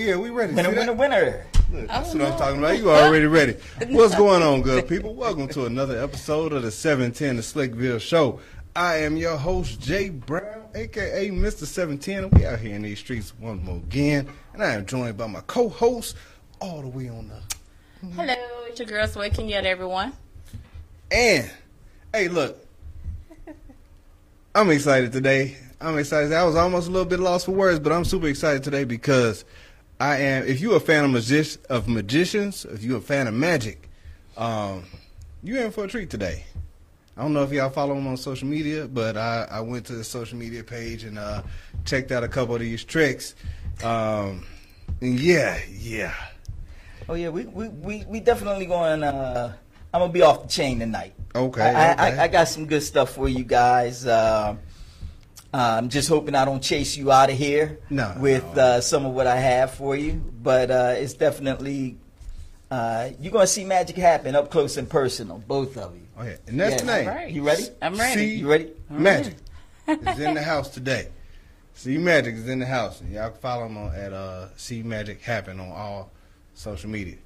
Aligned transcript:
yeah, 0.00 0.16
we 0.16 0.30
ready. 0.30 0.54
Winner, 0.54 0.70
See 0.70 0.78
winner, 0.78 0.94
that? 0.94 0.96
winner. 0.96 1.46
Look, 1.70 1.88
That's 1.88 2.14
what 2.14 2.22
I'm 2.22 2.38
talking 2.38 2.58
about. 2.58 2.78
You 2.78 2.90
already 2.90 3.26
ready. 3.26 3.52
What's 3.88 4.14
going 4.14 4.42
on, 4.42 4.62
good 4.62 4.88
people? 4.88 5.14
Welcome 5.14 5.46
to 5.48 5.66
another 5.66 6.02
episode 6.02 6.54
of 6.54 6.62
the 6.62 6.70
710 6.70 7.36
to 7.36 7.42
Slickville 7.42 8.00
Show. 8.00 8.40
I 8.74 8.96
am 8.98 9.18
your 9.18 9.36
host, 9.36 9.78
Jay 9.78 10.08
Brown, 10.08 10.68
aka 10.74 11.28
Mr. 11.28 11.66
710, 11.66 12.24
and 12.24 12.32
we 12.32 12.46
out 12.46 12.60
here 12.60 12.74
in 12.74 12.82
these 12.82 12.98
streets 12.98 13.34
once 13.38 13.62
more 13.62 13.76
again. 13.76 14.26
And 14.54 14.62
I 14.62 14.72
am 14.72 14.86
joined 14.86 15.18
by 15.18 15.26
my 15.26 15.42
co-host, 15.42 16.16
all 16.60 16.80
the 16.80 16.88
way 16.88 17.10
on 17.10 17.28
the 17.28 18.08
Hello, 18.14 18.34
it's 18.66 18.80
your 18.80 18.88
girl 18.88 19.06
Sway 19.06 19.28
Kenyatta, 19.28 19.64
everyone. 19.64 20.14
And 21.10 21.50
hey, 22.14 22.28
look, 22.28 22.56
I'm 24.54 24.70
excited 24.70 25.12
today. 25.12 25.58
I'm 25.78 25.98
excited. 25.98 26.32
I 26.32 26.44
was 26.44 26.56
almost 26.56 26.88
a 26.88 26.90
little 26.90 27.08
bit 27.08 27.20
lost 27.20 27.44
for 27.46 27.52
words, 27.52 27.78
but 27.80 27.92
I'm 27.92 28.06
super 28.06 28.28
excited 28.28 28.62
today 28.62 28.84
because 28.84 29.44
I 30.00 30.16
am. 30.16 30.44
If 30.44 30.60
you're 30.60 30.76
a 30.76 30.80
fan 30.80 31.04
of 31.04 31.10
magic 31.10 31.58
of 31.68 31.86
magicians, 31.86 32.64
if 32.64 32.82
you're 32.82 32.98
a 32.98 33.02
fan 33.02 33.26
of 33.26 33.34
magic, 33.34 33.88
um, 34.36 34.84
you're 35.42 35.62
in 35.62 35.70
for 35.70 35.84
a 35.84 35.88
treat 35.88 36.08
today. 36.08 36.44
I 37.18 37.22
don't 37.22 37.34
know 37.34 37.42
if 37.42 37.52
y'all 37.52 37.68
follow 37.68 37.94
him 37.94 38.06
on 38.06 38.16
social 38.16 38.48
media, 38.48 38.88
but 38.88 39.18
I, 39.18 39.46
I 39.50 39.60
went 39.60 39.84
to 39.86 39.92
the 39.92 40.02
social 40.02 40.38
media 40.38 40.64
page 40.64 41.04
and 41.04 41.18
uh, 41.18 41.42
checked 41.84 42.12
out 42.12 42.24
a 42.24 42.28
couple 42.28 42.54
of 42.54 42.62
these 42.62 42.82
tricks. 42.82 43.34
Um, 43.84 44.46
and 45.02 45.20
yeah, 45.20 45.58
yeah. 45.68 46.14
Oh 47.06 47.14
yeah, 47.14 47.28
we 47.28 47.44
we 47.44 47.68
we, 47.68 48.04
we 48.08 48.20
definitely 48.20 48.64
going. 48.64 49.02
Uh, 49.02 49.52
I'm 49.92 50.00
gonna 50.00 50.12
be 50.12 50.22
off 50.22 50.42
the 50.42 50.48
chain 50.48 50.78
tonight. 50.78 51.12
Okay, 51.34 51.62
I, 51.62 51.92
okay. 51.92 52.02
I, 52.02 52.24
I 52.24 52.28
got 52.28 52.48
some 52.48 52.64
good 52.64 52.82
stuff 52.82 53.14
for 53.14 53.28
you 53.28 53.44
guys. 53.44 54.06
Uh, 54.06 54.56
I'm 55.52 55.88
just 55.88 56.08
hoping 56.08 56.34
I 56.34 56.44
don't 56.44 56.62
chase 56.62 56.96
you 56.96 57.10
out 57.10 57.30
of 57.30 57.36
here 57.36 57.80
No, 57.90 58.14
with 58.20 58.44
no. 58.54 58.62
Uh, 58.62 58.80
some 58.80 59.04
of 59.04 59.12
what 59.14 59.26
I 59.26 59.36
have 59.36 59.74
for 59.74 59.96
you, 59.96 60.12
but 60.42 60.70
uh, 60.70 60.94
it's 60.96 61.14
definitely 61.14 61.96
uh, 62.70 63.10
you're 63.20 63.32
gonna 63.32 63.46
see 63.48 63.64
magic 63.64 63.96
happen 63.96 64.36
up 64.36 64.50
close 64.50 64.76
and 64.76 64.88
personal, 64.88 65.38
both 65.38 65.76
of 65.76 65.94
you. 65.96 66.02
Oh 66.16 66.22
yeah, 66.22 66.36
and 66.46 66.60
that's 66.60 66.72
Yeah. 66.74 66.78
the 66.78 66.84
name. 66.86 67.08
All 67.08 67.14
right. 67.14 67.30
You 67.32 67.42
ready? 67.44 67.64
I'm 67.82 67.96
ready. 67.96 68.20
See? 68.20 68.34
You 68.36 68.48
ready? 68.50 68.70
Magic 68.88 69.34
is 69.88 70.20
in 70.20 70.34
the 70.34 70.42
house 70.42 70.68
today. 70.68 71.08
See 71.74 71.96
Magic 71.98 72.34
is 72.34 72.48
in 72.48 72.58
the 72.60 72.66
house. 72.66 73.00
And 73.00 73.10
y'all 73.12 73.30
can 73.30 73.40
follow 73.40 73.66
him 73.66 73.76
on, 73.78 73.94
at 73.94 74.12
uh, 74.12 74.48
See 74.56 74.82
Magic 74.82 75.20
Happen 75.22 75.58
on 75.58 75.70
all 75.72 76.12
social 76.54 76.90
media. 76.90 77.16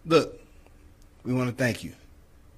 Look, 0.07 0.41
we 1.25 1.35
want 1.35 1.51
to 1.51 1.57
thank 1.57 1.85
you. 1.85 1.93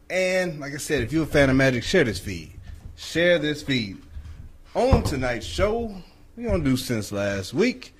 And 0.09 0.61
like 0.61 0.75
I 0.75 0.79
said, 0.79 1.03
if 1.03 1.13
you're 1.13 1.25
a 1.25 1.27
fan 1.27 1.51
of 1.51 1.57
Magic, 1.57 1.83
share 1.83 2.05
this 2.05 2.19
feed. 2.19 2.53
Share 2.97 3.39
this 3.39 3.63
feed. 3.63 3.99
On 4.75 5.03
tonight's 5.03 5.47
show, 5.47 5.95
going 6.37 6.65
to 6.65 6.71
do 6.71 6.77
since 6.77 7.13
last 7.13 7.55
week. 7.55 7.95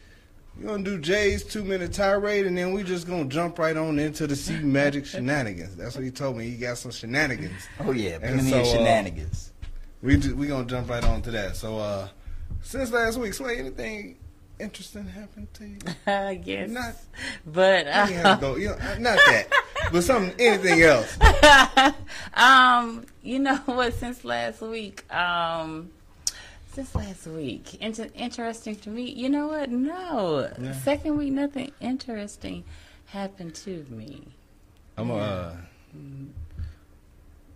We're 0.61 0.67
going 0.69 0.85
to 0.85 0.91
do 0.91 0.99
Jay's 0.99 1.43
two 1.43 1.65
minute 1.65 1.93
tirade, 1.95 2.47
and 2.47 2.57
then 2.57 2.75
we 2.75 2.83
just 2.83 3.07
going 3.07 3.29
to 3.29 3.35
jump 3.35 3.59
right 3.59 3.77
on 3.77 3.99
into 3.99 4.27
the 4.27 4.37
C 4.37 4.57
Magic 4.59 5.07
shenanigans. 5.07 5.75
That's 5.75 5.95
what 5.95 6.05
he 6.05 6.11
told 6.11 6.37
me. 6.37 6.51
He 6.51 6.57
got 6.59 6.77
some 6.77 6.91
shenanigans. 6.91 7.67
Oh 7.81 7.93
yeah, 7.93 8.19
And 8.23 8.41
plenty 8.41 8.51
so, 8.51 8.61
of 8.61 8.67
uh, 8.67 8.71
shenanigans. 8.77 9.53
We 10.03 10.19
ju- 10.19 10.37
we 10.37 10.47
gonna 10.49 10.67
jump 10.67 10.91
right 10.91 11.03
on 11.05 11.23
to 11.23 11.31
that. 11.31 11.57
So 11.57 11.79
uh 11.79 12.09
since 12.63 12.91
last 12.93 13.17
week, 13.19 13.33
Sway, 13.33 13.57
anything 13.59 14.17
interesting 14.59 15.07
happened 15.07 15.49
to 15.55 15.67
you? 15.67 15.79
I 16.07 16.35
guess. 16.35 16.69
Not- 16.69 16.95
but 17.47 17.87
You 17.87 17.93
have 17.93 18.27
uh, 18.27 18.35
to 18.37 18.41
go, 18.41 18.57
you 18.57 18.69
know, 18.69 18.77
not 18.99 19.17
that, 19.17 19.47
but 19.93 20.03
something, 20.03 20.35
anything 20.39 20.83
else. 20.83 21.17
um, 22.35 23.07
you 23.23 23.39
know 23.39 23.57
what? 23.65 23.95
Since 23.95 24.25
last 24.25 24.61
week, 24.61 25.11
um, 25.15 25.91
since 26.73 26.95
last 26.95 27.27
week, 27.27 27.75
inter- 27.81 28.09
interesting 28.15 28.77
to 28.77 28.91
me. 28.91 29.11
You 29.11 29.29
know 29.29 29.49
what? 29.49 29.71
No, 29.71 30.49
Yeah. 30.61 30.73
second 30.73 31.17
week, 31.19 31.33
nothing 31.33 31.73
interesting 31.81 32.65
happened 33.07 33.55
to 33.57 33.85
me. 33.91 34.29
I'm 34.97 35.11
uh, 35.11 35.53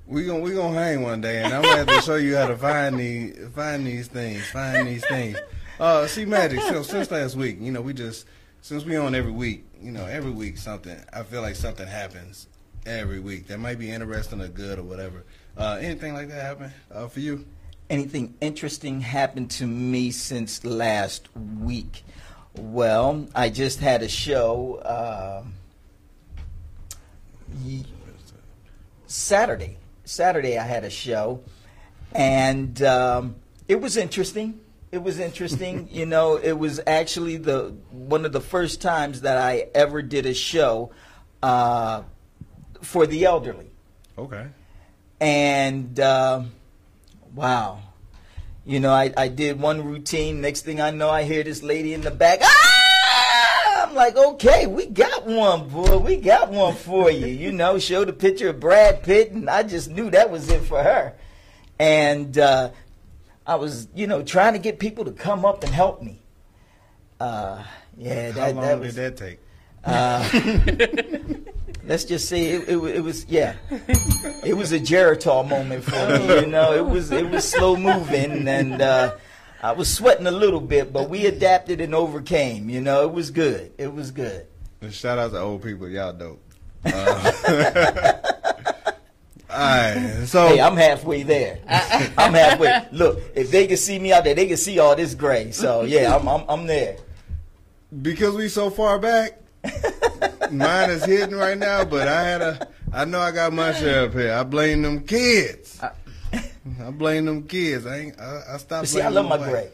we 0.07 0.25
gonna 0.27 0.41
we 0.41 0.53
gonna 0.53 0.79
hang 0.79 1.03
one 1.03 1.21
day, 1.21 1.43
and 1.43 1.53
I'm 1.55 1.63
gonna 1.63 1.77
have 1.79 1.87
to 1.87 2.01
show 2.03 2.17
you 2.17 2.37
how 2.37 2.47
to 2.49 2.57
find 2.57 2.99
these 2.99 3.37
find 3.55 3.87
these 3.87 4.09
things, 4.09 4.45
find 4.51 4.87
these 4.87 5.05
things. 5.07 5.39
Uh, 5.81 6.07
see, 6.07 6.25
magic. 6.25 6.61
So 6.61 6.83
since 6.83 7.11
last 7.11 7.37
week, 7.37 7.59
you 7.61 7.73
know, 7.73 7.81
we 7.81 7.93
just 7.95 8.27
since 8.61 8.85
we 8.85 8.97
on 8.97 9.15
every 9.15 9.33
week, 9.33 9.65
you 9.83 9.93
know, 9.93 10.05
every 10.07 10.31
week 10.31 10.57
something. 10.59 10.97
I 11.13 11.23
feel 11.23 11.43
like 11.43 11.57
something 11.57 11.87
happens 11.87 12.49
every 12.87 13.21
week 13.21 13.47
that 13.49 13.59
might 13.59 13.79
be 13.79 13.91
interesting 13.91 14.41
or 14.41 14.49
good 14.49 14.79
or 14.79 14.83
whatever. 14.83 15.25
Uh, 15.57 15.79
anything 15.81 16.15
like 16.15 16.29
that 16.29 16.43
happen 16.43 16.73
uh, 16.93 17.07
for 17.09 17.21
you? 17.21 17.45
Anything 17.91 18.35
interesting 18.41 19.01
happened 19.01 19.51
to 19.53 19.67
me 19.67 20.11
since 20.11 20.65
last 20.65 21.29
week? 21.37 22.05
Well, 22.57 23.27
I 23.35 23.51
just 23.51 23.81
had 23.81 24.03
a 24.03 24.09
show 24.09 24.77
uh, 24.77 25.45
Saturday. 29.07 29.79
Saturday, 30.05 30.59
I 30.59 30.65
had 30.65 30.85
a 30.85 30.91
show, 30.91 31.41
and 32.13 32.81
um, 32.83 33.37
it 33.69 33.81
was 33.81 33.97
interesting. 33.97 34.61
It 34.93 35.03
was 35.03 35.19
interesting. 35.19 35.89
you 35.93 36.07
know, 36.07 36.37
it 36.37 36.53
was 36.53 36.81
actually 36.87 37.39
the 37.39 37.75
one 37.91 38.25
of 38.25 38.33
the 38.33 38.41
first 38.41 38.81
times 38.83 39.23
that 39.23 39.39
I 39.39 39.69
ever 39.75 40.03
did 40.03 40.27
a 40.27 40.35
show 40.35 40.93
uh, 41.43 42.03
for 42.83 43.07
the 43.07 43.25
elderly 43.25 43.71
Okay. 44.17 44.47
and 45.21 45.99
um 46.01 46.53
wow. 47.35 47.81
You 48.67 48.81
know 48.81 48.93
I, 48.93 49.13
I 49.17 49.29
did 49.29 49.61
one 49.61 49.85
routine. 49.85 50.41
Next 50.41 50.63
thing 50.63 50.81
i 50.81 50.91
know 50.91 51.11
i 51.11 51.23
hear 51.25 51.43
this 51.45 51.63
lady 51.63 51.93
in 51.95 52.01
the 52.01 52.11
back. 52.11 52.41
Ah! 52.43 53.87
i'm 53.87 53.95
like 53.95 54.17
okay 54.17 54.67
we 54.67 54.87
got 54.87 55.27
one 55.27 55.69
boy. 55.69 55.99
We 55.99 56.17
got 56.17 56.51
one 56.51 56.75
for 56.75 57.11
you. 57.11 57.27
You 57.27 57.53
know 57.53 57.79
showed 57.79 58.09
a 58.09 58.13
picture 58.13 58.49
of 58.51 58.61
brad 58.61 59.03
pitt 59.03 59.33
and 59.33 59.51
i 59.51 59.63
just 59.63 59.91
knew 59.91 60.11
that 60.11 60.31
was 60.31 60.49
it 60.51 60.63
for 60.63 60.83
her. 60.83 61.15
And 61.79 62.39
uh, 62.39 62.71
i 63.47 63.57
was 63.57 63.89
you 63.95 64.07
know 64.07 64.23
trying 64.23 64.55
to 64.55 64.59
get 64.59 64.79
people 64.79 65.05
to 65.05 65.13
come 65.13 65.45
up 65.45 65.63
and 65.65 65.73
help 65.73 66.03
me. 66.03 66.21
Uh, 67.21 67.63
yeah 67.99 68.31
How 68.33 68.39
that, 68.41 68.55
long 68.57 68.65
that 68.65 68.81
was 68.81 68.95
did 68.95 69.17
that 69.17 69.25
take? 69.25 69.39
uh, 69.85 70.29
let's 71.87 72.05
just 72.05 72.29
say 72.29 72.47
it, 72.47 72.69
it, 72.69 72.77
it 72.79 73.01
was 73.03 73.27
yeah, 73.29 73.55
it 74.45 74.57
was 74.57 74.73
a 74.73 74.79
Geritol 74.81 75.49
moment 75.49 75.85
for 75.85 75.91
me. 76.19 76.41
You 76.41 76.47
know, 76.47 76.73
it 76.75 76.85
was 76.87 77.11
it 77.11 77.29
was 77.31 77.49
slow 77.49 77.77
moving 77.77 78.47
and 78.49 78.81
uh, 78.81 79.15
I 79.63 79.73
was 79.73 79.93
sweating 79.93 80.27
a 80.27 80.31
little 80.31 80.61
bit, 80.61 80.93
but 80.93 81.09
we 81.09 81.27
adapted 81.27 81.81
and 81.81 81.95
overcame. 81.95 82.69
You 82.69 82.81
know, 82.81 83.05
it 83.05 83.13
was 83.13 83.31
good. 83.31 83.73
It 83.79 83.93
was 83.93 84.11
good. 84.11 84.47
And 84.81 84.93
shout 84.93 85.19
out 85.19 85.33
to 85.33 85.41
old 85.41 85.63
people, 85.63 85.89
y'all 85.89 86.13
dope. 86.13 86.41
Uh, 86.85 87.33
all 89.51 89.59
right, 89.59 90.25
so 90.27 90.49
Hey, 90.49 90.61
I'm 90.61 90.77
halfway 90.77 91.23
there. 91.23 91.61
I'm 92.19 92.35
halfway. 92.35 92.87
Look, 92.93 93.21
if 93.35 93.51
they 93.51 93.67
can 93.67 93.79
see 93.79 93.99
me 93.99 94.13
out 94.13 94.25
there, 94.25 94.35
they 94.35 94.47
can 94.47 94.59
see 94.59 94.79
all 94.79 94.95
this 94.95 95.15
gray. 95.15 95.51
So 95.53 95.83
yeah, 95.83 96.15
I'm 96.15 96.29
I'm, 96.29 96.45
I'm 96.49 96.67
there. 96.67 96.97
because 98.03 98.35
we 98.35 98.49
so 98.49 98.69
far 98.69 98.99
back, 98.99 99.41
mine 100.53 100.91
is 100.91 101.05
hidden 101.05 101.35
right 101.35 101.57
now. 101.59 101.85
But 101.85 102.09
I 102.09 102.23
had 102.23 102.43
a, 102.43 102.69
I 102.93 103.05
know 103.05 103.21
I 103.21 103.31
got 103.33 103.53
my 103.53 103.73
share 103.73 104.05
up 104.07 104.13
here. 104.13 104.33
I 104.33 104.43
blame 104.43 104.83
them 104.83 105.01
kids. 105.05 105.81
I 105.83 106.91
blame 106.91 107.25
them 107.27 107.45
kids. 107.45 107.87
I 107.87 107.99
ain't. 107.99 108.19
I, 108.21 108.41
I 108.55 108.57
stopped. 108.59 108.89
See, 108.89 109.01
I 109.01 109.09
love 109.09 109.25
my 109.27 109.37
nobody. 109.37 109.51
gray. 109.53 109.71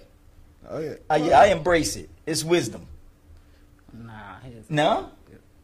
Oh 0.68 0.78
yeah. 0.78 0.94
I, 1.08 1.30
I 1.30 1.46
embrace 1.46 1.96
it. 1.96 2.10
It's 2.26 2.44
wisdom. 2.44 2.86
Nah, 3.92 4.38
his, 4.44 4.68
No, 4.70 5.10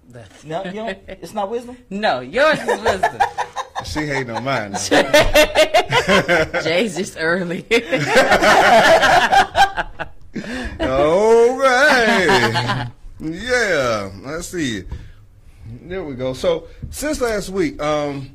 that's- 0.09 0.45
no, 0.45 0.65
you 0.65 0.73
don't, 0.73 0.99
it's 1.09 1.33
not 1.35 1.49
wisdom. 1.51 1.77
no, 1.91 2.21
yours 2.21 2.59
is 2.61 2.81
wisdom. 2.81 3.21
She 3.85 4.01
hating 4.07 4.31
on 4.31 4.43
mine. 4.43 4.73
Now. 4.73 4.79
Jay's 6.63 6.97
just 6.97 7.17
early. 7.21 7.65
All 10.81 11.59
right. 11.59 12.89
Yeah. 13.19 14.11
Let's 14.23 14.49
see. 14.49 14.85
There 15.83 16.05
we 16.05 16.15
go. 16.15 16.33
So 16.33 16.69
since 16.91 17.21
last 17.21 17.51
week, 17.51 17.81
um, 17.83 18.33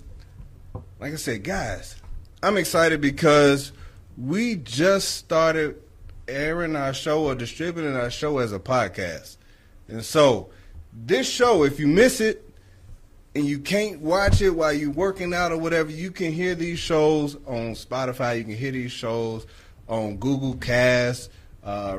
like 1.00 1.14
I 1.14 1.18
said, 1.18 1.44
guys, 1.44 1.96
I'm 2.44 2.58
excited 2.58 3.02
because 3.02 3.72
we 4.18 4.56
just 4.56 5.16
started 5.16 5.82
airing 6.28 6.76
our 6.76 6.94
show 6.94 7.26
or 7.26 7.36
distributing 7.36 7.96
our 7.96 8.10
show 8.10 8.40
as 8.40 8.54
a 8.54 8.60
podcast. 8.60 9.38
And 9.88 10.04
so 10.04 10.50
this 10.94 11.30
show, 11.30 11.64
if 11.64 11.80
you 11.80 11.88
miss 11.88 12.22
it, 12.22 12.48
and 13.34 13.46
you 13.46 13.60
can't 13.60 14.02
watch 14.02 14.42
it 14.42 14.50
while 14.50 14.74
you're 14.74 14.92
working 14.92 15.34
out 15.34 15.52
or 15.52 15.58
whatever, 15.58 15.90
you 15.90 16.12
can 16.12 16.34
hear 16.34 16.54
these 16.54 16.80
shows 16.80 17.36
on 17.48 17.76
Spotify. 17.76 18.38
You 18.38 18.44
can 18.44 18.58
hear 18.58 18.72
these 18.72 18.92
shows 18.92 19.46
on 19.88 20.18
Google 20.18 20.56
Cast, 20.56 21.32
uh, 21.64 21.98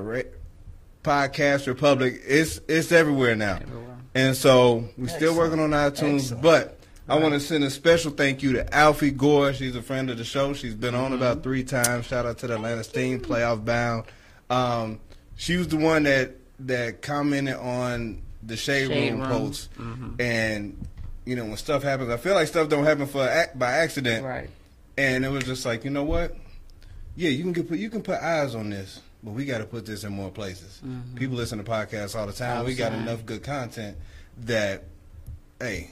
Podcast 1.02 1.66
Republic. 1.66 2.20
It's 2.26 2.60
it's 2.68 2.92
everywhere 2.92 3.34
now. 3.36 3.56
Everywhere. 3.56 3.96
And 4.14 4.36
so 4.36 4.84
we're 4.98 5.08
still 5.08 5.34
working 5.36 5.58
on 5.58 5.70
iTunes, 5.70 6.16
Excellent. 6.20 6.42
but 6.42 6.78
I 7.08 7.18
want 7.18 7.34
to 7.34 7.40
send 7.40 7.64
a 7.64 7.70
special 7.70 8.10
thank 8.10 8.42
you 8.42 8.52
to 8.54 8.74
Alfie 8.74 9.10
Gore. 9.10 9.52
She's 9.54 9.74
a 9.74 9.82
friend 9.82 10.10
of 10.10 10.18
the 10.18 10.24
show. 10.24 10.52
She's 10.52 10.74
been 10.74 10.94
on 10.94 11.12
about 11.12 11.42
three 11.42 11.64
times. 11.64 12.06
Shout 12.06 12.26
out 12.26 12.38
to 12.38 12.46
the 12.46 12.54
Atlanta 12.54 12.84
Steam 12.84 13.20
playoff 13.20 13.64
bound. 13.64 14.04
Um, 14.50 15.00
she 15.36 15.56
was 15.56 15.68
the 15.68 15.78
one 15.78 16.02
that 16.04 16.36
that 16.60 17.02
commented 17.02 17.54
on 17.56 18.22
the 18.42 18.56
shade, 18.56 18.88
Shade 18.88 19.10
room, 19.12 19.20
Room. 19.20 19.30
post, 19.30 19.70
and 20.20 20.86
you 21.24 21.36
know 21.36 21.44
when 21.46 21.56
stuff 21.56 21.82
happens, 21.82 22.10
I 22.10 22.16
feel 22.16 22.34
like 22.34 22.48
stuff 22.48 22.68
don't 22.68 22.84
happen 22.84 23.06
for 23.06 23.26
by 23.54 23.72
accident. 23.72 24.24
Right. 24.24 24.50
And 24.98 25.24
it 25.24 25.30
was 25.30 25.44
just 25.44 25.64
like, 25.64 25.84
you 25.84 25.90
know 25.90 26.04
what? 26.04 26.36
Yeah, 27.16 27.30
you 27.30 27.42
can 27.42 27.52
get 27.52 27.68
put 27.68 27.78
you 27.78 27.88
can 27.90 28.02
put 28.02 28.20
eyes 28.20 28.54
on 28.54 28.70
this, 28.70 29.00
but 29.22 29.32
we 29.32 29.44
got 29.44 29.58
to 29.58 29.64
put 29.64 29.86
this 29.86 30.04
in 30.04 30.12
more 30.12 30.30
places. 30.30 30.80
People 31.14 31.36
listen 31.36 31.58
to 31.58 31.64
podcasts 31.64 32.16
all 32.18 32.26
the 32.26 32.32
time. 32.32 32.58
All 32.58 32.64
we 32.64 32.74
got 32.74 32.92
enough 32.92 33.24
good 33.24 33.42
content 33.42 33.96
that, 34.44 34.84
hey, 35.60 35.90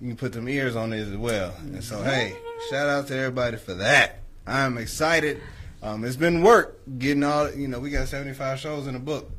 you 0.00 0.08
can 0.08 0.16
put 0.16 0.32
them 0.32 0.48
ears 0.48 0.76
on 0.76 0.92
it 0.92 1.00
as 1.00 1.16
well. 1.16 1.54
And 1.60 1.82
so, 1.82 2.02
hey, 2.02 2.36
shout 2.70 2.88
out 2.88 3.06
to 3.08 3.16
everybody 3.16 3.56
for 3.56 3.74
that. 3.74 4.18
I'm 4.46 4.76
excited. 4.78 5.40
Um, 5.82 6.04
it's 6.04 6.16
been 6.16 6.42
work 6.42 6.78
getting 6.98 7.22
all. 7.24 7.50
You 7.52 7.68
know, 7.68 7.78
we 7.80 7.90
got 7.90 8.08
75 8.08 8.58
shows 8.58 8.86
in 8.86 8.94
the 8.94 8.98
book 9.00 9.30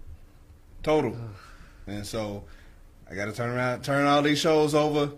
total, 0.83 1.15
and 1.87 2.05
so 2.05 2.43
I 3.09 3.15
got 3.15 3.25
to 3.25 3.31
turn 3.33 3.49
around, 3.49 3.83
turn 3.83 4.05
all 4.05 4.21
these 4.21 4.39
shows 4.39 4.75
over 4.75 5.11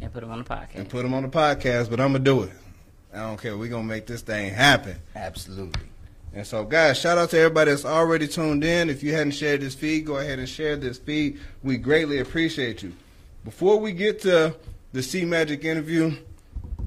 And 0.00 0.12
put 0.12 0.20
them 0.20 0.30
on 0.30 0.38
the 0.38 0.44
podcast. 0.44 0.74
and 0.76 0.88
put 0.88 1.02
them 1.02 1.14
on 1.14 1.24
the 1.24 1.28
podcast, 1.28 1.90
but 1.90 2.00
I'm 2.00 2.12
gonna 2.12 2.20
do 2.24 2.44
it. 2.44 2.52
I 3.12 3.18
don't 3.18 3.40
care. 3.40 3.56
We're 3.56 3.68
gonna 3.70 3.82
make 3.82 4.06
this 4.06 4.22
thing 4.22 4.52
happen. 4.54 4.96
Absolutely. 5.16 5.87
And 6.38 6.46
so, 6.46 6.62
guys, 6.64 6.96
shout 6.96 7.18
out 7.18 7.30
to 7.30 7.36
everybody 7.36 7.72
that's 7.72 7.84
already 7.84 8.28
tuned 8.28 8.62
in. 8.62 8.90
If 8.90 9.02
you 9.02 9.12
hadn't 9.12 9.32
shared 9.32 9.60
this 9.60 9.74
feed, 9.74 10.06
go 10.06 10.18
ahead 10.18 10.38
and 10.38 10.48
share 10.48 10.76
this 10.76 10.96
feed. 10.96 11.40
We 11.64 11.78
greatly 11.78 12.20
appreciate 12.20 12.80
you. 12.80 12.92
Before 13.44 13.80
we 13.80 13.90
get 13.90 14.20
to 14.20 14.54
the 14.92 15.02
C 15.02 15.24
Magic 15.24 15.64
interview, 15.64 16.16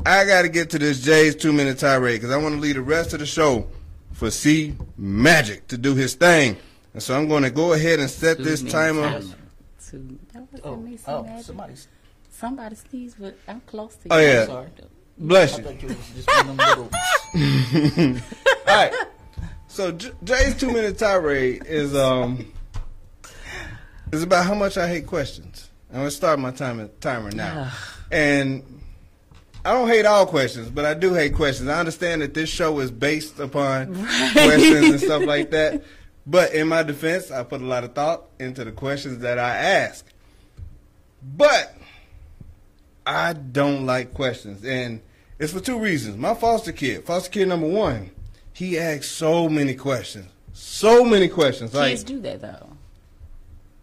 I 0.06 0.24
got 0.24 0.44
to 0.44 0.48
get 0.50 0.70
to 0.70 0.80
this 0.80 1.02
Jay's 1.02 1.36
two 1.36 1.52
minute 1.52 1.80
tirade 1.80 2.22
because 2.22 2.34
I 2.34 2.38
want 2.38 2.56
to 2.56 2.62
leave 2.62 2.76
the 2.76 2.82
rest 2.82 3.12
of 3.12 3.20
the 3.20 3.26
show 3.26 3.68
for 4.14 4.32
C 4.32 4.74
Magic 4.96 5.68
to 5.68 5.78
do 5.78 5.96
his 5.96 6.14
thing. 6.14 6.56
And 6.94 7.04
so 7.04 7.18
I'm 7.18 7.28
going 7.28 7.44
to 7.44 7.52
go 7.52 7.74
ahead 7.74 8.00
and 8.00 8.10
set 8.10 8.38
Two 8.38 8.44
this 8.44 8.64
timer. 8.64 9.20
timer. 9.20 9.36
Two. 9.86 10.18
That 10.32 10.44
wasn't 10.44 10.62
Oh, 10.64 10.76
me, 10.78 10.98
oh, 11.10 11.24
Magic. 11.24 11.46
somebody's. 11.46 11.88
Somebody 12.30 12.76
sneezed, 12.76 13.18
but 13.20 13.38
I'm 13.50 13.60
close 13.60 13.96
to 13.96 14.08
oh, 14.12 14.18
you. 14.18 14.28
Oh, 14.28 14.32
yeah. 14.32 14.42
I'm 14.44 14.48
sorry. 14.48 14.70
Bless 15.18 15.58
you. 15.58 15.64
thought 15.66 15.82
you 15.82 15.88
was 15.90 15.98
just 16.16 16.28
one 16.30 16.50
of 16.52 16.58
them 16.58 16.90
little. 17.34 18.22
All 18.70 18.76
right. 18.78 18.94
So 19.82 19.92
J- 19.92 20.12
Jay's 20.24 20.56
two 20.56 20.68
minute 20.72 21.00
tirade 21.00 21.66
is 21.66 21.96
um 21.96 22.54
is 24.12 24.22
about 24.22 24.46
how 24.46 24.54
much 24.54 24.78
I 24.78 24.88
hate 24.88 25.08
questions. 25.08 25.72
I'm 25.90 26.02
gonna 26.02 26.12
start 26.12 26.38
my 26.38 26.52
timer 26.52 26.88
timer 27.00 27.32
now, 27.32 27.72
and 28.12 28.64
I 29.66 29.72
don't 29.74 29.88
hate 29.88 30.06
all 30.06 30.28
questions, 30.28 30.70
but 30.70 30.86
I 30.86 30.94
do 30.94 31.16
hate 31.16 31.34
questions. 31.34 31.68
I 31.68 31.80
understand 31.80 32.22
that 32.22 32.36
this 32.36 32.48
show 32.48 32.80
is 32.80 32.92
based 32.92 33.40
upon 33.40 33.96
questions 34.34 34.86
and 34.88 35.00
stuff 35.00 35.24
like 35.26 35.50
that. 35.50 35.82
But 36.28 36.54
in 36.54 36.68
my 36.68 36.84
defense, 36.84 37.32
I 37.32 37.42
put 37.42 37.62
a 37.62 37.66
lot 37.66 37.84
of 37.84 37.96
thought 37.96 38.26
into 38.38 38.64
the 38.64 38.72
questions 38.72 39.18
that 39.24 39.40
I 39.40 39.56
ask. 39.58 40.06
But 41.24 41.76
I 43.08 43.34
don't 43.34 43.88
like 43.88 44.14
questions, 44.14 44.64
and 44.64 45.02
it's 45.40 45.52
for 45.54 45.60
two 45.60 45.80
reasons. 45.80 46.18
My 46.18 46.36
foster 46.36 46.72
kid, 46.72 47.04
foster 47.04 47.32
kid 47.32 47.48
number 47.48 47.68
one, 47.68 48.12
he 48.62 48.78
asks 48.78 49.08
so 49.08 49.50
many 49.50 49.74
questions, 49.74 50.28
so 50.54 51.04
many 51.04 51.28
questions. 51.28 51.74
Like 51.74 51.94
Kids 51.94 52.04
do 52.04 52.20
that 52.22 52.42
though. 52.42 52.70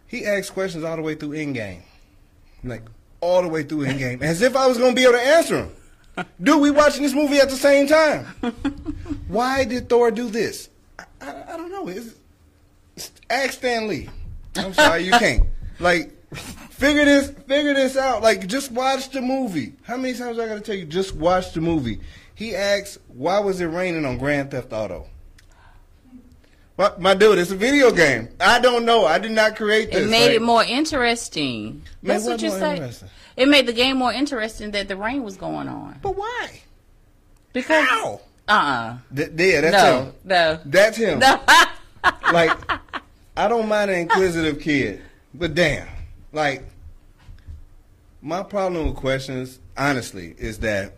he 0.07 0.25
asks 0.25 0.51
questions 0.51 0.85
all 0.85 0.95
the 0.95 1.03
way 1.03 1.17
through 1.17 1.33
in 1.33 1.53
game, 1.53 1.83
like 2.63 2.83
all 3.21 3.43
the 3.43 3.49
way 3.49 3.65
through 3.65 3.83
in 3.83 3.99
game, 3.99 4.23
as 4.23 4.41
if 4.41 4.55
I 4.55 4.69
was 4.69 4.79
gonna 4.79 4.95
be 4.95 5.03
able 5.03 5.15
to 5.15 5.21
answer 5.21 5.69
them. 6.15 6.27
Dude, 6.41 6.61
we 6.61 6.71
watching 6.71 7.03
this 7.03 7.13
movie 7.13 7.39
at 7.39 7.51
the 7.51 7.57
same 7.57 7.89
time. 7.89 8.25
Why 9.27 9.65
did 9.65 9.89
Thor 9.89 10.13
do 10.13 10.31
this? 10.31 10.69
I, 10.97 11.05
I, 11.23 11.55
I 11.55 11.57
don't 11.57 11.73
know. 11.73 11.89
It's, 11.89 12.15
it's, 12.97 13.11
ask 13.29 13.55
Stan 13.55 13.89
Lee. 13.89 14.09
I'm 14.55 14.75
sorry, 14.75 15.03
you 15.03 15.13
can't. 15.13 15.45
Like, 15.81 16.11
figure 16.35 17.05
this, 17.05 17.31
figure 17.47 17.73
this 17.73 17.97
out. 17.97 18.21
Like, 18.21 18.49
just 18.49 18.73
watch 18.73 19.11
the 19.11 19.21
movie. 19.21 19.75
How 19.85 19.97
many 19.97 20.13
times 20.13 20.41
I 20.41 20.49
gotta 20.49 20.61
tell 20.61 20.75
you? 20.75 20.87
Just 20.87 21.15
watch 21.15 21.53
the 21.53 21.61
movie. 21.61 22.01
He 22.39 22.55
asks, 22.55 22.99
"Why 23.09 23.41
was 23.41 23.61
it 23.61 23.67
raining 23.67 24.05
on 24.07 24.17
Grand 24.17 24.53
Theft 24.53 24.73
Auto?" 24.73 25.07
My, 26.77 26.93
my 26.97 27.15
dude, 27.15 27.37
it's 27.39 27.51
a 27.51 27.57
video 27.57 27.91
game. 27.91 28.29
I 28.39 28.61
don't 28.61 28.85
know. 28.85 29.05
I 29.05 29.19
did 29.19 29.33
not 29.33 29.57
create 29.57 29.91
this. 29.91 30.07
It 30.07 30.09
made 30.09 30.27
Like, 30.29 30.37
it 30.37 30.43
more 30.43 30.63
interesting. 30.63 31.83
That's 32.01 32.25
what 32.27 32.41
you 32.41 32.51
say. 32.51 32.93
It 33.37 33.49
made 33.49 33.67
the 33.67 33.73
game 33.73 33.97
more 33.97 34.13
interesting 34.13 34.71
that 34.71 34.87
the 34.87 34.97
rain 34.97 35.25
was 35.25 35.37
going 35.37 35.67
on. 35.67 35.99
But 36.01 36.15
why? 36.17 36.61
Because 37.53 37.85
How? 37.85 38.21
uh 38.47 38.53
uh 38.53 38.99
Th- 39.17 39.31
yeah, 39.37 39.61
that's 39.63 39.83
no 39.83 40.03
him. 40.05 40.13
no 40.25 40.61
That's 40.65 40.97
him. 40.97 41.19
no. 41.19 41.41
like 42.33 42.57
I 43.37 43.49
don't 43.49 43.67
mind 43.69 43.91
an 43.91 43.99
inquisitive 43.99 44.61
kid, 44.61 45.03
but 45.35 45.57
damn, 45.57 45.89
like 46.33 46.63
my 48.23 48.45
problem 48.45 48.87
with 48.87 48.95
questions, 48.97 49.59
honestly, 49.77 50.37
is 50.39 50.61
that 50.61 50.93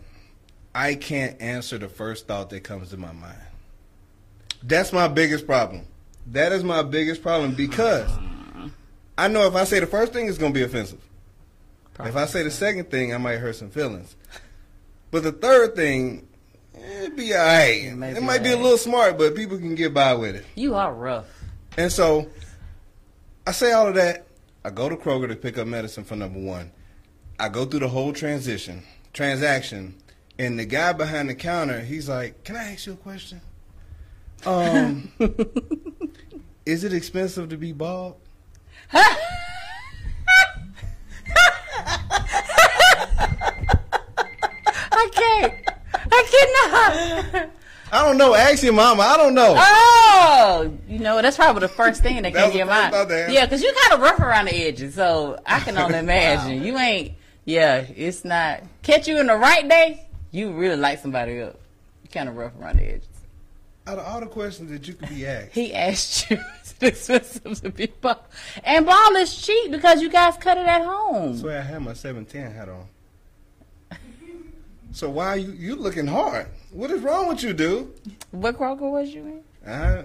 I 0.73 0.95
can't 0.95 1.41
answer 1.41 1.77
the 1.77 1.89
first 1.89 2.27
thought 2.27 2.49
that 2.51 2.63
comes 2.63 2.89
to 2.89 2.97
my 2.97 3.11
mind. 3.11 3.41
That's 4.63 4.93
my 4.93 5.07
biggest 5.07 5.45
problem. 5.45 5.85
That 6.27 6.51
is 6.51 6.63
my 6.63 6.83
biggest 6.83 7.21
problem 7.21 7.55
because 7.55 8.09
I 9.17 9.27
know 9.27 9.47
if 9.47 9.55
I 9.55 9.63
say 9.65 9.79
the 9.79 9.87
first 9.87 10.13
thing, 10.13 10.27
it's 10.27 10.37
going 10.37 10.53
to 10.53 10.59
be 10.59 10.63
offensive. 10.63 11.01
If 11.99 12.15
I 12.15 12.25
say 12.25 12.43
the 12.43 12.51
second 12.51 12.89
thing, 12.89 13.13
I 13.13 13.17
might 13.17 13.37
hurt 13.37 13.55
some 13.55 13.69
feelings. 13.69 14.15
But 15.11 15.23
the 15.23 15.31
third 15.31 15.75
thing, 15.75 16.27
it'd 16.73 17.15
be 17.15 17.33
all 17.33 17.45
right. 17.45 17.83
It, 17.83 17.95
may 17.95 18.13
be 18.13 18.19
might 18.21 18.43
be 18.43 18.51
a 18.51 18.57
little 18.57 18.77
smart, 18.77 19.17
but 19.17 19.35
people 19.35 19.57
can 19.57 19.75
get 19.75 19.93
by 19.93 20.13
with 20.15 20.35
it. 20.35 20.45
you 20.55 20.73
are 20.73 20.93
rough. 20.93 21.25
And 21.77 21.91
so 21.91 22.27
I 23.45 23.51
say 23.51 23.71
all 23.71 23.87
of 23.87 23.95
that. 23.95 24.25
I 24.63 24.69
go 24.69 24.89
to 24.89 24.95
Kroger 24.95 25.27
to 25.27 25.35
pick 25.35 25.57
up 25.57 25.67
medicine 25.67 26.03
for 26.03 26.15
number 26.15 26.39
one. 26.39 26.71
I 27.39 27.49
go 27.49 27.65
through 27.65 27.81
the 27.81 27.87
whole 27.87 28.13
transition, 28.13 28.83
transaction, 29.13 29.95
and 30.39 30.57
the 30.57 30.65
guy 30.65 30.93
behind 30.93 31.29
the 31.29 31.35
counter, 31.35 31.81
he's 31.81 32.09
like, 32.09 32.43
"Can 32.43 32.55
I 32.55 32.73
ask 32.73 32.85
you 32.85 32.93
a 32.93 32.97
question? 32.97 33.41
Um, 34.45 35.11
is 36.65 36.83
it 36.83 36.93
expensive 36.93 37.49
to 37.49 37.57
be 37.57 37.71
bald?" 37.71 38.15
I 44.93 45.09
can't. 45.13 45.53
I 46.11 47.29
cannot. 47.31 47.49
I 47.93 48.05
don't 48.05 48.17
know. 48.17 48.33
Ask 48.33 48.63
your 48.63 48.73
mama. 48.73 49.03
I 49.03 49.17
don't 49.17 49.33
know. 49.33 49.55
Oh, 49.57 50.77
you 50.87 50.99
know 50.99 51.21
that's 51.21 51.35
probably 51.35 51.59
the 51.61 51.67
first 51.67 52.01
thing 52.01 52.21
that 52.21 52.33
came 52.33 52.51
to 52.51 52.57
your 52.57 52.65
mind. 52.65 52.93
Yeah, 53.09 53.45
because 53.45 53.61
you 53.61 53.73
kind 53.83 53.93
of 53.93 54.01
rough 54.01 54.19
around 54.19 54.45
the 54.45 54.55
edges, 54.55 54.95
so 54.95 55.39
I 55.45 55.59
can 55.59 55.77
only 55.77 55.97
imagine 55.99 56.63
you 56.63 56.77
ain't. 56.77 57.13
Yeah, 57.43 57.85
it's 57.95 58.23
not 58.23 58.61
catch 58.81 59.07
you 59.07 59.19
in 59.19 59.27
the 59.27 59.35
right 59.35 59.67
day. 59.67 60.07
You 60.31 60.51
really 60.53 60.75
light 60.77 60.99
somebody 61.01 61.41
up. 61.41 61.59
You 62.03 62.09
kind 62.09 62.29
of 62.29 62.35
rough 62.37 62.53
around 62.59 62.79
the 62.79 62.85
edges. 62.85 63.07
Out 63.87 63.97
of 63.99 64.05
all 64.05 64.19
the 64.19 64.27
questions 64.27 64.69
that 64.71 64.87
you 64.87 64.93
could 64.93 65.09
be 65.09 65.25
asked, 65.25 65.51
He 65.53 65.73
asked 65.73 66.29
you 66.29 66.37
expensive 66.81 67.61
to 67.61 67.69
be 67.71 67.87
bald, 67.99 68.17
and 68.63 68.85
ball 68.85 69.15
is 69.15 69.35
cheap 69.35 69.71
because 69.71 70.01
you 70.01 70.09
guys 70.09 70.37
cut 70.37 70.57
it 70.57 70.67
at 70.67 70.83
home. 70.85 71.41
why 71.41 71.57
I 71.57 71.61
had 71.61 71.81
my 71.81 71.93
seven 71.93 72.25
ten 72.25 72.51
hat 72.51 72.69
on. 72.69 72.85
So 74.93 75.09
why 75.09 75.27
are 75.29 75.37
you 75.37 75.51
you 75.53 75.75
looking 75.75 76.05
hard? 76.07 76.47
What 76.71 76.91
is 76.91 77.01
wrong 77.01 77.27
with 77.27 77.41
you, 77.43 77.53
dude? 77.53 77.91
What 78.31 78.57
Kroger 78.57 78.91
was 78.91 79.09
you 79.09 79.21
in? 79.65 79.69
I, 79.69 80.03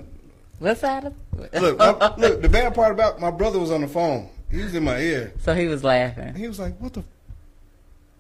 What 0.59 0.79
side 0.79 1.05
of? 1.05 1.15
Look, 1.53 1.79
my, 1.79 2.15
look. 2.17 2.41
The 2.41 2.49
bad 2.49 2.75
part 2.75 2.93
about 2.93 3.21
my 3.21 3.31
brother 3.31 3.59
was 3.59 3.71
on 3.71 3.83
the 3.83 3.89
phone. 3.89 4.31
He 4.51 4.63
was 4.63 4.75
in 4.75 4.85
my 4.85 4.99
ear. 4.99 5.33
so 5.41 5.55
he 5.55 5.67
was 5.67 5.85
laughing. 5.85 6.35
He 6.35 6.49
was 6.49 6.59
like, 6.59 6.79
"What 6.79 6.95
the? 6.95 7.05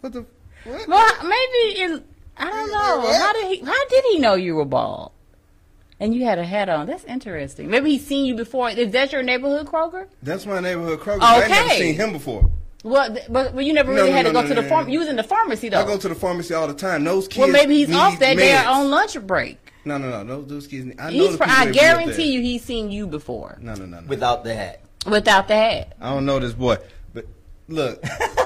What 0.00 0.12
the? 0.12 0.26
What?" 0.66 0.88
Well, 0.88 1.14
maybe 1.22 1.80
it, 1.94 2.02
I 2.36 2.50
don't 2.50 2.70
know. 2.72 2.98
What? 3.06 3.16
How 3.16 3.32
did 3.32 3.46
he? 3.58 3.64
How 3.64 3.88
did 3.88 4.04
he 4.10 4.18
know 4.18 4.34
you 4.34 4.54
were 4.56 4.64
bald? 4.64 5.12
And 5.98 6.14
you 6.14 6.24
had 6.26 6.38
a 6.38 6.44
hat 6.44 6.68
on. 6.68 6.86
That's 6.86 7.04
interesting. 7.04 7.70
Maybe 7.70 7.92
he's 7.92 8.06
seen 8.06 8.26
you 8.26 8.34
before. 8.34 8.68
Is 8.68 8.92
that 8.92 9.12
your 9.12 9.22
neighborhood 9.22 9.66
Kroger? 9.66 10.08
That's 10.22 10.44
my 10.44 10.60
neighborhood 10.60 11.00
Kroger. 11.00 11.22
I 11.22 11.40
ain't 11.40 11.48
never 11.50 11.64
Okay. 11.70 11.78
seen 11.78 11.94
him 11.94 12.12
before. 12.12 12.50
Well, 12.84 13.16
but, 13.30 13.54
but 13.54 13.64
you 13.64 13.72
never 13.72 13.92
really 13.92 14.10
no, 14.10 14.14
had 14.16 14.26
to 14.26 14.32
no, 14.32 14.42
go 14.42 14.48
no, 14.48 14.54
to 14.54 14.62
the 14.62 14.68
farm. 14.68 14.86
no. 14.86 14.92
You 14.92 14.98
was 15.00 15.08
in 15.08 15.16
the 15.16 15.22
pharmacy 15.24 15.70
though. 15.70 15.80
I 15.80 15.86
go 15.86 15.96
to 15.96 16.08
the 16.08 16.14
pharmacy 16.14 16.52
all 16.52 16.68
the 16.68 16.74
time. 16.74 17.02
Those 17.02 17.26
kids. 17.26 17.38
well, 17.38 17.48
maybe 17.48 17.76
he's 17.76 17.88
need 17.88 17.96
off 17.96 18.18
that 18.20 18.36
day 18.36 18.52
meds. 18.52 18.68
on 18.68 18.90
lunch 18.90 19.18
break. 19.26 19.58
No, 19.86 19.96
no, 19.98 20.10
no. 20.10 20.24
Those, 20.24 20.48
those 20.48 20.66
kids. 20.66 20.84
Need, 20.84 21.00
I 21.00 21.04
know 21.10 21.22
He's. 21.24 21.32
the 21.32 21.38
Pro- 21.38 21.46
I 21.46 21.48
that 21.48 21.64
be 21.64 21.68
up 21.70 21.74
there. 21.74 21.96
guarantee 21.96 22.32
you, 22.32 22.42
he's 22.42 22.62
seen 22.62 22.90
you 22.90 23.06
before 23.06 23.56
No, 23.62 23.74
no, 23.74 23.86
no, 23.86 24.00
no. 24.00 24.06
Without 24.06 24.44
the 24.44 24.54
hat. 24.54 24.82
without 25.06 25.48
the 25.48 25.54
hat. 25.56 25.96
I 26.00 26.10
don't 26.10 26.26
know 26.26 26.38
this 26.40 26.52
boy, 26.52 26.76
but 27.14 27.24
look, 27.68 28.02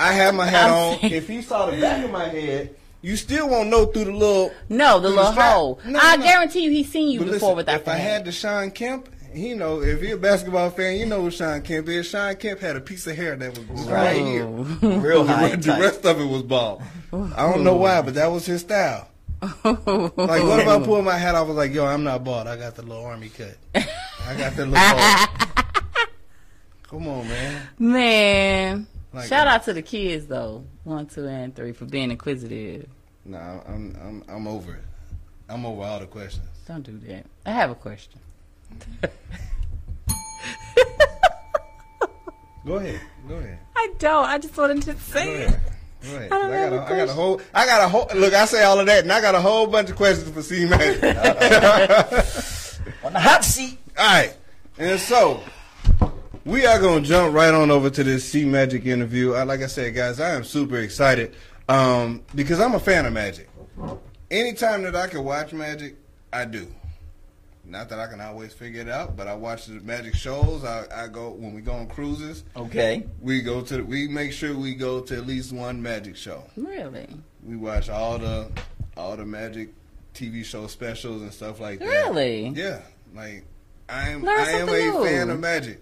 I 0.00 0.12
have 0.12 0.34
my 0.34 0.46
hat 0.46 0.70
on. 0.70 0.98
If 1.02 1.28
he 1.28 1.42
saw 1.42 1.66
the 1.70 1.80
back 1.80 2.04
of 2.04 2.10
my 2.10 2.28
head, 2.28 2.74
you 3.02 3.16
still 3.16 3.48
won't 3.48 3.68
know 3.68 3.86
through 3.86 4.04
the 4.04 4.12
little. 4.12 4.52
No, 4.68 4.98
the 4.98 5.08
little 5.08 5.32
strap. 5.32 5.52
hole. 5.54 5.80
No, 5.84 5.98
I 6.02 6.16
no. 6.16 6.22
guarantee 6.22 6.60
you, 6.64 6.70
he's 6.70 6.90
seen 6.90 7.10
you 7.10 7.18
But 7.20 7.32
before 7.32 7.50
listen, 7.50 7.56
without 7.56 7.76
if 7.76 7.84
the 7.84 7.92
I 7.92 7.96
had 7.96 8.24
the 8.24 8.32
Shawn 8.32 8.70
Kemp, 8.70 9.08
he 9.32 9.54
know 9.54 9.80
if 9.82 10.00
he 10.00 10.10
a 10.10 10.16
basketball 10.16 10.70
fan, 10.70 10.98
you 10.98 11.06
know 11.06 11.22
what 11.22 11.34
Shawn 11.34 11.62
Kemp 11.62 11.88
is. 11.88 12.06
Shawn 12.08 12.36
Kemp 12.36 12.60
had 12.60 12.76
a 12.76 12.80
piece 12.80 13.06
of 13.06 13.16
hair 13.16 13.36
that 13.36 13.58
was 13.58 13.88
right, 13.88 14.16
here. 14.16 14.46
Real 14.46 15.24
The, 15.24 15.32
high 15.34 15.48
and 15.48 15.62
the 15.62 15.72
rest 15.72 16.04
of 16.04 16.20
it 16.20 16.24
was 16.26 16.42
bald. 16.42 16.82
I 17.12 17.50
don't 17.50 17.62
know 17.64 17.76
why, 17.76 18.02
but 18.02 18.14
that 18.14 18.26
was 18.30 18.46
his 18.46 18.62
style. 18.62 19.08
Like, 19.42 19.64
what 19.64 20.60
if 20.60 20.68
I 20.68 20.82
pulled 20.82 21.04
my 21.04 21.16
hat 21.16 21.34
off? 21.34 21.46
I 21.46 21.48
was 21.48 21.56
like, 21.56 21.72
yo, 21.72 21.86
I'm 21.86 22.04
not 22.04 22.24
bald. 22.24 22.46
I 22.46 22.56
got 22.56 22.74
the 22.74 22.82
little 22.82 23.04
army 23.04 23.30
cut. 23.30 23.56
I 23.74 24.34
got 24.36 24.54
the 24.56 24.66
little 24.66 24.72
bald. 24.96 26.06
Come 26.88 27.08
on, 27.08 27.28
man. 27.28 27.68
Man, 27.78 28.86
Like- 29.12 29.28
shout 29.28 29.48
uh, 29.48 29.50
out 29.50 29.64
to 29.64 29.72
the 29.72 29.82
kids 29.82 30.26
though, 30.26 30.64
one, 30.84 31.06
two, 31.06 31.26
and 31.26 31.54
three 31.54 31.72
for 31.72 31.84
being 31.84 32.10
inquisitive. 32.10 32.88
Nah, 33.24 33.60
I'm 33.66 33.96
I'm 34.00 34.24
I'm 34.28 34.46
over 34.46 34.74
it. 34.74 34.84
I'm 35.48 35.66
over 35.66 35.82
all 35.82 35.98
the 35.98 36.06
questions. 36.06 36.46
Don't 36.66 36.82
do 36.82 36.96
that. 37.08 37.26
I 37.44 37.50
have 37.50 37.70
a 37.70 37.74
question. 37.74 38.20
Go 42.64 42.74
ahead. 42.76 43.00
Go 43.26 43.36
ahead. 43.36 43.58
I 43.74 43.92
don't. 43.98 44.26
I 44.26 44.38
just 44.38 44.56
wanted 44.56 44.82
to 44.82 44.92
Go 44.92 44.98
say 44.98 45.42
it. 45.42 45.48
ahead. 45.48 45.60
I 46.02 46.26
I, 46.26 46.28
got 46.28 46.72
a 46.72 46.80
a, 46.80 46.84
I 46.84 46.96
got 46.96 47.08
a 47.08 47.12
whole. 47.12 47.40
I 47.54 47.66
got 47.66 47.84
a 47.84 47.88
whole. 47.88 48.08
Look, 48.14 48.34
I 48.34 48.44
say 48.44 48.62
all 48.64 48.78
of 48.80 48.86
that, 48.86 49.02
and 49.02 49.12
I 49.12 49.20
got 49.20 49.34
a 49.34 49.40
whole 49.40 49.66
bunch 49.66 49.90
of 49.90 49.96
questions 49.96 50.30
for 50.30 50.42
C 50.42 50.66
Magic. 50.66 51.02
On 53.04 53.12
the 53.12 53.20
hot 53.20 53.44
seat. 53.44 53.78
All 53.98 54.06
right, 54.06 54.34
and 54.78 55.00
so 55.00 55.40
we 56.44 56.66
are 56.66 56.80
gonna 56.80 57.04
jump 57.04 57.34
right 57.34 57.52
on 57.52 57.70
over 57.70 57.90
to 57.90 58.04
this 58.04 58.24
C 58.24 58.44
Magic 58.44 58.86
interview. 58.86 59.34
Uh, 59.34 59.44
like 59.44 59.60
I 59.60 59.66
said, 59.66 59.94
guys, 59.94 60.20
I 60.20 60.34
am 60.34 60.44
super 60.44 60.78
excited 60.78 61.34
um, 61.68 62.22
because 62.34 62.60
I'm 62.60 62.74
a 62.74 62.80
fan 62.80 63.06
of 63.06 63.12
Magic. 63.12 63.48
Anytime 64.30 64.82
that 64.82 64.94
I 64.96 65.06
can 65.08 65.24
watch 65.24 65.52
Magic, 65.52 65.96
I 66.32 66.44
do. 66.44 66.66
Not 67.64 67.88
that 67.90 68.00
I 68.00 68.08
can 68.08 68.20
always 68.20 68.52
figure 68.52 68.80
it 68.80 68.88
out, 68.88 69.16
but 69.16 69.28
I 69.28 69.34
watch 69.34 69.66
the 69.66 69.74
Magic 69.74 70.14
shows. 70.14 70.64
I, 70.64 70.86
I 70.92 71.06
go 71.06 71.30
when 71.30 71.54
we 71.54 71.60
go 71.60 71.72
on 71.72 71.86
cruises. 71.86 72.42
Okay. 72.56 73.06
We 73.20 73.42
go 73.42 73.60
to. 73.62 73.76
the, 73.76 73.84
We 73.84 74.08
make 74.08 74.32
sure 74.32 74.56
we 74.56 74.74
go 74.74 75.00
to 75.00 75.16
at 75.16 75.26
least 75.26 75.52
one 75.52 75.80
Magic 75.80 76.16
show. 76.16 76.44
Really? 76.56 77.06
We 77.44 77.56
watch 77.56 77.88
all 77.88 78.18
the 78.18 78.50
all 78.96 79.16
the 79.16 79.24
Magic 79.24 79.68
TV 80.14 80.44
show 80.44 80.66
specials 80.66 81.22
and 81.22 81.32
stuff 81.32 81.60
like 81.60 81.78
that. 81.78 81.86
Really? 81.86 82.48
Yeah. 82.48 82.80
Like 83.14 83.44
I 83.88 84.08
am 84.10 84.28
I 84.28 84.50
am 84.50 84.68
a 84.68 84.72
new. 84.72 85.04
fan 85.04 85.30
of 85.30 85.38
Magic. 85.38 85.80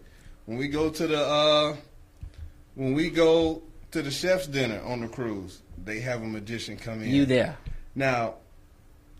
When 0.48 0.56
we 0.56 0.68
go 0.68 0.88
to 0.88 1.06
the 1.06 1.20
uh 1.22 1.76
when 2.74 2.94
we 2.94 3.10
go 3.10 3.60
to 3.90 4.00
the 4.00 4.10
chef's 4.10 4.46
dinner 4.46 4.80
on 4.82 5.02
the 5.02 5.08
cruise, 5.08 5.60
they 5.84 6.00
have 6.00 6.22
a 6.22 6.26
magician 6.26 6.78
come 6.78 7.02
in. 7.02 7.10
You 7.10 7.26
there? 7.26 7.58
Now, 7.94 8.36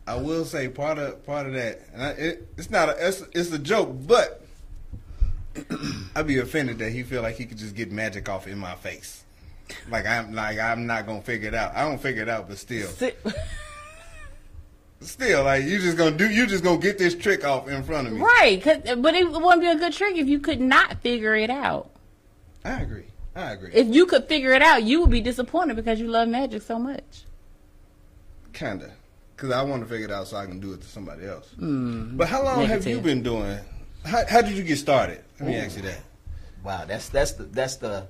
I 0.06 0.14
will 0.16 0.46
say 0.46 0.68
part 0.68 0.96
of 0.96 1.26
part 1.26 1.46
of 1.46 1.52
that, 1.52 1.82
and 1.92 2.02
I, 2.02 2.10
it, 2.12 2.48
it's 2.56 2.70
not 2.70 2.88
a 2.88 3.08
it's, 3.08 3.22
it's 3.34 3.52
a 3.52 3.58
joke, 3.58 3.90
but 4.06 4.40
I'd 6.16 6.26
be 6.26 6.38
offended 6.38 6.78
that 6.78 6.92
he 6.92 7.02
feel 7.02 7.20
like 7.20 7.36
he 7.36 7.44
could 7.44 7.58
just 7.58 7.74
get 7.74 7.92
magic 7.92 8.30
off 8.30 8.46
in 8.46 8.56
my 8.56 8.74
face. 8.76 9.22
Like 9.90 10.06
I'm 10.06 10.32
like 10.32 10.58
I'm 10.58 10.86
not 10.86 11.04
gonna 11.04 11.20
figure 11.20 11.48
it 11.48 11.54
out. 11.54 11.76
I 11.76 11.82
don't 11.82 12.00
figure 12.00 12.22
it 12.22 12.30
out, 12.30 12.48
but 12.48 12.56
still, 12.56 12.88
still 15.00 15.44
like 15.44 15.64
you 15.64 15.78
just 15.78 15.96
gonna 15.96 16.16
do 16.16 16.28
you 16.28 16.46
just 16.46 16.64
gonna 16.64 16.78
get 16.78 16.98
this 16.98 17.14
trick 17.14 17.44
off 17.44 17.68
in 17.68 17.82
front 17.84 18.06
of 18.08 18.12
me. 18.14 18.20
right? 18.20 18.60
'cause- 18.62 18.96
but 18.98 19.14
it 19.14 19.30
wouldn't 19.30 19.60
be 19.60 19.68
a 19.68 19.76
good 19.76 19.92
trick 19.92 20.16
if 20.16 20.26
you 20.26 20.40
could 20.40 20.60
not 20.60 21.00
figure 21.02 21.36
it 21.36 21.50
out. 21.50 21.90
I 22.64 22.80
agree. 22.82 23.04
I 23.36 23.52
agree. 23.52 23.70
If 23.72 23.86
you 23.94 24.06
could 24.06 24.26
figure 24.26 24.52
it 24.52 24.62
out, 24.62 24.82
you 24.82 25.00
would 25.00 25.10
be 25.10 25.20
disappointed 25.20 25.76
because 25.76 26.00
you 26.00 26.08
love 26.08 26.28
magic 26.28 26.62
so 26.62 26.78
much. 26.78 27.24
Kinda, 28.52 28.90
because 29.36 29.52
I 29.52 29.62
want 29.62 29.82
to 29.84 29.88
figure 29.88 30.06
it 30.06 30.12
out 30.12 30.26
so 30.26 30.36
I 30.36 30.46
can 30.46 30.58
do 30.58 30.72
it 30.72 30.80
to 30.80 30.88
somebody 30.88 31.26
else. 31.26 31.48
Mm. 31.60 32.16
But 32.16 32.28
how 32.28 32.42
long 32.42 32.66
have 32.66 32.84
you 32.86 33.00
been 33.00 33.22
doing? 33.22 33.58
How, 34.04 34.24
how 34.26 34.40
did 34.42 34.56
you 34.56 34.64
get 34.64 34.78
started? 34.78 35.20
Let 35.38 35.48
me 35.48 35.56
ask 35.56 35.76
you 35.76 35.82
that. 35.82 36.00
Wow, 36.64 36.84
that's 36.86 37.08
that's 37.08 37.32
the 37.32 37.44
that's 37.44 37.76
the 37.76 38.08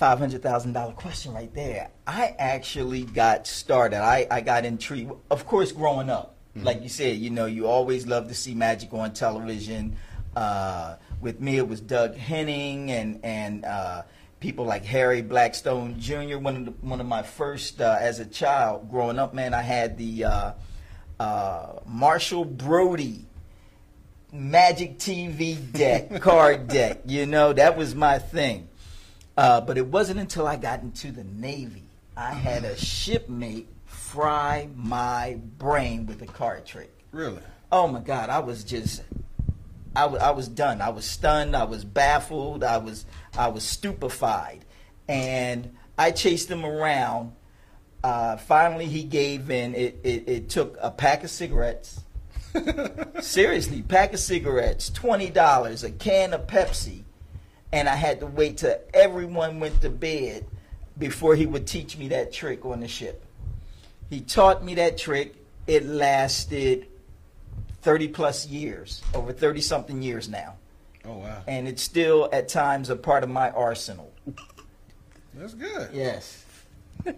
five 0.00 0.18
hundred 0.18 0.42
thousand 0.42 0.72
dollar 0.72 0.94
question 0.94 1.34
right 1.34 1.52
there. 1.52 1.90
I 2.06 2.34
actually 2.38 3.02
got 3.02 3.46
started. 3.46 3.98
I 3.98 4.26
I 4.30 4.40
got 4.40 4.64
intrigued. 4.64 5.12
Of 5.30 5.46
course, 5.46 5.72
growing 5.72 6.08
up, 6.08 6.36
like 6.56 6.82
you 6.82 6.88
said, 6.88 7.18
you 7.18 7.28
know, 7.28 7.44
you 7.44 7.66
always 7.66 8.06
love 8.06 8.26
to 8.28 8.34
see 8.34 8.54
magic 8.54 8.94
on 8.94 9.12
television. 9.12 9.96
Uh, 10.34 10.96
with 11.20 11.38
me, 11.40 11.58
it 11.58 11.68
was 11.68 11.82
Doug 11.82 12.16
Henning 12.16 12.90
and 12.90 13.20
and 13.22 13.66
uh, 13.66 14.02
people 14.40 14.64
like 14.64 14.86
Harry 14.86 15.20
Blackstone 15.20 16.00
Jr. 16.00 16.38
One 16.38 16.56
of 16.56 16.64
the, 16.64 16.70
one 16.80 17.00
of 17.00 17.06
my 17.06 17.22
first 17.22 17.82
uh, 17.82 17.98
as 18.00 18.20
a 18.20 18.26
child 18.26 18.90
growing 18.90 19.18
up, 19.18 19.34
man. 19.34 19.52
I 19.52 19.60
had 19.60 19.98
the 19.98 20.24
uh, 20.24 20.52
uh, 21.20 21.72
Marshall 21.84 22.46
Brodien 22.46 23.26
Magic 24.32 24.98
TV 24.98 25.58
deck, 25.72 26.20
card 26.22 26.68
deck. 26.68 27.02
You 27.04 27.26
know, 27.26 27.52
that 27.52 27.76
was 27.76 27.94
my 27.94 28.18
thing. 28.18 28.68
Uh, 29.40 29.58
but 29.58 29.78
it 29.78 29.86
wasn't 29.86 30.20
until 30.20 30.46
I 30.46 30.56
got 30.56 30.82
into 30.82 31.10
the 31.10 31.24
Navy. 31.24 31.84
I 32.14 32.32
had 32.34 32.62
a 32.62 32.76
shipmate 32.76 33.68
fry 33.86 34.68
my 34.76 35.38
brain 35.56 36.04
with 36.04 36.20
a 36.20 36.26
card 36.26 36.66
trick. 36.66 36.92
Really? 37.10 37.40
Oh 37.72 37.88
my 37.88 38.00
God, 38.00 38.28
I 38.28 38.40
was 38.40 38.64
just, 38.64 39.02
I 39.96 40.04
was, 40.04 40.20
I 40.20 40.32
was 40.32 40.46
done. 40.46 40.82
I 40.82 40.90
was 40.90 41.06
stunned. 41.06 41.56
I 41.56 41.64
was 41.64 41.86
baffled. 41.86 42.62
I 42.62 42.76
was, 42.76 43.06
I 43.34 43.48
was 43.48 43.64
stupefied, 43.64 44.66
and 45.08 45.74
I 45.96 46.10
chased 46.10 46.50
him 46.50 46.66
around. 46.66 47.32
Uh, 48.04 48.36
finally, 48.36 48.88
he 48.88 49.04
gave 49.04 49.50
in. 49.50 49.74
It, 49.74 50.00
it, 50.04 50.28
it 50.28 50.48
took 50.50 50.76
a 50.82 50.90
pack 50.90 51.24
of 51.24 51.30
cigarettes. 51.30 52.04
Seriously, 53.22 53.80
pack 53.80 54.12
of 54.12 54.20
cigarettes, 54.20 54.90
twenty 54.90 55.30
dollars, 55.30 55.82
a 55.82 55.90
can 55.90 56.34
of 56.34 56.46
Pepsi, 56.46 57.04
and 57.72 57.88
I 57.88 57.94
had 57.96 58.20
to 58.20 58.26
wait 58.26 58.58
till 58.58 58.76
everyone 58.94 59.60
went 59.60 59.80
to 59.82 59.90
bed 59.90 60.44
before 60.98 61.34
he 61.34 61.46
would 61.46 61.66
teach 61.66 61.96
me 61.96 62.08
that 62.08 62.32
trick 62.32 62.64
on 62.64 62.80
the 62.80 62.88
ship. 62.88 63.24
He 64.10 64.20
taught 64.20 64.64
me 64.64 64.74
that 64.74 64.98
trick. 64.98 65.34
It 65.66 65.86
lasted 65.86 66.86
30 67.82 68.08
plus 68.08 68.46
years, 68.46 69.02
over 69.14 69.32
30 69.32 69.60
something 69.60 70.02
years 70.02 70.28
now. 70.28 70.56
Oh 71.04 71.18
wow, 71.18 71.42
And 71.46 71.66
it's 71.66 71.82
still 71.82 72.28
at 72.32 72.48
times 72.48 72.90
a 72.90 72.96
part 72.96 73.22
of 73.24 73.30
my 73.30 73.50
arsenal. 73.50 74.12
that's 75.34 75.54
good. 75.54 75.88
Yes. 75.94 76.44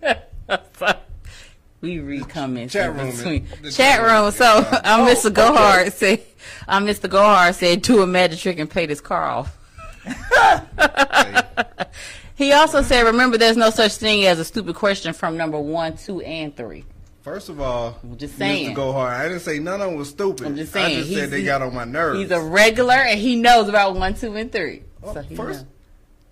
we 1.81 1.99
read 1.99 2.29
comments 2.29 2.73
Chat 2.75 2.95
room, 2.95 3.11
between. 3.11 3.47
Chat 3.65 3.73
chat 3.73 4.03
room. 4.03 4.23
room, 4.25 4.31
So 4.31 4.45
yeah. 4.45 4.81
I'm 4.85 5.01
Oh, 5.01 5.07
Mr. 5.13 5.31
Gohard 5.33 5.93
said, 5.93 6.23
I'm 6.69 6.87
Mr. 6.87 7.09
Gohard 7.11 7.55
said, 7.57 7.83
do 7.83 8.03
a 8.03 8.07
magic 8.07 8.39
trick 8.39 8.59
and 8.61 8.71
pay 8.71 8.87
this 8.87 9.01
car 9.01 9.25
off. 9.25 9.59
He 12.35 12.53
also 12.53 12.83
said, 12.83 13.03
remember, 13.03 13.37
there's 13.39 13.59
no 13.59 13.71
such 13.71 13.97
thing 13.97 14.25
as 14.25 14.41
a 14.41 14.45
stupid 14.45 14.75
question 14.75 15.13
from 15.13 15.37
number 15.37 15.61
one, 15.61 15.97
two, 15.97 16.23
and 16.23 16.57
three. 16.57 16.85
First 17.21 17.49
of 17.51 17.61
all, 17.61 17.99
I'm 18.03 18.17
just 18.17 18.37
saying. 18.37 18.75
Go 18.75 18.91
hard. 18.93 19.13
I 19.13 19.29
didn't 19.29 19.43
say 19.43 19.59
none 19.61 19.81
of 19.81 19.91
them 19.91 19.99
was 19.99 20.09
stupid. 20.09 20.47
I'm 20.49 20.57
just 20.57 20.75
I 20.75 20.81
saying, 20.87 20.97
just 20.97 21.09
he's- 21.11 21.21
said 21.21 21.31
they 21.31 21.45
got 21.45 21.63
on 21.63 21.73
my 21.75 21.85
nerves. 21.85 22.19
He's 22.19 22.31
a 22.33 22.41
regular 22.41 22.95
and 22.95 23.21
he 23.21 23.37
knows 23.37 23.69
about 23.69 23.95
one, 23.95 24.15
two, 24.15 24.35
and 24.35 24.51
three. 24.51 24.83
Oh, 25.05 25.15
so 25.15 25.23
first, 25.37 25.67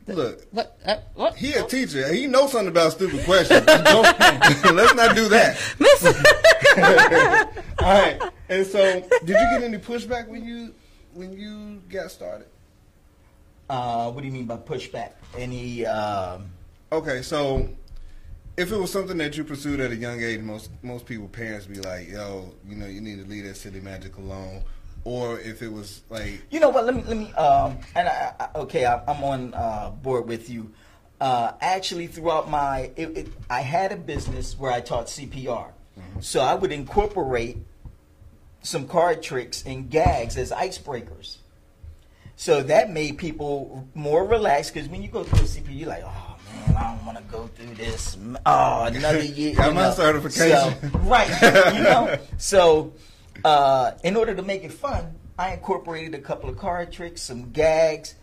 knows. 0.09 0.17
look, 0.17 0.47
What? 0.51 0.79
Uh, 0.85 0.97
what? 1.15 1.37
he 1.37 1.53
a 1.53 1.63
teacher. 1.65 2.13
He 2.13 2.27
knows 2.27 2.51
something 2.53 2.69
about 2.69 2.93
stupid 2.93 3.25
questions. 3.25 3.65
Don't, 3.67 4.19
let's 4.75 4.95
not 4.95 5.15
do 5.15 5.29
that. 5.29 5.61
Miss- 5.79 6.05
All 7.79 8.01
right. 8.03 8.21
And 8.49 8.67
so, 8.67 9.01
did 9.21 9.29
you 9.29 9.35
get 9.35 9.63
any 9.63 9.79
pushback 9.79 10.27
when 10.29 10.45
you 10.45 10.75
when 11.15 11.33
you 11.35 11.83
got 11.89 12.11
started? 12.11 12.49
Uh, 13.71 14.11
what 14.11 14.21
do 14.23 14.27
you 14.27 14.33
mean 14.33 14.47
by 14.47 14.57
pushback? 14.57 15.13
Any? 15.39 15.87
Um, 15.87 16.51
Okay, 16.93 17.23
so 17.23 17.69
if 18.57 18.73
it 18.73 18.77
was 18.77 18.91
something 18.91 19.17
that 19.19 19.37
you 19.37 19.45
pursued 19.45 19.79
at 19.79 19.93
a 19.93 19.97
young 19.97 20.21
age, 20.21 20.41
most 20.41 20.71
most 20.83 21.07
people 21.07 21.29
parents 21.29 21.67
be 21.67 21.77
like, 21.77 22.09
"Yo, 22.09 22.53
you 22.69 22.75
know, 22.75 22.87
you 22.87 23.01
need 23.01 23.23
to 23.23 23.31
leave 23.31 23.45
that 23.45 23.57
city 23.57 23.81
magic 23.81 24.17
alone." 24.17 24.65
Or 25.05 25.39
if 25.39 25.63
it 25.63 25.73
was 25.73 26.03
like, 26.11 26.43
You 26.51 26.61
know 26.61 26.69
what? 26.69 26.85
Let 26.85 26.97
me 26.97 27.05
let 27.07 27.17
me. 27.17 27.33
Um, 27.35 27.79
and 27.95 28.09
I, 28.09 28.35
I, 28.41 28.59
okay, 28.59 28.85
I, 28.87 29.03
I'm 29.07 29.23
on 29.23 29.55
uh, 29.55 29.91
board 29.91 30.27
with 30.27 30.51
you. 30.51 30.73
Uh, 31.21 31.53
actually, 31.61 32.09
throughout 32.09 32.51
my, 32.51 32.91
it, 32.97 33.17
it, 33.17 33.29
I 33.49 33.61
had 33.61 33.93
a 33.93 33.97
business 33.97 34.59
where 34.59 34.73
I 34.73 34.81
taught 34.81 35.07
CPR, 35.07 35.69
so 36.21 36.41
I 36.41 36.55
would 36.55 36.73
incorporate 36.73 37.59
some 38.63 38.89
card 38.89 39.23
tricks 39.23 39.63
and 39.65 39.89
gags 39.91 40.37
as 40.37 40.51
icebreakers. 40.51 41.37
So 42.41 42.63
that 42.63 42.91
made 42.91 43.19
people 43.19 43.87
more 43.93 44.25
relaxed 44.25 44.73
because 44.73 44.89
when 44.89 45.03
you 45.03 45.09
go 45.09 45.25
through 45.25 45.41
a 45.41 45.43
CPR, 45.43 45.79
you're 45.79 45.89
like, 45.91 46.05
oh 46.07 46.37
man, 46.47 46.75
I 46.75 46.85
don't 46.85 47.05
want 47.05 47.19
to 47.19 47.25
go 47.25 47.49
through 47.49 47.75
this. 47.75 48.17
Oh, 48.47 48.85
another 48.85 49.23
year. 49.23 49.55
Got 49.55 49.75
my 49.75 49.83
know. 49.83 49.93
certification. 49.93 50.91
So, 50.91 50.99
right. 51.01 51.29
You 51.75 51.83
know. 51.83 52.19
So, 52.39 52.95
uh, 53.45 53.93
in 54.05 54.17
order 54.17 54.35
to 54.35 54.41
make 54.41 54.65
it 54.65 54.73
fun, 54.73 55.17
I 55.39 55.53
incorporated 55.53 56.15
a 56.15 56.19
couple 56.19 56.49
of 56.49 56.57
card 56.57 56.91
tricks, 56.91 57.21
some 57.21 57.51
gags, 57.51 58.15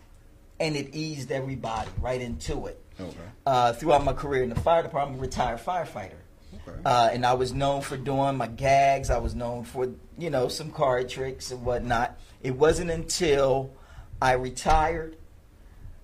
and 0.58 0.74
it 0.74 0.96
eased 0.96 1.30
everybody 1.30 1.88
right 2.00 2.20
into 2.20 2.66
it. 2.66 2.82
Okay. 3.00 3.14
Uh, 3.46 3.72
throughout 3.72 4.02
my 4.04 4.14
career 4.14 4.42
in 4.42 4.48
the 4.48 4.60
fire 4.60 4.82
department, 4.82 5.18
I'm 5.18 5.20
a 5.20 5.26
retired 5.28 5.60
firefighter. 5.60 6.18
Okay. 6.66 6.80
Uh, 6.84 7.10
and 7.12 7.24
I 7.24 7.34
was 7.34 7.54
known 7.54 7.82
for 7.82 7.96
doing 7.96 8.36
my 8.36 8.48
gags. 8.48 9.10
I 9.10 9.18
was 9.18 9.36
known 9.36 9.62
for, 9.62 9.88
you 10.18 10.30
know, 10.30 10.48
some 10.48 10.72
card 10.72 11.08
tricks 11.08 11.52
and 11.52 11.64
whatnot. 11.64 12.18
It 12.42 12.56
wasn't 12.56 12.90
until 12.90 13.77
I 14.20 14.32
retired, 14.32 15.16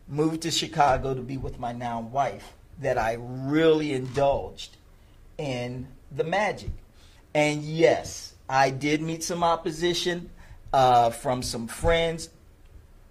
moved 0.08 0.42
to 0.42 0.50
Chicago 0.50 1.14
to 1.14 1.22
be 1.22 1.36
with 1.36 1.58
my 1.58 1.72
now 1.72 2.00
wife, 2.00 2.52
that 2.80 2.98
I 2.98 3.16
really 3.18 3.92
indulged 3.92 4.76
in 5.38 5.88
the 6.10 6.24
magic. 6.24 6.70
And 7.34 7.62
yes, 7.62 8.34
I 8.48 8.70
did 8.70 9.02
meet 9.02 9.24
some 9.24 9.42
opposition 9.42 10.30
uh, 10.72 11.10
from 11.10 11.42
some 11.42 11.66
friends. 11.66 12.28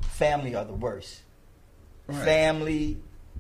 Family 0.02 0.56
are 0.56 0.66
the 0.66 0.74
worst. 0.74 1.22
Right. 2.08 2.24
Family, 2.24 2.98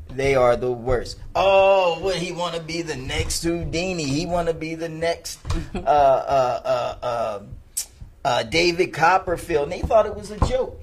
they 0.10 0.36
are 0.36 0.55
the 0.55 0.72
worst. 0.72 1.20
Oh, 1.36 2.00
what 2.00 2.15
he 2.15 2.32
want 2.32 2.55
to 2.55 2.62
be 2.62 2.82
the 2.82 2.96
next 2.96 3.43
Houdini? 3.43 4.03
He 4.03 4.25
want 4.25 4.48
to 4.48 4.53
be 4.53 4.75
the 4.75 4.89
next 4.89 5.39
uh, 5.75 5.79
uh, 5.79 6.62
uh, 6.65 7.05
uh, 7.05 7.39
uh, 8.25 8.43
David 8.43 8.93
Copperfield. 8.93 9.63
And 9.63 9.72
they 9.72 9.88
thought 9.88 10.05
it 10.05 10.15
was 10.15 10.32
a 10.32 10.39
joke. 10.48 10.83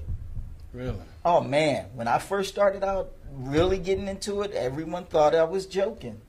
Really? 0.73 0.97
Oh 1.25 1.41
man, 1.41 1.87
when 1.95 2.07
I 2.07 2.17
first 2.17 2.49
started 2.49 2.83
out 2.83 3.11
really 3.31 3.77
getting 3.77 4.07
into 4.07 4.41
it, 4.41 4.51
everyone 4.51 5.05
thought 5.05 5.35
I 5.35 5.43
was 5.43 5.65
joking. 5.65 6.21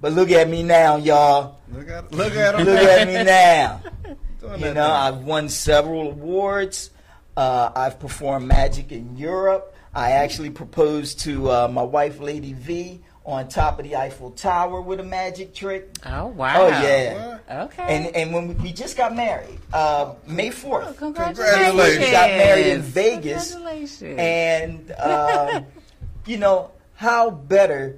But 0.00 0.12
look 0.12 0.30
at 0.30 0.48
me 0.48 0.62
now, 0.62 0.96
y'all. 0.96 1.58
Look 1.72 1.88
at 1.88 2.12
look 2.12 2.34
at. 2.34 2.56
Look 2.64 2.68
at 2.68 3.06
me 3.06 3.24
now. 3.24 3.82
You 4.42 4.52
know, 4.52 4.58
thing. 4.58 4.78
I've 4.78 5.24
won 5.24 5.48
several 5.48 6.10
awards. 6.10 6.90
Uh, 7.36 7.72
I've 7.74 7.98
performed 7.98 8.46
magic 8.46 8.92
in 8.92 9.16
Europe. 9.16 9.74
I 9.92 10.12
actually 10.12 10.50
proposed 10.50 11.18
to 11.20 11.50
uh, 11.50 11.68
my 11.68 11.82
wife, 11.82 12.20
Lady 12.20 12.52
V, 12.52 13.00
on 13.26 13.48
top 13.48 13.78
of 13.80 13.84
the 13.84 13.96
Eiffel 13.96 14.30
Tower 14.30 14.80
with 14.80 15.00
a 15.00 15.02
magic 15.02 15.52
trick. 15.52 15.90
Oh 16.06 16.28
wow. 16.28 16.62
Oh 16.62 16.68
yeah. 16.68 17.28
What? 17.48 17.56
Okay. 17.72 17.82
And 17.82 18.16
and 18.16 18.32
when 18.32 18.48
we, 18.48 18.54
we 18.54 18.72
just 18.72 18.96
got 18.96 19.14
married, 19.14 19.58
uh, 19.72 20.14
May 20.26 20.48
Oh, 20.48 20.52
fourth, 20.52 20.96
congratulations. 20.96 21.38
Congratulations. 21.56 22.04
We 22.06 22.10
got 22.12 22.28
married 22.30 22.66
in 22.68 22.82
Vegas. 22.82 23.52
Congratulations. 23.52 24.18
and 24.20 24.90
uh, 24.92 25.62
you 26.26 26.36
know 26.38 26.70
how 26.94 27.30
better 27.30 27.96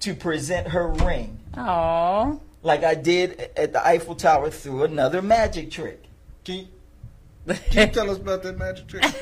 to 0.00 0.14
present 0.14 0.68
her 0.68 0.88
ring 0.88 1.38
Aw. 1.56 2.36
like 2.62 2.82
I 2.84 2.94
did 2.94 3.50
at 3.56 3.72
the 3.72 3.86
Eiffel 3.86 4.16
Tower 4.16 4.50
through 4.50 4.82
another 4.84 5.22
magic 5.22 5.70
trick. 5.70 6.02
Can 6.44 6.54
you, 6.56 7.54
can 7.70 7.88
you 7.88 7.94
tell 7.94 8.10
us 8.10 8.18
about 8.18 8.42
that 8.42 8.58
magic 8.58 8.88
trick? 8.88 9.04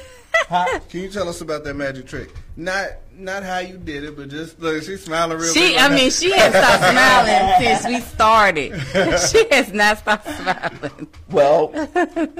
Huh? 0.52 0.80
Can 0.90 1.00
you 1.00 1.08
tell 1.08 1.30
us 1.30 1.40
about 1.40 1.64
that 1.64 1.72
magic 1.76 2.06
trick? 2.06 2.30
Not 2.58 2.88
not 3.16 3.42
how 3.42 3.60
you 3.60 3.78
did 3.78 4.04
it, 4.04 4.18
but 4.18 4.28
just 4.28 4.60
look. 4.60 4.82
She's 4.82 5.02
smiling 5.02 5.38
real. 5.38 5.50
She, 5.50 5.60
big 5.60 5.78
I 5.78 5.88
right 5.88 5.94
mean, 5.94 6.10
she 6.10 6.30
has 6.32 6.52
stopped 6.52 6.84
smiling 6.92 7.78
since 7.78 7.86
we 7.86 8.00
started. 8.00 8.80
she 9.30 9.46
has 9.50 9.72
not 9.72 9.96
stopped 9.96 10.28
smiling. 10.28 11.08
Well, 11.30 11.72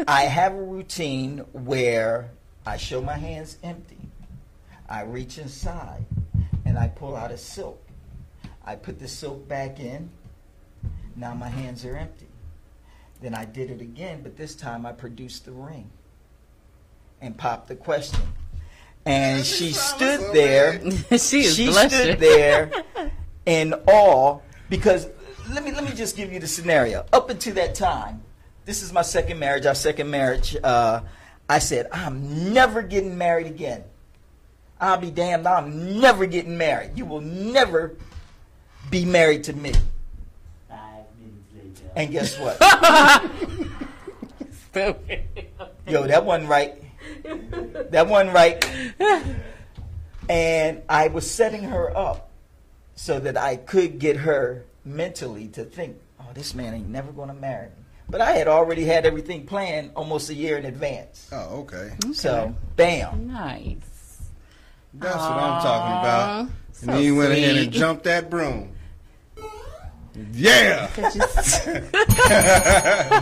I 0.07 0.25
have 0.25 0.53
a 0.53 0.63
routine 0.63 1.39
where 1.53 2.31
I 2.67 2.77
show 2.77 3.01
my 3.01 3.17
hands 3.17 3.57
empty. 3.63 3.97
I 4.91 5.05
reach 5.05 5.39
inside 5.39 6.05
and 6.67 6.79
I 6.79 6.89
pull 6.89 7.17
out 7.17 7.31
a 7.31 7.39
silk. 7.39 7.83
I 8.63 8.77
put 8.77 8.99
the 8.99 9.09
silk 9.09 9.49
back 9.49 9.81
in. 9.81 10.11
Now 11.17 11.33
my 11.33 11.49
hands 11.49 11.87
are 11.87 11.97
empty. 11.97 12.29
Then 13.23 13.35
I 13.35 13.47
did 13.47 13.71
it 13.71 13.81
again, 13.81 14.21
but 14.23 14.37
this 14.37 14.55
time 14.55 14.85
I 14.85 14.93
produced 14.93 15.47
the 15.47 15.53
ring 15.53 15.91
and 17.23 17.39
popped 17.39 17.69
the 17.69 17.77
question. 17.77 18.21
And 19.07 19.45
she 19.45 19.73
stood 19.73 20.21
there. 20.35 20.81
she 21.19 21.45
is 21.45 21.57
she 21.57 21.73
stood 21.73 22.19
there 22.19 22.71
in 23.47 23.75
awe 23.87 24.41
because 24.69 25.09
let 25.51 25.65
me 25.65 25.73
let 25.73 25.85
me 25.85 25.93
just 25.93 26.17
give 26.17 26.33
you 26.33 26.41
the 26.41 26.47
scenario. 26.47 27.07
Up 27.13 27.31
until 27.31 27.55
that 27.55 27.75
time, 27.75 28.23
this 28.65 28.83
is 28.83 28.93
my 28.93 29.03
second 29.03 29.39
marriage. 29.39 29.67
Our 29.67 29.75
second 29.75 30.11
marriage. 30.11 30.57
Uh, 30.63 31.01
I 31.49 31.59
said 31.59 31.89
I'm 31.93 32.53
never 32.53 32.83
getting 32.83 33.17
married 33.17 33.47
again. 33.47 33.85
I'll 34.81 34.99
be 34.99 35.11
damned. 35.11 35.47
I'm 35.47 36.01
never 36.01 36.27
getting 36.27 36.59
married. 36.59 36.93
You 36.97 37.05
will 37.05 37.21
never 37.21 37.97
be 38.91 39.05
married 39.05 39.45
to 39.45 39.53
me. 39.53 39.73
Five 40.69 41.05
minutes 41.21 41.81
later. 41.83 41.93
And 41.95 42.11
guess 42.11 42.39
what? 42.39 42.59
Stupid. 44.71 45.23
Yo, 45.87 46.07
that 46.07 46.25
wasn't 46.25 46.49
right. 46.49 46.82
That 47.91 48.07
wasn't 48.09 48.35
right. 48.35 48.65
And 50.29 50.83
I 50.89 51.09
was 51.09 51.29
setting 51.31 51.65
her 51.65 51.97
up 51.97 52.31
so 52.95 53.19
that 53.21 53.37
I 53.37 53.57
could 53.57 53.99
get 53.99 54.17
her 54.19 54.65
mentally 54.85 55.49
to 55.49 55.65
think, 55.65 55.99
oh, 56.21 56.29
this 56.35 56.55
man 56.55 56.75
ain't 56.75 56.89
never 56.89 57.13
going 57.13 57.29
to 57.29 57.35
marry 57.35 57.67
me. 57.67 57.73
But 58.09 58.21
I 58.21 58.33
had 58.33 58.49
already 58.49 58.85
had 58.85 59.07
everything 59.07 59.47
planned 59.47 59.93
almost 59.97 60.29
a 60.31 60.35
year 60.35 60.59
in 60.59 60.67
advance. 60.67 61.29
Oh, 61.33 61.61
okay. 61.61 61.93
So, 62.13 62.55
bam. 62.77 63.29
Nice. 63.29 64.23
That's 64.95 65.17
what 65.17 65.33
I'm 65.33 65.63
talking 65.63 65.99
about. 65.99 66.41
And 66.41 66.51
so 66.73 66.87
then 66.87 67.03
you 67.03 67.17
went 67.17 67.33
ahead 67.33 67.57
and 67.57 67.73
jumped 67.73 68.05
that 68.05 68.29
broom. 68.29 68.75
Yeah. 70.33 70.89
Could 70.89 71.15
you 71.15 71.23
s- 71.23 71.67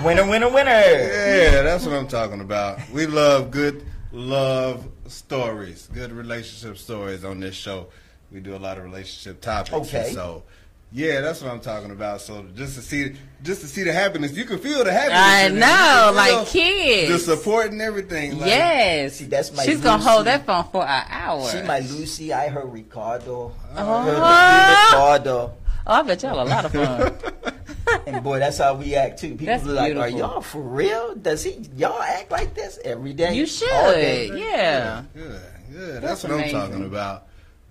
Winner, 0.04 0.26
winner, 0.28 0.48
winner. 0.48 0.70
Yeah, 0.70 1.62
that's 1.62 1.86
what 1.86 1.94
I'm 1.94 2.08
talking 2.08 2.40
about. 2.40 2.78
We 2.90 3.06
love 3.06 3.50
good 3.50 3.84
love 4.12 4.84
stories, 5.06 5.88
good 5.92 6.12
relationship 6.12 6.78
stories 6.78 7.24
on 7.24 7.40
this 7.40 7.54
show. 7.54 7.88
We 8.32 8.40
do 8.40 8.54
a 8.54 8.58
lot 8.58 8.78
of 8.78 8.84
relationship 8.84 9.40
topics. 9.40 9.72
Okay. 9.72 10.12
So, 10.12 10.44
yeah, 10.92 11.20
that's 11.20 11.40
what 11.42 11.52
I'm 11.52 11.60
talking 11.60 11.90
about. 11.92 12.20
So 12.20 12.44
just 12.54 12.74
to 12.76 12.82
see, 12.82 13.14
just 13.42 13.60
to 13.60 13.68
see 13.68 13.82
the 13.84 13.92
happiness, 13.92 14.32
you 14.32 14.44
can 14.44 14.58
feel 14.58 14.82
the 14.84 14.92
happiness. 14.92 15.18
I 15.18 15.46
in 15.46 15.54
there. 15.58 15.60
Know, 15.60 16.06
can 16.12 16.14
like 16.38 16.46
kids. 16.48 17.12
the 17.26 17.36
support 17.36 17.70
and 17.70 17.80
everything. 17.80 18.38
Like, 18.38 18.48
yes. 18.48 19.16
See, 19.16 19.24
that's 19.26 19.52
my 19.54 19.64
She's 19.64 19.80
gonna 19.80 20.02
hold 20.02 20.26
that 20.26 20.46
phone 20.46 20.64
for 20.64 20.82
an 20.84 21.04
hour. 21.08 21.46
See 21.48 21.62
my 21.62 21.80
Lucy, 21.80 22.32
I 22.32 22.48
heard 22.48 22.72
Ricardo. 22.72 23.52
Oh. 23.76 24.02
Her 24.02 24.12
Ricardo. 24.14 25.54
Oh, 25.90 25.94
I 25.94 26.02
bet 26.02 26.22
y'all 26.22 26.40
a 26.40 26.44
lot 26.44 26.64
of 26.64 26.72
fun. 26.72 27.14
And 28.06 28.22
boy, 28.22 28.38
that's 28.38 28.58
how 28.58 28.74
we 28.74 28.94
act 28.94 29.18
too. 29.18 29.30
People 29.30 29.46
That's 29.46 29.66
are 29.66 29.72
like, 29.72 29.96
"Are 29.96 30.08
y'all 30.08 30.40
for 30.40 30.62
real? 30.62 31.16
Does 31.16 31.42
he? 31.42 31.68
Y'all 31.76 32.00
act 32.00 32.30
like 32.30 32.54
this 32.54 32.78
every 32.84 33.12
day? 33.12 33.34
you 33.34 33.46
All 33.72 33.92
day?" 33.92 34.28
should, 34.28 34.38
yeah. 34.38 35.04
Good, 35.12 35.40
good. 35.72 35.94
That's 35.94 36.22
That's, 36.22 36.24
what 36.24 36.32
amazing. 36.34 36.56
I'm 36.56 36.70
talking 36.70 36.84
about. 36.84 37.26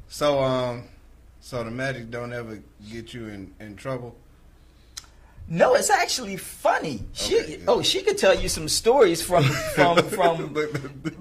So, 0.10 0.42
um, 0.42 0.84
so 1.40 1.64
the 1.64 1.72
magic 1.72 2.12
don't 2.12 2.34
ever 2.34 2.62
get 2.92 3.14
you 3.14 3.28
in 3.28 3.54
in 3.62 3.76
trouble. 3.78 4.16
No, 5.48 5.74
it's 5.74 5.90
actually 5.90 6.38
funny. 6.38 7.04
She, 7.14 7.40
Okay, 7.40 7.60
oh, 7.68 7.82
she 7.82 8.04
could 8.04 8.20
tell 8.20 8.40
you 8.40 8.50
some 8.50 8.68
stories 8.68 9.22
from 9.22 9.44
from 9.44 9.98
from 10.10 10.54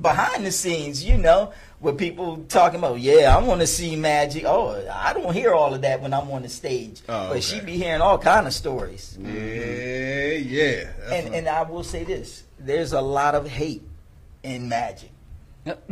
behind 0.02 0.44
the 0.44 0.52
scenes. 0.52 1.02
You 1.02 1.18
know, 1.18 1.52
where 1.80 1.94
people 1.94 2.44
talking 2.48 2.78
about, 2.78 2.98
yeah, 3.00 3.36
I 3.36 3.42
want 3.42 3.60
to 3.60 3.66
see 3.66 3.94
magic. 3.96 4.44
Oh, 4.46 4.84
I 4.92 5.12
don't 5.12 5.32
hear 5.32 5.54
all 5.54 5.72
of 5.74 5.82
that 5.82 6.00
when 6.00 6.12
I'm 6.12 6.30
on 6.30 6.42
the 6.42 6.48
stage, 6.48 7.00
Oh, 7.08 7.28
but 7.32 7.42
she 7.42 7.56
okay. 7.58 7.66
be 7.66 7.76
hearing 7.76 8.00
all 8.00 8.18
kind 8.18 8.46
of 8.46 8.52
stories. 8.52 9.16
Yeah, 9.20 10.32
yeah. 10.32 10.90
That's 10.98 11.12
And 11.26 11.34
and 11.34 11.48
I 11.48 11.62
will 11.62 11.84
say 11.84 12.04
this: 12.04 12.42
there's 12.58 12.92
a 12.92 13.00
lot 13.00 13.34
of 13.34 13.46
hate 13.48 13.82
in 14.42 14.68
magic. 14.68 15.10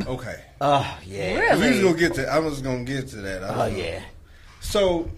okay. 0.06 0.42
Oh 0.60 0.98
yeah. 1.06 1.38
Really? 1.38 1.60
We 1.60 1.74
was 1.76 1.82
gonna 1.84 1.98
get 1.98 2.14
to. 2.14 2.28
I 2.32 2.38
was 2.40 2.60
gonna 2.62 2.84
get 2.84 3.08
to 3.08 3.16
that. 3.16 3.42
Oh 3.44 3.54
know. 3.54 3.66
yeah. 3.66 4.02
So, 4.60 5.08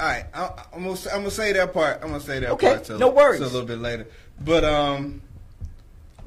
all 0.00 0.06
right, 0.06 0.24
I, 0.34 0.64
I'm 0.74 0.82
gonna 0.84 0.98
I'm 1.12 1.18
gonna 1.20 1.30
say 1.30 1.52
that 1.52 1.72
part. 1.72 2.00
I'm 2.02 2.08
gonna 2.08 2.20
say 2.20 2.40
that 2.40 2.50
Okay, 2.52 2.68
part. 2.68 2.84
till- 2.84 2.98
no 2.98 3.10
worries. 3.10 3.38
till 3.40 3.48
a 3.48 3.52
little 3.52 3.66
bit 3.68 3.78
later, 3.78 4.06
but 4.44 4.64
um, 4.64 5.22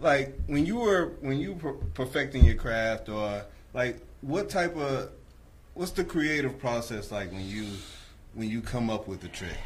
like 0.01 0.35
when 0.47 0.65
you 0.65 0.77
were 0.77 1.13
when 1.21 1.39
you 1.39 1.53
were 1.53 1.73
perfecting 1.93 2.45
your 2.45 2.55
craft, 2.55 3.09
or 3.09 3.45
like 3.73 4.01
what 4.21 4.49
type 4.49 4.75
of 4.75 5.11
what's 5.73 5.91
the 5.91 6.03
creative 6.03 6.59
process 6.59 7.11
like 7.11 7.31
when 7.31 7.47
you 7.47 7.67
when 8.33 8.49
you 8.49 8.61
come 8.61 8.89
up 8.89 9.07
with 9.07 9.21
the 9.21 9.27
trick? 9.27 9.57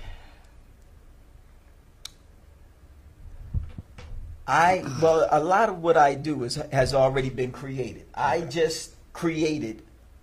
I 4.48 4.84
well, 5.02 5.28
a 5.32 5.41
lot 5.41 5.69
of 5.69 5.82
what 5.82 5.98
I 5.98 6.15
do 6.15 6.43
is 6.43 6.56
has 6.72 6.93
already 6.93 7.30
been 7.30 7.52
created. 7.52 8.06
I 8.13 8.41
just 8.41 8.93
created 9.13 9.82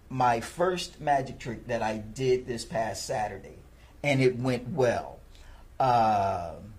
my 0.08 0.40
first 0.40 1.00
magic 1.00 1.38
trick 1.38 1.68
that 1.68 1.82
I 1.82 1.98
did 1.98 2.46
this 2.46 2.64
past 2.64 3.06
Saturday, 3.06 3.58
and 4.02 4.20
it 4.20 4.38
went 4.38 4.68
well. 4.70 5.18
Um 5.78 6.74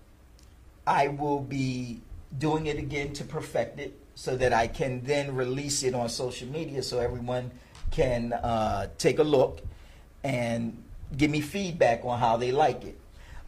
I 0.86 1.08
will 1.08 1.40
be 1.40 2.00
doing 2.38 2.66
it 2.66 2.78
again 2.78 3.12
to 3.14 3.24
perfect 3.24 3.78
it, 3.80 3.98
so 4.14 4.36
that 4.36 4.52
I 4.52 4.66
can 4.66 5.02
then 5.04 5.34
release 5.34 5.82
it 5.82 5.94
on 5.94 6.08
social 6.08 6.48
media, 6.48 6.82
so 6.82 6.98
everyone 6.98 7.50
can 7.90 8.32
uh, 8.32 8.88
take 8.98 9.18
a 9.18 9.22
look 9.22 9.60
and 10.24 10.82
give 11.16 11.30
me 11.30 11.40
feedback 11.40 12.04
on 12.04 12.18
how 12.18 12.36
they 12.36 12.52
like 12.52 12.84
it. 12.84 12.98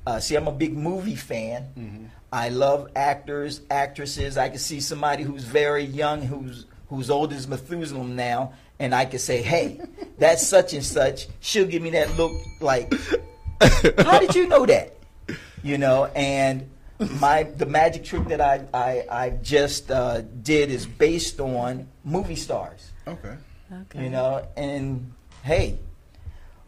Uh, 0.07 0.21
see, 0.21 0.35
I'm 0.35 0.49
a 0.49 0.53
big 0.53 0.77
movie 0.77 1.17
fan. 1.17 2.11
I 2.33 2.49
love 2.49 2.91
actors, 2.97 3.61
actresses. 3.71 4.37
I 4.37 4.49
can 4.49 4.59
see 4.59 4.81
somebody 4.81 5.23
who's 5.23 5.45
very 5.45 5.85
young, 5.85 6.21
who's 6.21 6.67
who's 6.89 7.09
old 7.09 7.33
as 7.33 7.49
Methuselah 7.49 8.05
now, 8.05 8.53
and 8.79 8.95
I 8.95 9.05
can 9.07 9.19
say, 9.19 9.41
"Hey, 9.41 9.81
that's 10.19 10.47
such 10.47 10.75
and 10.75 10.85
such." 10.85 11.29
She'll 11.41 11.67
give 11.67 11.83
me 11.83 11.91
that 11.91 12.17
look 12.17 12.33
like, 12.61 12.93
"How 13.99 14.19
did 14.19 14.35
you 14.35 14.49
know 14.49 14.67
that?" 14.67 14.97
You 15.63 15.79
know, 15.79 16.07
and 16.07 16.69
my 17.21 17.45
the 17.45 17.67
magic 17.67 18.05
trick 18.05 18.29
that 18.29 18.41
I 18.41 18.67
I, 18.73 19.05
I 19.11 19.31
just 19.31 19.91
uh, 19.91 20.23
did 20.43 20.71
is 20.71 20.87
based 20.87 21.41
on 21.41 21.89
movie 22.05 22.37
stars. 22.37 22.93
Okay. 23.07 23.35
Okay. 23.73 24.05
You 24.05 24.11
know, 24.11 24.47
and 24.57 25.13
hey, 25.43 25.79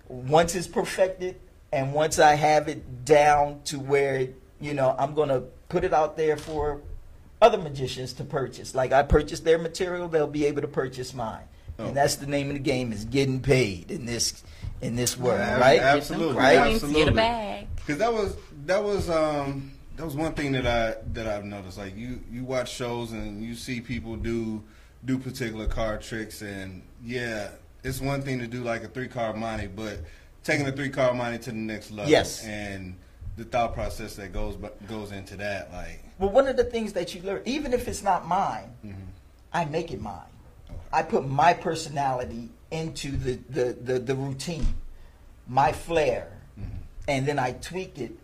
once 0.09 0.55
it's 0.55 0.67
perfected 0.67 1.37
and 1.73 1.93
once 1.93 2.19
I 2.19 2.35
have 2.35 2.69
it 2.69 3.05
down 3.05 3.61
to 3.65 3.79
where, 3.79 4.29
you 4.61 4.75
know, 4.75 4.95
I'm 4.99 5.15
going 5.15 5.29
to 5.29 5.41
put 5.69 5.85
it 5.85 5.93
out 5.93 6.17
there 6.17 6.37
for 6.37 6.81
other 7.41 7.59
magicians 7.59 8.13
to 8.15 8.25
purchase. 8.25 8.75
Like 8.75 8.93
I 8.93 9.03
purchase 9.03 9.41
their 9.41 9.59
material, 9.59 10.09
they'll 10.09 10.27
be 10.27 10.47
able 10.47 10.63
to 10.63 10.69
purchase 10.69 11.13
mine. 11.15 11.45
Okay. 11.79 11.89
And 11.89 11.97
that's 11.97 12.17
the 12.17 12.27
name 12.27 12.49
of 12.49 12.55
the 12.55 12.61
game 12.61 12.93
is 12.93 13.05
getting 13.05 13.41
paid 13.41 13.91
in 13.91 14.07
this 14.07 14.43
in 14.81 14.97
this 14.97 15.17
world, 15.17 15.41
Ab- 15.41 15.61
right? 15.61 15.81
Absolutely. 15.81 16.37
Right? 16.37 16.59
Coins, 16.59 16.81
Get 16.81 16.83
a 16.83 16.87
Absolutely. 16.87 17.15
bag. 17.15 17.67
Because 17.77 17.99
that 17.99 18.13
was 18.13 18.37
that 18.65 18.83
was 18.83 19.11
um 19.11 19.73
that 19.97 20.05
was 20.05 20.15
one 20.17 20.35
thing 20.35 20.53
that 20.53 20.67
I 20.67 20.97
that 21.13 21.27
I've 21.27 21.45
noticed. 21.45 21.79
Like 21.79 21.97
you 21.97 22.21
you 22.31 22.45
watch 22.45 22.73
shows 22.73 23.13
and 23.13 23.43
you 23.43 23.55
see 23.55 23.81
people 23.81 24.17
do 24.17 24.63
do 25.05 25.19
particular 25.19 25.67
card 25.67 26.03
tricks, 26.03 26.43
and 26.43 26.83
yeah, 27.05 27.51
it's 27.85 28.01
one 28.01 28.23
thing 28.23 28.39
to 28.41 28.47
do 28.47 28.63
like 28.63 28.83
a 28.85 28.89
three 28.89 29.09
card 29.09 29.37
monte, 29.37 29.69
but 29.69 29.99
taking 30.45 30.67
a 30.67 30.73
three 30.73 30.91
card 30.91 31.17
monte 31.17 31.39
to 31.45 31.51
the 31.51 31.57
next 31.57 31.91
level. 31.91 32.11
Yes. 32.11 32.45
And 32.45 32.97
the 33.37 33.45
thought 33.45 33.75
process 33.75 34.17
that 34.17 34.33
goes 34.33 34.57
goes 34.89 35.13
into 35.13 35.37
that, 35.37 35.73
like 35.73 36.03
Well, 36.19 36.31
one 36.31 36.49
of 36.49 36.57
the 36.57 36.65
things 36.65 36.93
that 36.95 37.15
you 37.15 37.23
learn, 37.23 37.43
even 37.45 37.73
if 37.73 37.87
it's 37.89 38.03
not 38.03 38.27
mine, 38.27 38.71
Mm-hmm. 38.85 39.01
I 39.53 39.65
make 39.67 39.91
it 39.93 40.01
mine. 40.03 40.21
I 40.93 41.03
put 41.03 41.27
my 41.27 41.53
personality 41.55 42.51
into 42.71 43.11
the, 43.13 43.39
the, 43.49 43.73
the, 43.81 43.99
the 43.99 44.15
routine, 44.15 44.67
my 45.49 45.73
flair, 45.73 46.29
Mm-hmm. 46.59 46.71
and 47.09 47.27
then 47.27 47.39
I 47.39 47.53
tweak 47.53 47.99
it, 47.99 48.19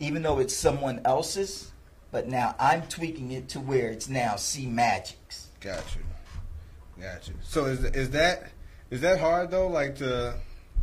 even 0.00 0.22
though 0.22 0.38
it's 0.38 0.54
someone 0.54 1.00
else's. 1.04 1.72
But 2.12 2.28
now 2.28 2.54
I'm 2.58 2.82
tweaking 2.82 3.32
it 3.32 3.48
to 3.50 3.60
where 3.60 3.88
it's 3.90 4.08
now 4.08 4.36
C 4.36 4.66
Magic's. 4.66 5.48
got 5.60 5.82
you, 5.96 7.02
got 7.02 7.26
you. 7.28 7.34
So 7.42 7.66
is 7.66 7.84
is 7.84 8.10
that 8.10 8.50
is 8.90 9.00
that 9.02 9.18
hard 9.20 9.50
though? 9.50 9.68
Like 9.68 9.96
to 9.96 10.34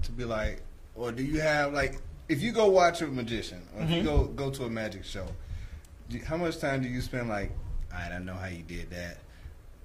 to 0.04 0.12
be 0.12 0.26
like, 0.26 0.62
or 0.96 1.12
do 1.12 1.24
you 1.24 1.40
have 1.42 1.74
like 1.74 2.00
if 2.30 2.42
you 2.42 2.52
go 2.52 2.68
watch 2.68 3.02
a 3.02 3.08
magician 3.08 3.62
or 3.76 3.84
if 3.84 3.90
you 3.90 4.02
Mhm. 4.02 4.06
go 4.06 4.24
go 4.26 4.50
to 4.52 4.66
a 4.66 4.70
magic 4.70 5.06
show, 5.06 5.26
do, 6.10 6.20
how 6.26 6.38
much 6.38 6.60
time 6.60 6.82
do 6.84 6.90
you 6.90 7.02
spend 7.02 7.30
like? 7.30 7.52
I 7.96 8.10
don't 8.10 8.26
know 8.26 8.34
how 8.36 8.48
you 8.48 8.64
did 8.64 8.90
that. 8.92 9.18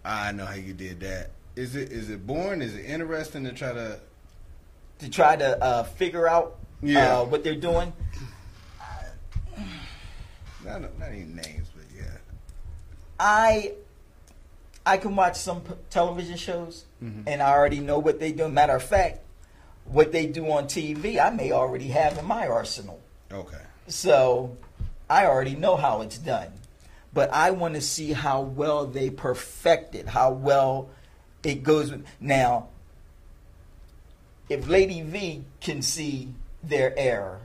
I 0.05 0.33
know 0.33 0.45
how 0.47 0.55
you 0.55 0.73
did 0.75 1.01
that. 1.01 1.31
Is 1.57 1.77
it 1.77 1.93
is 1.93 2.11
it 2.11 2.27
boring? 2.27 2.61
Is 2.63 2.75
it 2.75 2.85
interesting 2.85 3.45
to 3.45 3.53
try 3.53 3.73
to? 3.73 4.01
To 4.99 5.09
try 5.09 5.37
to 5.37 5.63
uh, 5.63 5.83
figure 5.85 6.27
out 6.29 6.57
Yeah. 6.83 7.21
uh, 7.21 7.25
what 7.25 7.45
they're 7.45 7.55
doing. 7.55 7.93
Not 10.69 10.99
not 10.99 11.09
even 11.13 11.35
names, 11.37 11.69
but 11.75 11.85
yeah. 11.97 12.05
I 13.19 13.73
I 14.87 14.97
can 14.99 15.17
watch 15.17 15.37
some 15.37 15.61
p- 15.63 15.75
television 15.91 16.37
shows 16.37 16.85
Mhm. 17.03 17.25
and 17.27 17.43
I 17.43 17.51
already 17.53 17.81
know 17.81 17.99
what 17.99 18.21
they 18.21 18.33
do. 18.33 18.49
Matter 18.49 18.77
of 18.77 18.83
fact, 18.83 19.21
what 19.85 20.13
they 20.13 20.27
do 20.27 20.51
on 20.51 20.67
TV, 20.67 21.19
I 21.19 21.31
may 21.31 21.53
already 21.53 21.89
have 21.89 22.17
in 22.19 22.25
my 22.25 22.47
arsenal. 22.47 23.01
Okay. 23.33 23.61
So 23.87 24.57
I 25.11 25.27
already 25.27 25.57
know 25.57 25.77
how 25.77 26.01
it's 26.03 26.19
done. 26.19 26.53
But 27.13 27.33
I 27.33 27.51
want 27.51 27.75
to 27.75 27.81
see 27.81 28.13
how 28.13 28.43
well 28.43 28.87
they 28.87 29.09
perfect 29.11 29.95
it, 29.95 30.09
how 30.09 30.31
well 30.31 30.91
it 31.43 31.63
goes 31.63 31.91
with. 31.91 32.05
Now, 32.21 32.69
if 34.49 34.69
Lady 34.69 35.01
V 35.03 35.45
can 35.61 35.83
see 35.83 36.29
their 36.63 36.97
error, 36.99 37.41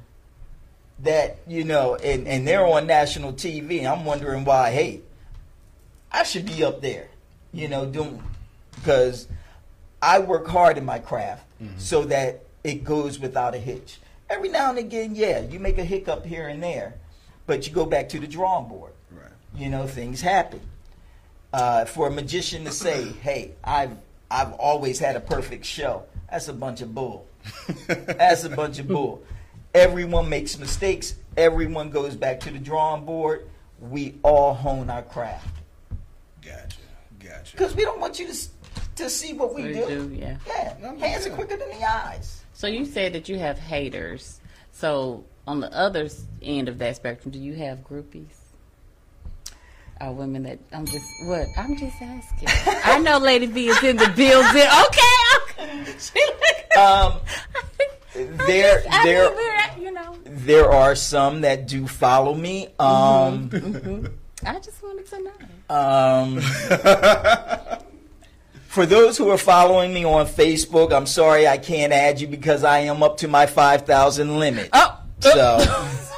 that, 1.03 1.37
you 1.47 1.63
know, 1.63 1.95
and, 1.95 2.27
and 2.27 2.47
they're 2.47 2.65
on 2.65 2.87
national 2.87 3.33
TV, 3.33 3.89
I'm 3.89 4.05
wondering 4.05 4.45
why, 4.45 4.71
hey, 4.71 5.01
I 6.11 6.23
should 6.23 6.45
be 6.45 6.63
up 6.63 6.81
there, 6.81 7.07
you 7.51 7.67
know, 7.67 7.85
doing, 7.85 8.21
because 8.75 9.27
I 10.01 10.19
work 10.19 10.47
hard 10.47 10.77
in 10.77 10.85
my 10.85 10.99
craft 10.99 11.45
so 11.77 12.03
that 12.05 12.43
it 12.63 12.83
goes 12.83 13.19
without 13.19 13.55
a 13.55 13.57
hitch. 13.57 13.99
Every 14.29 14.49
now 14.49 14.69
and 14.69 14.79
again, 14.79 15.15
yeah, 15.15 15.39
you 15.39 15.59
make 15.59 15.77
a 15.77 15.83
hiccup 15.83 16.25
here 16.25 16.47
and 16.47 16.61
there, 16.61 16.95
but 17.45 17.67
you 17.67 17.73
go 17.73 17.85
back 17.85 18.09
to 18.09 18.19
the 18.19 18.27
drawing 18.27 18.67
board. 18.67 18.93
Right. 19.11 19.31
You 19.55 19.69
know, 19.69 19.87
things 19.87 20.21
happen. 20.21 20.61
Uh, 21.51 21.85
for 21.85 22.07
a 22.07 22.11
magician 22.11 22.65
to 22.65 22.71
say, 22.71 23.03
"Hey, 23.21 23.51
I've 23.63 23.95
I've 24.31 24.53
always 24.53 24.99
had 24.99 25.15
a 25.15 25.19
perfect 25.19 25.65
show," 25.65 26.03
that's 26.29 26.47
a 26.47 26.53
bunch 26.53 26.81
of 26.81 26.95
bull. 26.95 27.27
That's 27.87 28.45
a 28.45 28.49
bunch 28.49 28.79
of 28.79 28.87
bull. 28.87 29.21
Everyone 29.73 30.29
makes 30.29 30.57
mistakes. 30.59 31.15
Everyone 31.35 31.89
goes 31.89 32.15
back 32.15 32.39
to 32.41 32.51
the 32.51 32.59
drawing 32.59 33.05
board. 33.05 33.47
We 33.79 34.15
all 34.23 34.53
hone 34.53 34.89
our 34.89 35.01
craft 35.01 35.47
Gotcha. 36.41 36.77
Gotcha. 37.19 37.51
because 37.51 37.75
we 37.75 37.83
don't 37.83 37.99
want 37.99 38.17
you 38.19 38.27
to 38.31 38.37
to 38.95 39.09
see 39.09 39.33
what 39.33 39.53
we 39.55 39.63
We 39.63 39.73
do. 39.73 39.87
do, 39.87 40.15
yeah. 40.15 40.37
Yeah, 40.47 40.75
No, 40.79 40.95
hands 40.97 41.25
are 41.25 41.31
quicker 41.31 41.57
than 41.57 41.67
the 41.69 41.83
eyes. 41.83 42.43
So 42.53 42.67
you 42.67 42.85
said 42.85 43.13
that 43.13 43.27
you 43.27 43.39
have 43.39 43.57
haters. 43.57 44.39
So 44.71 45.23
on 45.47 45.59
the 45.59 45.73
other 45.75 46.07
end 46.43 46.69
of 46.69 46.77
that 46.77 46.95
spectrum, 46.95 47.31
do 47.31 47.39
you 47.39 47.55
have 47.55 47.79
groupies? 47.83 48.27
Are 49.99 50.11
women 50.13 50.43
that 50.43 50.59
I'm 50.71 50.85
just 50.85 51.05
what? 51.25 51.47
I'm 51.57 51.75
just 51.75 51.99
asking. 52.01 52.47
I 52.85 52.99
know 52.99 53.17
Lady 53.17 53.47
V 53.47 53.67
is 53.69 53.83
in 53.83 53.97
the 53.97 54.09
building. 54.15 54.67
Okay, 54.85 55.83
okay. 55.87 56.29
Um, 56.79 57.19
I'm 58.15 58.37
there- 58.37 58.81
there- 59.03 59.29
mean, 59.29 59.35
we're- 59.35 59.81
you 59.83 59.91
know. 59.91 60.17
There 60.45 60.69
are 60.71 60.95
some 60.95 61.41
that 61.41 61.67
do 61.67 61.87
follow 61.87 62.33
me. 62.33 62.67
Um, 62.79 63.49
I 64.45 64.59
just 64.59 64.81
wanted 64.83 65.05
to 65.07 65.19
know. 65.23 65.31
Um, 65.75 66.41
for 68.67 68.85
those 68.85 69.17
who 69.17 69.29
are 69.29 69.37
following 69.37 69.93
me 69.93 70.03
on 70.05 70.25
Facebook, 70.25 70.91
I'm 70.93 71.05
sorry 71.05 71.47
I 71.47 71.57
can't 71.57 71.93
add 71.93 72.19
you 72.19 72.27
because 72.27 72.63
I 72.63 72.79
am 72.79 73.03
up 73.03 73.17
to 73.17 73.27
my 73.27 73.45
5,000 73.45 74.39
limit. 74.39 74.69
Oh, 74.73 74.99
So, 75.19 75.57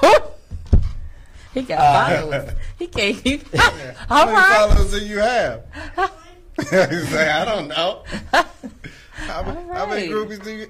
he 1.54 1.62
got 1.64 1.80
Uh, 1.80 2.18
followers. 2.22 2.50
He 2.80 2.88
can't. 2.88 3.16
He, 3.18 3.38
How 3.56 4.26
many 4.26 4.32
right. 4.38 4.68
followers 4.70 4.92
do 4.92 5.06
you 5.06 5.20
have? 5.20 5.64
He's 6.58 7.12
like, 7.14 7.28
I 7.30 7.46
don't 7.46 7.68
know. 7.68 8.04
How, 8.32 9.44
many- 9.44 9.60
All 9.70 9.74
how 9.76 9.86
many 9.86 10.08
groupies 10.08 10.44
do 10.44 10.52
you? 10.52 10.68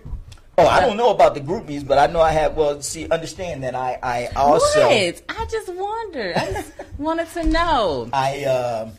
Oh, 0.57 0.67
I 0.67 0.79
don't 0.81 0.97
know 0.97 1.11
about 1.11 1.33
the 1.35 1.41
groupies, 1.41 1.85
but 1.85 1.97
I 1.97 2.07
know 2.11 2.21
I 2.21 2.31
have. 2.31 2.55
Well, 2.55 2.81
see, 2.81 3.07
understand 3.09 3.63
that 3.63 3.75
I, 3.75 3.99
I 4.01 4.27
also, 4.35 4.81
what? 4.87 5.21
I 5.29 5.45
just 5.49 5.69
wondered. 5.73 6.35
I 6.35 6.51
just 6.53 6.73
wanted 6.97 7.29
to 7.33 7.43
know. 7.43 8.09
I, 8.13 8.43
uh, 8.45 8.89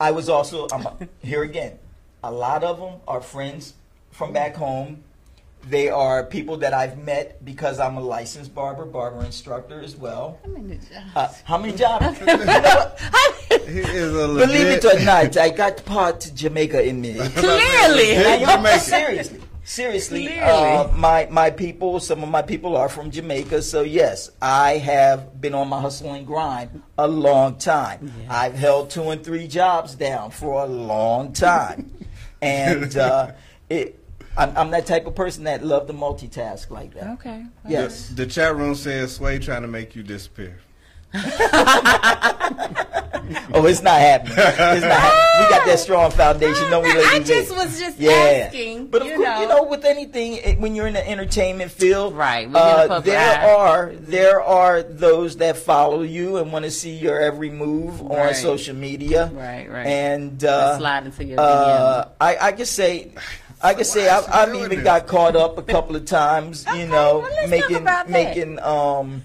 I 0.00 0.10
was 0.12 0.28
also. 0.28 0.68
I'm 0.72 1.08
here 1.22 1.42
again. 1.42 1.78
A 2.24 2.30
lot 2.32 2.64
of 2.64 2.78
them 2.78 3.00
are 3.06 3.20
friends 3.20 3.74
from 4.10 4.32
back 4.32 4.54
home. 4.56 5.04
They 5.68 5.88
are 5.88 6.24
people 6.24 6.56
that 6.58 6.72
I've 6.72 6.98
met 6.98 7.44
because 7.44 7.78
I'm 7.80 7.96
a 7.96 8.00
licensed 8.00 8.54
barber, 8.54 8.84
barber 8.84 9.24
instructor 9.24 9.80
as 9.80 9.96
well. 9.96 10.38
I 10.44 10.48
mean, 10.48 10.80
Uh, 11.14 11.28
how 11.44 11.58
many 11.58 11.76
jobs? 11.76 12.18
You 12.20 12.26
know 12.26 12.36
what? 12.36 13.00
He 13.68 13.80
is 13.80 14.14
a 14.14 14.28
legit. 14.28 14.48
Believe 14.48 14.66
it 14.68 14.84
or 14.84 15.04
not, 15.04 15.36
I 15.36 15.50
got 15.50 15.84
part 15.84 16.30
Jamaica 16.34 16.82
in 16.82 17.00
me. 17.00 17.14
Clearly. 17.36 18.16
I 18.16 18.36
am- 18.40 18.58
Jamaica. 18.58 18.78
seriously, 18.80 19.40
seriously. 19.68 20.38
Uh, 20.40 20.88
my 20.94 21.28
my 21.30 21.50
people, 21.50 22.00
some 22.00 22.22
of 22.22 22.28
my 22.28 22.42
people 22.42 22.76
are 22.76 22.88
from 22.88 23.10
Jamaica, 23.10 23.62
so 23.62 23.82
yes, 23.82 24.30
I 24.40 24.78
have 24.78 25.40
been 25.40 25.54
on 25.54 25.68
my 25.68 25.80
hustle 25.80 26.12
and 26.12 26.26
grind 26.26 26.82
a 26.96 27.06
long 27.06 27.56
time. 27.56 28.12
Yeah. 28.22 28.40
I've 28.40 28.54
held 28.54 28.90
two 28.90 29.10
and 29.10 29.22
three 29.22 29.46
jobs 29.46 29.94
down 29.94 30.30
for 30.30 30.64
a 30.64 30.66
long 30.66 31.32
time, 31.32 31.92
and 32.42 32.96
uh, 32.96 33.32
it. 33.68 33.94
I'm, 34.36 34.56
I'm 34.56 34.70
that 34.70 34.86
type 34.86 35.06
of 35.06 35.16
person 35.16 35.44
that 35.44 35.64
love 35.64 35.88
to 35.88 35.92
multitask 35.92 36.70
like 36.70 36.94
that. 36.94 37.08
Okay. 37.14 37.44
Yes. 37.66 38.08
The 38.08 38.24
chat 38.24 38.54
room 38.54 38.76
says 38.76 39.16
Sway 39.16 39.40
trying 39.40 39.62
to 39.62 39.68
make 39.68 39.96
you 39.96 40.04
disappear. 40.04 40.60
Oh, 43.54 43.66
it's 43.66 43.82
not 43.82 43.98
happening. 44.00 44.34
It's 44.38 44.56
not 44.58 45.00
happening. 45.00 45.44
We 45.44 45.50
got 45.50 45.66
that 45.66 45.78
strong 45.78 46.10
foundation, 46.10 46.70
don't 46.70 46.82
we, 46.82 46.92
Lady 46.92 47.06
I 47.08 47.18
just 47.20 47.50
was 47.54 47.78
just 47.78 47.98
yeah. 47.98 48.44
asking. 48.46 48.86
But 48.88 49.02
of 49.02 49.08
you 49.08 49.16
course, 49.16 49.28
know. 49.28 49.40
you 49.42 49.48
know, 49.48 49.62
with 49.64 49.84
anything, 49.84 50.60
when 50.60 50.74
you're 50.74 50.86
in 50.86 50.94
the 50.94 51.08
entertainment 51.08 51.70
field, 51.70 52.14
Right, 52.14 52.48
we 52.48 52.54
Uh, 52.54 53.00
there 53.00 53.18
eye. 53.40 53.54
are 53.54 53.92
there 53.94 54.40
are 54.42 54.82
those 54.82 55.36
that 55.38 55.56
follow 55.56 56.02
you 56.02 56.36
and 56.36 56.52
want 56.52 56.64
to 56.64 56.70
see 56.70 56.94
your 56.96 57.20
every 57.20 57.50
move 57.50 58.02
on 58.10 58.34
social 58.34 58.74
media. 58.76 59.30
Right, 59.32 59.70
right. 59.70 59.86
And 59.86 60.42
uh, 60.44 60.78
slide 60.78 61.06
into 61.06 61.24
your 61.24 61.40
uh, 61.40 62.08
I, 62.20 62.36
I 62.40 62.52
can 62.52 62.66
say. 62.66 63.12
I 63.60 63.74
can 63.74 63.84
say 63.84 64.08
I've, 64.08 64.24
I've 64.32 64.54
even 64.54 64.68
this? 64.70 64.84
got 64.84 65.08
caught 65.08 65.34
up 65.34 65.58
a 65.58 65.62
couple 65.62 65.96
of 65.96 66.04
times, 66.04 66.64
you 66.76 66.86
know, 66.86 67.26
well, 67.28 67.48
making 67.48 67.84
making 68.06 68.60
um 68.60 69.22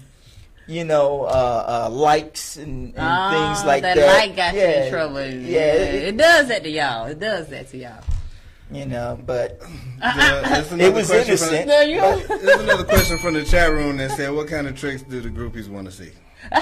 you 0.66 0.84
know, 0.84 1.24
uh, 1.24 1.86
uh, 1.86 1.90
likes 1.90 2.56
and, 2.56 2.88
and 2.88 2.94
Ah, 2.98 3.54
things 3.54 3.66
like 3.66 3.82
that. 3.82 3.96
that. 3.96 4.16
light 4.16 4.36
got 4.36 4.54
you 4.54 4.60
in 4.62 4.90
trouble. 4.90 5.20
Yeah, 5.20 5.28
Yeah, 5.28 5.60
it- 5.60 6.02
it, 6.04 6.16
does 6.16 6.48
that 6.48 6.62
to 6.62 6.70
y'all. 6.70 7.06
It 7.06 7.18
does 7.20 7.48
that 7.48 7.68
to 7.70 7.76
y'all. 7.76 8.02
you 8.70 8.86
know, 8.86 9.18
but 9.26 9.60
Yeah, 10.00 10.40
there's 10.48 10.66
it 10.66 10.72
another 10.72 10.92
was 10.92 11.06
question 11.08 11.36
from- 11.36 11.48
innocent. 11.54 11.68
No, 11.68 11.80
you. 11.82 12.26
There's 12.38 12.60
another 12.60 12.84
question 12.84 13.18
from 13.18 13.34
the 13.34 13.44
chat 13.44 13.70
room 13.70 13.96
that 13.98 14.12
said, 14.12 14.32
"What 14.32 14.48
kind 14.48 14.66
of 14.66 14.74
tricks 14.78 15.02
do 15.02 15.20
the 15.20 15.28
groupies 15.28 15.68
want 15.68 15.86
to 15.86 15.92
see?" 15.92 16.10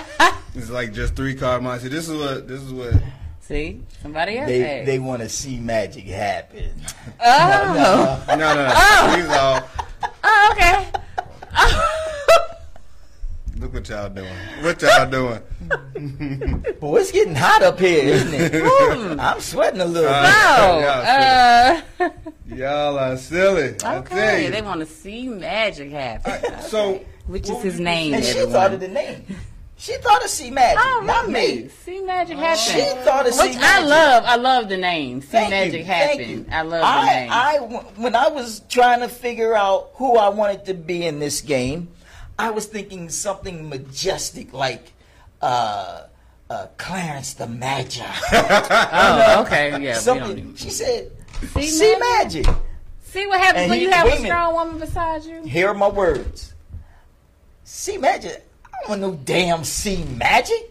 it's 0.55 0.71
like 0.71 0.93
just 0.93 1.15
three 1.17 1.35
card 1.35 1.62
monster. 1.62 1.88
This 1.88 2.09
is 2.09 2.17
what 2.19 2.47
this 2.49 2.61
is 2.62 2.73
what 2.73 2.95
See, 3.41 3.81
somebody 4.03 4.38
else. 4.38 4.47
They 4.49 4.79
asked. 4.81 4.87
they 4.87 4.99
want 5.01 5.23
to 5.23 5.29
see 5.29 5.59
magic 5.59 6.05
happen. 6.05 6.71
oh. 7.21 8.25
no 8.29 8.37
no 8.37 8.55
no. 8.55 9.17
These 9.17 9.37
all 9.37 9.69
oh, 10.25 10.49
okay. 10.53 11.99
Look 13.62 13.75
what 13.75 13.88
y'all 13.88 14.09
doing. 14.09 14.35
What 14.61 14.83
y'all 14.83 15.09
doing? 15.09 15.40
Boy, 16.81 16.96
it's 17.01 17.12
getting 17.12 17.35
hot 17.35 17.62
up 17.62 17.79
here, 17.79 18.14
isn't 18.14 18.35
it? 18.35 19.18
I'm 19.20 19.40
sweating 19.40 19.81
a 19.81 19.85
little 19.85 20.11
Uh, 20.12 20.22
bit. 20.22 21.81
Oh, 22.01 22.05
uh, 22.07 22.11
Y'all 22.55 22.98
are 22.98 23.16
silly. 23.16 23.68
I 23.77 23.79
tell 23.79 23.98
okay. 24.01 24.51
They 24.51 24.62
want 24.62 24.81
to 24.81 24.87
see 24.87 25.29
magic 25.29 25.90
happen. 25.92 26.61
So 26.62 27.01
Which 27.27 27.48
is 27.48 27.62
his 27.62 27.81
name, 27.81 28.14
And 28.14 28.25
she 28.25 28.31
everyone. 28.31 28.53
thought 28.53 28.72
of 28.75 28.81
the 28.81 28.88
name. 28.88 29.25
She 29.77 29.94
thought 29.96 30.22
of 30.22 30.31
see 30.31 30.51
magic, 30.51 30.81
Oh, 30.85 31.03
not 31.05 31.29
me. 31.29 31.68
See 31.68 32.03
magic 32.03 32.37
happen. 32.38 32.59
She 32.59 32.81
thought 33.05 33.27
of 33.27 33.35
see 33.35 33.48
Which 33.48 33.57
I 33.57 33.61
magic. 33.61 33.88
love. 33.88 34.25
I 34.27 34.37
love 34.37 34.68
the 34.68 34.77
name. 34.77 35.20
See 35.22 35.27
Thank 35.29 35.51
magic 35.51 35.79
you, 35.81 35.85
happen. 35.85 36.16
thank 36.18 36.29
you. 36.31 36.46
I 36.53 36.62
love 36.62 36.83
the 37.07 37.07
name. 37.12 37.29
I, 37.33 37.57
when 38.01 38.14
I 38.14 38.29
was 38.29 38.61
trying 38.68 39.01
to 39.01 39.09
figure 39.09 39.55
out 39.57 39.90
who 39.94 40.16
I 40.16 40.29
wanted 40.29 40.66
to 40.66 40.75
be 40.75 41.05
in 41.07 41.18
this 41.20 41.40
game, 41.40 41.88
I 42.42 42.50
was 42.50 42.66
thinking 42.66 43.09
something 43.09 43.68
majestic 43.68 44.52
like 44.52 44.92
uh, 45.40 46.07
uh, 46.50 46.66
Clarence 46.76 47.35
the 47.35 47.46
Magi. 47.46 48.02
oh, 48.33 49.42
okay. 49.46 49.81
Yeah. 49.81 49.94
something. 49.94 50.38
even- 50.38 50.57
She 50.57 50.70
said, 50.70 51.12
See 51.55 51.66
"See 51.68 51.96
magic?" 51.98 52.46
magic." 52.46 52.62
See 53.05 53.26
what 53.28 53.38
happens 53.40 53.62
And 53.62 53.70
when 53.70 53.78
he- 53.78 53.85
you 53.85 53.90
have 53.92 54.07
a 54.07 54.11
a 54.11 54.14
minute. 54.14 54.26
strong 54.26 54.55
woman 54.55 54.78
beside 54.78 55.22
you. 55.24 55.42
Here 55.44 55.68
are 55.68 55.74
my 55.74 55.88
words. 55.88 56.52
See 57.64 57.96
magic. 57.96 58.44
I 58.66 58.68
don't 58.81 58.88
want 58.90 59.00
no 59.02 59.24
damn 59.24 59.62
see 59.62 60.02
magic. 60.02 60.70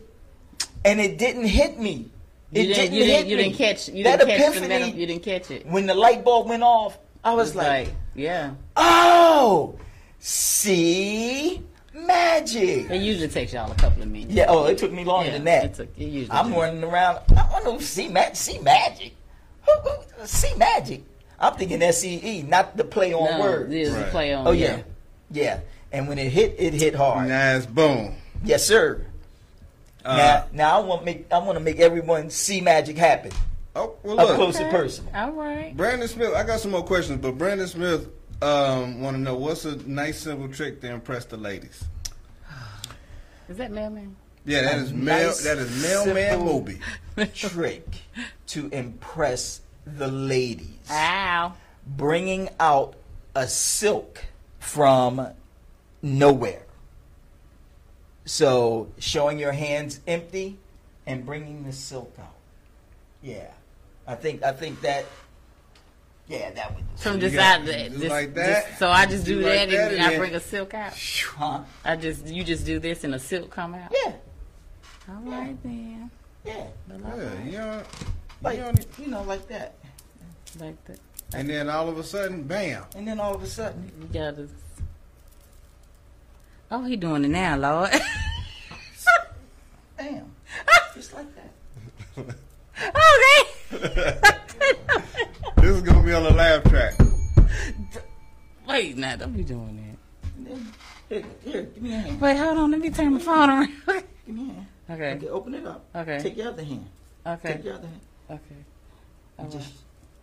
And 0.83 0.99
it 0.99 1.17
didn't 1.17 1.45
hit 1.45 1.79
me. 1.79 2.09
It 2.51 2.67
You 2.67 2.73
didn't. 2.73 2.75
didn't 2.75 2.93
You 2.95 3.05
hit 3.05 3.07
didn't. 3.15 3.29
You 3.29 3.37
didn't 3.37 3.55
catch. 3.57 3.87
You 3.89 4.03
that 4.03 4.19
didn't 4.19 4.37
catch 4.37 4.53
the 4.55 4.65
epiphany. 4.65 4.99
You 4.99 5.07
didn't 5.07 5.23
catch 5.23 5.51
it. 5.51 5.65
when 5.67 5.85
the 5.85 5.93
light 5.93 6.25
bulb 6.25 6.49
went 6.49 6.63
off, 6.63 6.97
I 7.23 7.33
was 7.33 7.49
It's 7.49 7.55
like, 7.57 7.89
yeah. 8.13 8.51
"Oh, 8.75 9.75
see 10.21 11.61
magic." 11.93 12.89
It 12.89 13.01
usually 13.01 13.27
takes 13.27 13.53
y'all 13.53 13.71
a 13.71 13.75
couple 13.75 14.03
of 14.03 14.09
minutes. 14.09 14.31
Yeah. 14.33 14.45
Oh, 14.47 14.65
it 14.65 14.77
took 14.77 14.91
me 14.91 15.03
longer 15.03 15.27
Yeah, 15.27 15.33
than 15.33 15.43
that. 15.45 15.65
It 15.65 15.73
took, 15.75 15.89
it 15.97 16.05
usually 16.05 16.31
I'm 16.37 16.49
does. 16.49 16.57
running 16.57 16.83
around. 16.83 17.19
I 17.35 17.47
want 17.51 17.79
to 17.79 17.85
see 17.85 18.07
magic. 18.07 18.35
See 18.35 18.59
magic. 18.59 19.13
Who, 19.65 19.71
who, 19.89 20.25
see 20.27 20.53
magic. 20.55 21.03
I'm 21.39 21.53
thinking 21.55 21.81
S 21.81 22.03
E 22.05 22.19
E, 22.23 22.41
not 22.43 22.77
the 22.77 22.83
play 22.83 23.13
on 23.13 23.23
No, 23.37 23.39
words. 23.39 23.73
It 23.73 23.81
is 23.81 23.93
a 23.95 24.01
Right. 24.01 24.11
play 24.11 24.33
on. 24.33 24.47
Oh 24.47 24.51
yeah. 24.51 24.81
yeah, 25.31 25.59
And 25.91 26.07
when 26.07 26.17
it 26.19 26.29
hit, 26.31 26.55
it 26.59 26.73
hit 26.73 26.93
hard. 26.95 27.27
Nice 27.29 27.65
boom. 27.65 28.15
Yes, 28.43 28.63
sir. 28.65 29.05
Uh, 30.05 30.17
now, 30.17 30.45
now 30.51 30.81
I 30.81 30.83
want 30.83 31.05
make 31.05 31.31
I 31.31 31.37
want 31.39 31.57
to 31.57 31.63
make 31.63 31.79
everyone 31.79 32.31
see 32.31 32.59
magic 32.59 32.97
happen 32.97 33.31
oh 33.75 33.93
well, 34.01 34.19
up 34.19 34.29
look, 34.29 34.35
close 34.35 34.59
and 34.59 34.71
personal. 34.71 35.11
All 35.15 35.31
right. 35.31 35.77
Brandon 35.77 36.07
Smith. 36.07 36.33
I 36.33 36.43
got 36.43 36.59
some 36.59 36.71
more 36.71 36.83
questions, 36.83 37.21
but 37.21 37.37
Brandon 37.37 37.67
Smith 37.67 38.07
um, 38.41 39.01
want 39.01 39.15
to 39.17 39.21
know 39.21 39.35
what's 39.35 39.65
a 39.65 39.75
nice 39.87 40.19
simple 40.21 40.47
trick 40.49 40.81
to 40.81 40.91
impress 40.91 41.25
the 41.25 41.37
ladies. 41.37 41.83
Is 43.49 43.57
that 43.57 43.71
mailman? 43.71 44.15
Yeah, 44.45 44.61
that 44.63 44.75
A 44.75 44.81
is 44.81 44.93
mail. 44.93 45.27
nice, 45.27 45.43
that 45.43 45.57
is 45.57 45.81
mailman 45.83 46.29
simple- 46.31 46.45
Moby. 46.45 46.79
Trick 47.33 47.85
to 48.47 48.69
impress 48.69 49.61
the 49.85 50.07
ladies. 50.07 50.67
Ow. 50.89 51.53
bringing 51.85 52.49
out 52.59 52.95
a 53.35 53.47
silk 53.47 54.23
from 54.59 55.27
nowhere. 56.01 56.63
So 58.25 58.91
showing 58.99 59.37
your 59.39 59.51
hands 59.51 59.99
empty 60.07 60.57
and 61.05 61.25
bringing 61.25 61.63
the 61.65 61.73
silk 61.73 62.15
out. 62.19 62.35
Yeah, 63.21 63.51
I 64.07 64.15
think 64.15 64.43
I 64.43 64.51
think 64.53 64.81
that. 64.81 65.05
Yeah, 66.31 66.49
that 66.51 66.73
would. 66.73 66.85
From 66.95 67.15
You 67.15 67.19
this 67.19 67.33
got- 67.33 67.59
out, 67.61 67.65
just 67.65 67.99
this, 67.99 68.09
like 68.09 68.33
that? 68.35 68.65
this- 68.69 68.79
so 68.79 68.89
I 68.89 69.05
just 69.05 69.25
do 69.25 69.39
You 69.39 69.41
like 69.41 69.69
that, 69.69 69.69
that 69.71 69.91
and, 69.91 70.01
and 70.01 70.13
I 70.15 70.17
bring 70.17 70.33
a 70.33 70.39
silk 70.39 70.73
out. 70.73 70.93
Huh? 70.95 71.59
I 71.83 71.95
just 71.97 72.25
you 72.27 72.43
just 72.45 72.65
do 72.65 72.79
this 72.79 73.03
and 73.03 73.13
a 73.15 73.19
silk 73.19 73.49
come 73.51 73.75
out. 73.75 73.91
Yeah, 74.05 74.13
All 75.09 75.15
right 75.25 75.57
then. 75.61 76.09
yeah, 76.45 76.53
Yeah, 76.53 77.43
you 77.45 77.51
know, 77.57 77.83
like 78.41 78.55
you 78.57 78.63
know, 78.63 78.71
you 78.99 79.07
know, 79.07 79.23
like 79.23 79.45
that. 79.49 79.75
Like 80.57 80.81
that. 80.85 80.99
and 81.33 81.49
then 81.49 81.69
all 81.69 81.89
of 81.89 81.97
a 81.97 82.03
sudden, 82.03 82.43
bam. 82.43 82.85
And 82.95 83.05
then 83.05 83.19
all 83.19 83.35
of 83.35 83.43
a 83.43 83.47
sudden, 83.47 83.91
You 84.01 84.07
gotta. 84.07 84.47
Oh, 86.71 86.85
he 86.85 86.95
doing 86.95 87.25
it 87.25 87.27
now, 87.27 87.57
Lord. 87.57 87.91
bam, 89.97 90.31
just 90.95 91.13
like 91.13 91.27
that. 91.35 91.51
oh, 92.95 93.45
okay. 93.73 95.27
This 95.61 95.75
is 95.77 95.81
gonna 95.83 96.03
be 96.03 96.13
on 96.13 96.23
the 96.23 96.33
laugh 96.33 96.63
track. 96.63 96.93
Wait, 98.67 98.97
now 98.97 99.15
don't 99.15 99.33
be 99.35 99.43
doing 99.43 99.97
And 100.37 100.47
then, 100.47 100.67
here, 101.09 101.23
here, 101.43 101.61
give 101.63 101.83
me 101.83 101.93
a 101.93 101.97
hand. 101.97 102.19
that. 102.19 102.21
Wait, 102.21 102.37
hold 102.37 102.57
on. 102.57 102.71
Let 102.71 102.79
me 102.79 102.89
turn 102.89 103.13
my 103.13 103.19
phone 103.19 103.49
around. 103.49 103.69
Give 104.25 104.35
me 104.35 104.49
a 104.49 104.53
hand. 104.53 104.67
okay. 104.89 105.13
Okay, 105.17 105.27
open 105.29 105.53
it 105.55 105.65
up. 105.67 105.83
Okay. 105.95 106.19
Take 106.21 106.37
your 106.37 106.47
other 106.49 106.63
hand. 106.63 106.85
Okay. 107.25 107.53
Take 107.53 107.63
your 107.65 107.73
other 107.75 107.87
hand. 107.87 108.01
Okay. 108.29 108.39
All 109.37 109.45
And 109.45 109.53
right. 109.53 109.61
just 109.61 109.73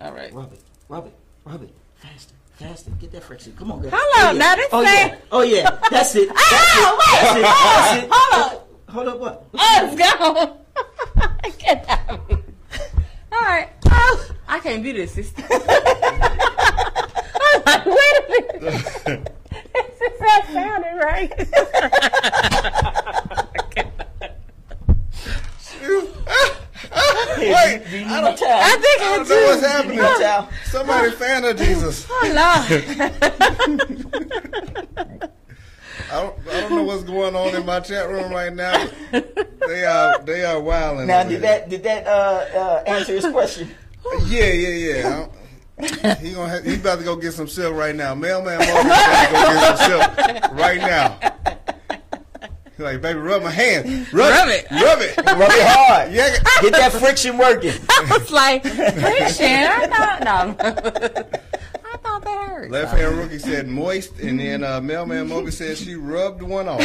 All 0.00 0.12
right. 0.12 0.32
Rub 0.32 0.52
it, 0.52 0.60
rub 0.88 1.06
it, 1.06 1.12
rub 1.44 1.62
it. 1.62 1.74
Faster, 1.96 2.34
faster. 2.54 2.90
Get 2.92 3.12
that 3.12 3.22
friction. 3.24 3.52
Come 3.58 3.70
on, 3.72 3.82
girl. 3.82 3.90
Hold 3.92 4.28
on, 4.28 4.34
yeah. 4.36 4.38
now 4.40 4.56
this 4.56 4.68
Oh 4.72 4.84
thing- 4.84 5.08
yeah. 5.08 5.16
Oh 5.32 5.42
yeah. 5.42 5.78
That's 5.90 6.14
it. 6.16 6.28
That's 6.34 6.40
Ah, 6.40 6.92
it. 6.92 6.98
wait, 6.98 7.42
That's 7.42 8.02
it. 8.04 8.10
hold 8.10 8.32
That's 8.32 8.54
on, 8.54 8.54
it. 8.54 8.90
Hold 8.90 9.08
up. 9.08 9.18
What? 9.20 9.44
Oh, 9.54 9.88
it's 9.92 9.96
gone. 10.18 11.58
Get 11.58 11.88
out 11.88 12.10
of 12.10 12.28
here. 12.28 12.38
All 13.32 13.40
right. 13.42 13.68
Oh, 13.90 14.30
I 14.48 14.58
can't 14.60 14.82
be 14.82 14.92
the. 14.92 15.34
I'm 17.40 17.62
like, 17.66 17.86
wait 17.86 17.96
a 17.96 18.60
minute. 18.60 19.34
this 19.74 20.00
is 20.00 20.20
not 20.20 20.44
sounding 20.46 20.96
right. 20.96 21.32
Wait, 27.38 27.82
do 27.90 28.04
I 28.04 28.20
don't-? 28.20 28.42
I 28.42 28.76
think 28.76 29.00
I 29.00 29.02
I, 29.02 29.16
don't 29.16 29.28
know 29.28 29.46
what's 29.46 29.60
do. 29.60 29.66
happening. 29.66 29.96
You 29.96 30.02
need 30.02 30.08
my 30.08 30.18
towel? 30.18 30.48
Somebody 30.64 31.10
fan 31.12 31.44
of 31.44 31.56
Jesus. 31.56 32.06
Oh, 32.10 32.32
Lord. 35.08 35.30
I 36.10 36.22
don't, 36.22 36.48
I 36.48 36.60
don't 36.62 36.70
know 36.76 36.82
what's 36.84 37.02
going 37.04 37.34
on 37.36 37.54
in 37.54 37.66
my 37.66 37.80
chat 37.80 38.08
room 38.08 38.32
right 38.32 38.54
now. 38.54 38.86
They 39.66 39.84
are 39.84 40.18
they 40.22 40.44
are 40.44 40.60
wilding. 40.60 41.06
Now, 41.08 41.22
did 41.24 41.42
that 41.42 41.68
did 41.68 41.82
that 41.82 42.06
uh, 42.06 42.10
uh, 42.54 42.82
answer 42.86 43.12
his 43.14 43.26
question? 43.26 43.70
Yeah, 44.26 44.46
yeah, 44.52 44.68
yeah. 44.68 45.06
I 45.06 45.10
don't- 45.10 46.18
He 46.20 46.32
gonna 46.32 46.48
have, 46.48 46.64
he 46.64 46.74
about 46.74 46.98
to 46.98 47.04
go 47.04 47.14
get 47.16 47.32
some 47.34 47.46
silk 47.46 47.74
right 47.76 47.94
now. 47.94 48.14
Mailman 48.14 48.58
Morgan 48.58 48.86
about 48.86 49.26
to 49.26 49.32
go 49.32 49.42
get 49.52 49.78
some 49.78 49.90
silk 49.90 50.52
right 50.58 50.78
now. 50.80 51.18
He's 52.70 52.84
like, 52.84 53.00
baby, 53.02 53.18
rub 53.18 53.42
my 53.42 53.50
hand. 53.50 54.06
Rub, 54.12 54.30
Rub 54.30 54.48
it. 54.48 54.66
it. 54.70 54.82
Rub 54.82 55.00
it. 55.00 55.16
Rub 55.16 55.50
it 55.50 55.66
hard. 55.66 56.12
Yeah. 56.12 56.36
Get 56.62 56.72
that 56.72 56.92
friction 56.92 57.36
working. 57.36 57.74
I 57.90 58.06
was 58.18 58.30
like, 58.30 58.62
Christian, 58.62 59.66
I 59.68 59.86
thought, 59.88 60.24
no. 60.24 61.40
I 62.68 62.70
thought 62.70 62.72
that 62.72 62.88
hurt. 62.88 62.90
Left 62.90 62.98
hand 62.98 63.16
rookie 63.18 63.38
said 63.38 63.68
moist, 63.68 64.18
and 64.20 64.40
then 64.40 64.64
uh, 64.64 64.80
Mailman 64.80 65.28
Moby 65.28 65.50
said 65.50 65.76
she 65.78 65.94
rubbed 65.94 66.42
one 66.42 66.68
off. 66.68 66.80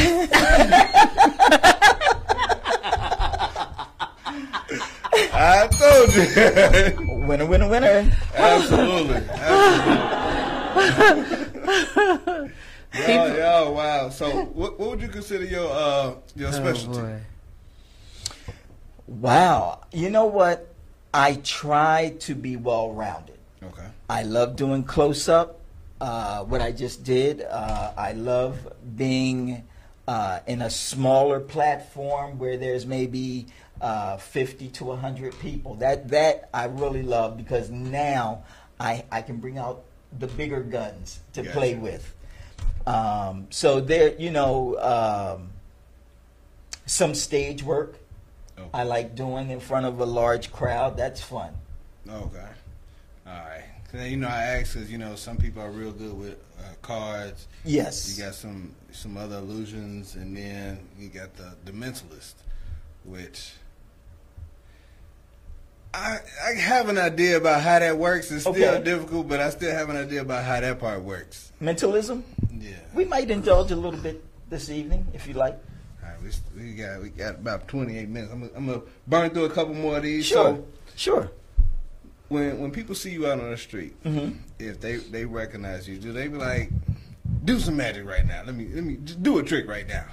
I 5.36 5.66
told 5.68 6.14
you. 6.14 7.26
Winner, 7.26 7.46
winner, 7.46 7.68
winner. 7.68 8.10
Absolutely. 8.34 9.16
Absolutely. 9.28 10.20
Yo, 12.96 13.72
wow. 13.72 14.08
So, 14.10 14.44
what, 14.46 14.78
what 14.78 14.90
would 14.90 15.00
you 15.00 15.08
consider 15.08 15.44
your 15.44 15.68
uh 15.70 16.14
your 16.36 16.52
specialty? 16.52 17.20
Wow. 19.06 19.80
You 19.92 20.10
know 20.10 20.26
what? 20.26 20.74
I 21.12 21.34
try 21.36 22.14
to 22.20 22.34
be 22.34 22.56
well 22.56 22.92
rounded. 22.92 23.38
okay. 23.62 23.86
I 24.08 24.22
love 24.22 24.56
doing 24.56 24.84
close 24.84 25.28
up. 25.28 25.60
Uh, 26.04 26.44
what 26.44 26.60
I 26.60 26.70
just 26.70 27.02
did. 27.02 27.40
Uh, 27.40 27.92
I 27.96 28.12
love 28.12 28.58
being 28.94 29.64
uh, 30.06 30.40
in 30.46 30.60
a 30.60 30.68
smaller 30.68 31.40
platform 31.40 32.38
where 32.38 32.58
there's 32.58 32.84
maybe 32.84 33.46
uh, 33.80 34.18
50 34.18 34.68
to 34.68 34.84
100 34.84 35.38
people. 35.38 35.76
That 35.76 36.08
that 36.10 36.50
I 36.52 36.66
really 36.66 37.02
love 37.02 37.38
because 37.38 37.70
now 37.70 38.42
I 38.78 39.04
I 39.10 39.22
can 39.22 39.38
bring 39.38 39.56
out 39.56 39.84
the 40.18 40.26
bigger 40.26 40.60
guns 40.60 41.20
to 41.32 41.42
Gotcha. 41.42 41.56
play 41.56 41.74
with. 41.74 42.14
Um, 42.86 43.46
so 43.48 43.80
there, 43.80 44.14
you 44.18 44.30
know. 44.30 44.76
Um, 44.78 45.50
Some 46.84 47.14
stage 47.14 47.62
work 47.62 47.96
Okay. 48.58 48.68
I 48.74 48.82
like 48.84 49.16
doing 49.16 49.48
in 49.48 49.58
front 49.58 49.86
of 49.86 50.00
a 50.00 50.04
large 50.04 50.52
crowd. 50.52 50.98
That's 50.98 51.22
fun. 51.22 51.54
Okay. 52.06 52.50
All 53.26 53.32
right. 53.32 53.64
'Cause, 53.94 54.08
you 54.08 54.16
know, 54.16 54.26
I 54.28 54.42
asked 54.58 54.74
because 54.74 54.90
you 54.90 54.98
know 54.98 55.14
some 55.14 55.36
people 55.36 55.62
are 55.62 55.70
real 55.70 55.92
good 55.92 56.18
with 56.18 56.36
uh, 56.58 56.62
cards. 56.82 57.46
Yes. 57.64 58.16
You 58.18 58.24
got 58.24 58.34
some 58.34 58.74
some 58.90 59.16
other 59.16 59.36
illusions, 59.38 60.16
and 60.16 60.36
then 60.36 60.80
you 60.98 61.08
got 61.08 61.36
the 61.36 61.52
the 61.64 61.70
mentalist, 61.72 62.34
which 63.04 63.52
I 65.92 66.18
I 66.44 66.58
have 66.58 66.88
an 66.88 66.98
idea 66.98 67.36
about 67.36 67.60
how 67.62 67.78
that 67.78 67.96
works. 67.96 68.32
It's 68.32 68.42
still 68.42 68.54
Okay. 68.54 68.82
difficult, 68.82 69.28
but 69.28 69.38
I 69.40 69.50
still 69.50 69.70
have 69.72 69.88
an 69.90 69.96
idea 69.96 70.22
about 70.22 70.44
how 70.44 70.58
that 70.60 70.80
part 70.80 71.02
works. 71.02 71.52
Mentalism. 71.60 72.24
Yeah. 72.58 72.72
We 72.94 73.04
might 73.04 73.30
indulge 73.30 73.70
a 73.70 73.76
little 73.76 74.00
bit 74.00 74.24
this 74.50 74.70
evening 74.70 75.06
if 75.12 75.28
you 75.28 75.34
like. 75.34 75.56
All 76.02 76.08
right. 76.08 76.18
We, 76.56 76.62
we 76.62 76.74
got 76.74 77.00
we 77.00 77.10
got 77.10 77.36
about 77.36 77.68
twenty 77.68 77.96
eight 77.98 78.08
minutes. 78.08 78.32
I'm 78.32 78.40
gonna, 78.40 78.52
I'm 78.56 78.66
gonna 78.66 78.82
burn 79.06 79.30
through 79.30 79.44
a 79.44 79.50
couple 79.50 79.74
more 79.74 79.98
of 79.98 80.02
these. 80.02 80.26
Sure. 80.26 80.56
So 80.56 80.64
Sure. 80.96 81.30
When 82.34 82.58
when 82.60 82.70
people 82.70 82.94
see 82.94 83.10
you 83.10 83.26
out 83.26 83.40
on 83.40 83.50
the 83.50 83.56
street, 83.56 83.94
hmm 84.02 84.30
if 84.58 84.80
they 84.80 84.96
they 84.96 85.24
recognize 85.24 85.88
you, 85.88 85.96
do 85.98 86.12
they 86.12 86.28
be 86.28 86.36
like, 86.36 86.70
do 87.44 87.58
some 87.58 87.76
magic 87.76 88.04
right 88.06 88.26
now? 88.26 88.42
Let 88.44 88.54
me 88.54 88.66
let 88.74 88.84
me 88.84 88.98
just 89.02 89.22
do 89.22 89.38
a 89.38 89.42
trick 89.42 89.68
right 89.68 89.88
now. 89.88 90.04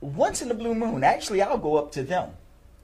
Once 0.00 0.42
in 0.42 0.48
the 0.48 0.54
blue 0.54 0.74
moon, 0.74 1.04
actually, 1.04 1.42
I'll 1.42 1.58
go 1.58 1.76
up 1.76 1.92
to 1.92 2.02
them. 2.02 2.30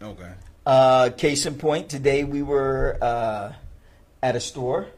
Okay. 0.02 0.32
Uh, 0.66 1.10
case 1.10 1.46
in 1.46 1.54
point, 1.56 1.88
today 1.88 2.24
we 2.24 2.42
were 2.42 2.98
uh, 3.00 3.52
at 4.22 4.36
a 4.36 4.40
store, 4.40 4.88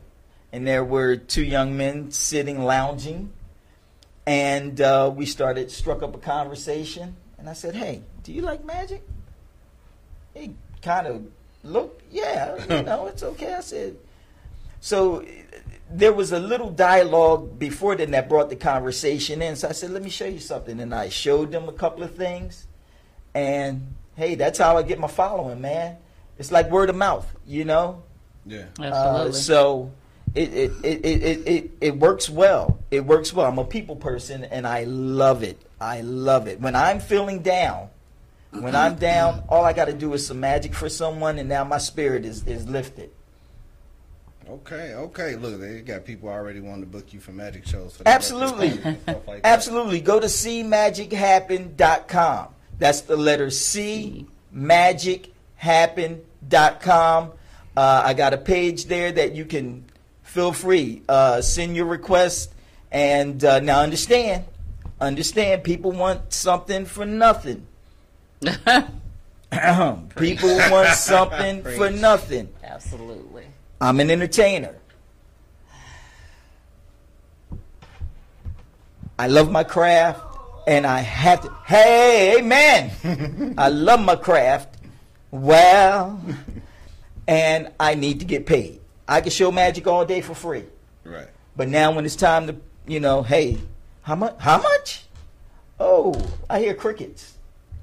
and 0.52 0.66
there 0.66 0.84
were 0.84 1.16
two 1.16 1.44
young 1.44 1.76
men 1.76 2.10
sitting 2.10 2.64
lounging, 2.64 3.32
and 4.26 4.80
uh, 4.80 5.10
we 5.14 5.26
started 5.26 5.70
struck 5.70 6.02
up 6.02 6.14
a 6.14 6.18
conversation, 6.18 7.16
and 7.38 7.48
I 7.48 7.52
said, 7.52 7.74
"Hey, 7.74 8.02
do 8.24 8.32
you 8.32 8.42
like 8.42 8.64
magic?" 8.64 9.02
He 10.34 10.54
kind 10.82 11.06
of 11.06 11.22
looked, 11.62 12.02
"Yeah, 12.10 12.56
you 12.68 12.82
know, 12.90 13.06
it's 13.06 13.22
okay." 13.22 13.54
I 13.54 13.60
said, 13.60 13.96
"So." 14.80 15.24
There 15.92 16.12
was 16.12 16.30
a 16.30 16.38
little 16.38 16.70
dialogue 16.70 17.58
before 17.58 17.96
then 17.96 18.12
that 18.12 18.28
brought 18.28 18.48
the 18.48 18.54
conversation 18.54 19.42
in. 19.42 19.56
So 19.56 19.68
I 19.68 19.72
said, 19.72 19.90
"Let 19.90 20.04
me 20.04 20.08
show 20.08 20.26
you 20.26 20.38
something," 20.38 20.78
and 20.78 20.94
I 20.94 21.08
showed 21.08 21.50
them 21.50 21.68
a 21.68 21.72
couple 21.72 22.04
of 22.04 22.14
things, 22.14 22.68
and 23.34 23.92
hey, 24.14 24.36
that's 24.36 24.56
how 24.56 24.76
I 24.76 24.82
get 24.82 25.00
my 25.00 25.08
following, 25.08 25.60
man. 25.60 25.96
It's 26.38 26.52
like 26.52 26.70
word 26.70 26.90
of 26.90 26.96
mouth, 26.96 27.26
you 27.46 27.64
know. 27.64 28.04
Yeah. 28.46 28.66
Absolutely. 28.78 29.30
Uh, 29.30 29.32
so 29.32 29.92
it 30.34 30.52
it, 30.54 30.72
it, 30.82 31.04
it, 31.04 31.22
it 31.22 31.48
it 31.48 31.70
it 31.80 31.96
works 31.98 32.30
well. 32.30 32.78
It 32.90 33.04
works 33.04 33.32
well. 33.32 33.46
I'm 33.46 33.58
a 33.58 33.64
people 33.64 33.96
person, 33.96 34.44
and 34.44 34.66
I 34.66 34.84
love 34.84 35.42
it. 35.42 35.60
I 35.80 36.02
love 36.02 36.46
it. 36.46 36.60
When 36.60 36.76
I'm 36.76 37.00
feeling 37.00 37.42
down, 37.42 37.88
when 38.50 38.74
I'm 38.74 38.96
down, 38.96 39.44
all 39.48 39.64
I 39.64 39.72
got 39.72 39.84
to 39.86 39.92
do 39.92 40.12
is 40.14 40.26
some 40.26 40.40
magic 40.40 40.74
for 40.74 40.88
someone, 40.88 41.38
and 41.38 41.48
now 41.48 41.62
my 41.64 41.78
spirit 41.78 42.24
is 42.24 42.44
is 42.46 42.68
lifted. 42.68 43.10
Okay. 44.48 44.94
Okay. 44.94 45.36
Look, 45.36 45.60
they 45.60 45.80
got 45.80 46.04
people 46.04 46.28
already 46.28 46.58
wanting 46.60 46.80
to 46.80 46.86
book 46.86 47.12
you 47.12 47.20
for 47.20 47.30
magic 47.30 47.64
shows. 47.66 47.96
For 47.96 48.02
Absolutely. 48.06 48.70
like. 49.26 49.42
Absolutely. 49.44 50.00
Go 50.00 50.18
to 50.18 50.26
cmagichappen.com. 50.26 52.48
That's 52.78 53.02
the 53.02 53.16
letter 53.16 53.50
C, 53.50 54.26
magichappen.com. 54.54 57.32
Uh, 57.76 58.02
I 58.04 58.14
got 58.14 58.34
a 58.34 58.38
page 58.38 58.86
there 58.86 59.12
that 59.12 59.36
you 59.36 59.44
can 59.44 59.84
feel 60.22 60.52
free, 60.52 61.02
uh, 61.08 61.40
send 61.42 61.76
your 61.76 61.86
request. 61.86 62.52
And 62.90 63.44
uh, 63.44 63.60
now 63.60 63.82
understand, 63.82 64.46
understand, 65.00 65.62
people 65.62 65.92
want 65.92 66.32
something 66.32 66.86
for 66.86 67.06
nothing. 67.06 67.68
people 70.16 70.56
want 70.70 70.88
something 70.96 71.62
for 71.76 71.90
nothing. 71.90 72.48
Absolutely. 72.62 73.44
I'm 73.80 74.00
an 74.00 74.10
entertainer. 74.10 74.76
I 79.18 79.26
love 79.26 79.50
my 79.50 79.64
craft, 79.64 80.22
and 80.66 80.86
I 80.86 81.00
have 81.00 81.42
to. 81.42 81.50
Hey, 81.66 82.38
amen. 82.38 83.54
I 83.58 83.68
love 83.68 84.00
my 84.00 84.16
craft. 84.16 84.78
Well, 85.30 86.20
and 87.28 87.70
I 87.78 87.94
need 87.94 88.20
to 88.20 88.26
get 88.26 88.46
paid. 88.46 88.80
I 89.06 89.20
can 89.20 89.30
show 89.30 89.52
magic 89.52 89.86
all 89.86 90.04
day 90.06 90.20
for 90.22 90.34
free, 90.34 90.64
Right. 91.04 91.28
but 91.56 91.68
now 91.68 91.92
when 91.92 92.04
it's 92.06 92.16
time 92.16 92.46
to, 92.46 92.56
you 92.86 93.00
know, 93.00 93.22
hey, 93.22 93.58
how 94.02 94.14
much? 94.14 94.36
How 94.38 94.58
much? 94.62 95.04
Oh, 95.78 96.14
I 96.48 96.60
hear 96.60 96.74
crickets. 96.74 97.34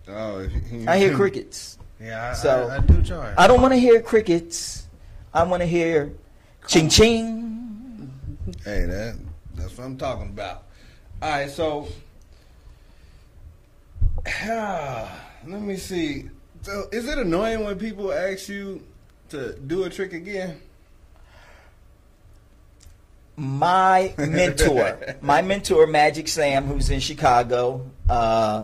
Oh, 0.09 0.39
if 0.39 0.51
you- 0.71 0.85
I 0.87 0.97
hear 0.97 1.15
crickets. 1.21 1.77
Yeah. 1.99 2.29
I, 2.31 2.33
So- 2.33 2.67
I, 2.69 2.75
I 2.77 2.79
do 2.79 3.01
charge. 3.01 3.33
I 3.37 3.47
don't 3.47 3.61
want 3.61 3.73
to 3.73 3.79
hear 3.79 4.01
crickets. 4.01 4.87
I 5.33 5.43
want 5.43 5.61
to 5.61 5.67
hear 5.67 6.13
ching 6.67 6.89
ching. 6.89 8.11
Hey, 8.63 8.85
that 8.85 9.15
that's 9.55 9.77
what 9.77 9.85
I'm 9.85 9.97
talking 9.97 10.27
about. 10.29 10.63
All 11.21 11.29
right, 11.29 11.49
so 11.49 11.87
let 14.47 15.61
me 15.61 15.75
see. 15.77 16.29
So, 16.61 16.87
is 16.91 17.07
it 17.07 17.17
annoying 17.17 17.63
when 17.63 17.77
people 17.79 18.11
ask 18.13 18.49
you 18.49 18.83
to 19.29 19.53
do 19.59 19.83
a 19.83 19.89
trick 19.89 20.13
again? 20.13 20.61
my 23.39 24.15
mentor, 24.17 24.97
my 25.21 25.43
mentor, 25.43 25.85
Magic 25.85 26.27
Sam, 26.27 26.65
who's 26.65 26.89
in 26.89 26.99
Chicago, 26.99 27.85
uh, 28.09 28.63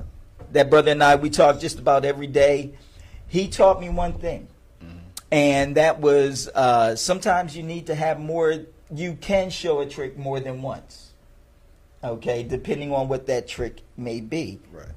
that 0.53 0.69
brother 0.69 0.91
and 0.91 1.03
I, 1.03 1.15
we 1.15 1.29
talk 1.29 1.59
just 1.59 1.79
about 1.79 2.05
every 2.05 2.27
day. 2.27 2.73
He 3.27 3.47
taught 3.47 3.81
me 3.81 3.89
one 3.89 4.13
thing, 4.13 4.47
and 5.31 5.75
that 5.75 5.99
was 5.99 6.47
uh, 6.47 6.95
sometimes 6.95 7.57
you 7.57 7.63
need 7.63 7.87
to 7.87 7.95
have 7.95 8.19
more. 8.19 8.65
You 8.93 9.17
can 9.19 9.49
show 9.49 9.79
a 9.81 9.85
trick 9.85 10.17
more 10.17 10.39
than 10.39 10.61
once. 10.61 11.11
Okay, 12.03 12.43
depending 12.43 12.91
on 12.91 13.07
what 13.07 13.27
that 13.27 13.47
trick 13.47 13.81
may 13.97 14.21
be. 14.21 14.59
Right. 14.71 14.87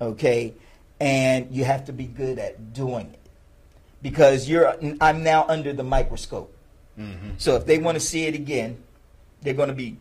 Okay, 0.00 0.54
and 1.00 1.50
you 1.50 1.64
have 1.64 1.86
to 1.86 1.92
be 1.92 2.04
good 2.04 2.38
at 2.38 2.72
doing 2.72 3.10
it 3.12 3.20
because 4.00 4.48
you're. 4.48 4.76
I'm 5.00 5.22
now 5.24 5.44
under 5.48 5.72
the 5.72 5.84
microscope. 5.84 6.54
Mm-hmm. 6.98 7.30
So 7.38 7.56
if 7.56 7.66
they 7.66 7.78
want 7.78 7.96
to 7.96 8.00
see 8.00 8.26
it 8.26 8.34
again, 8.34 8.82
they're 9.40 9.54
going 9.54 9.70
to 9.70 9.74
be 9.74 9.96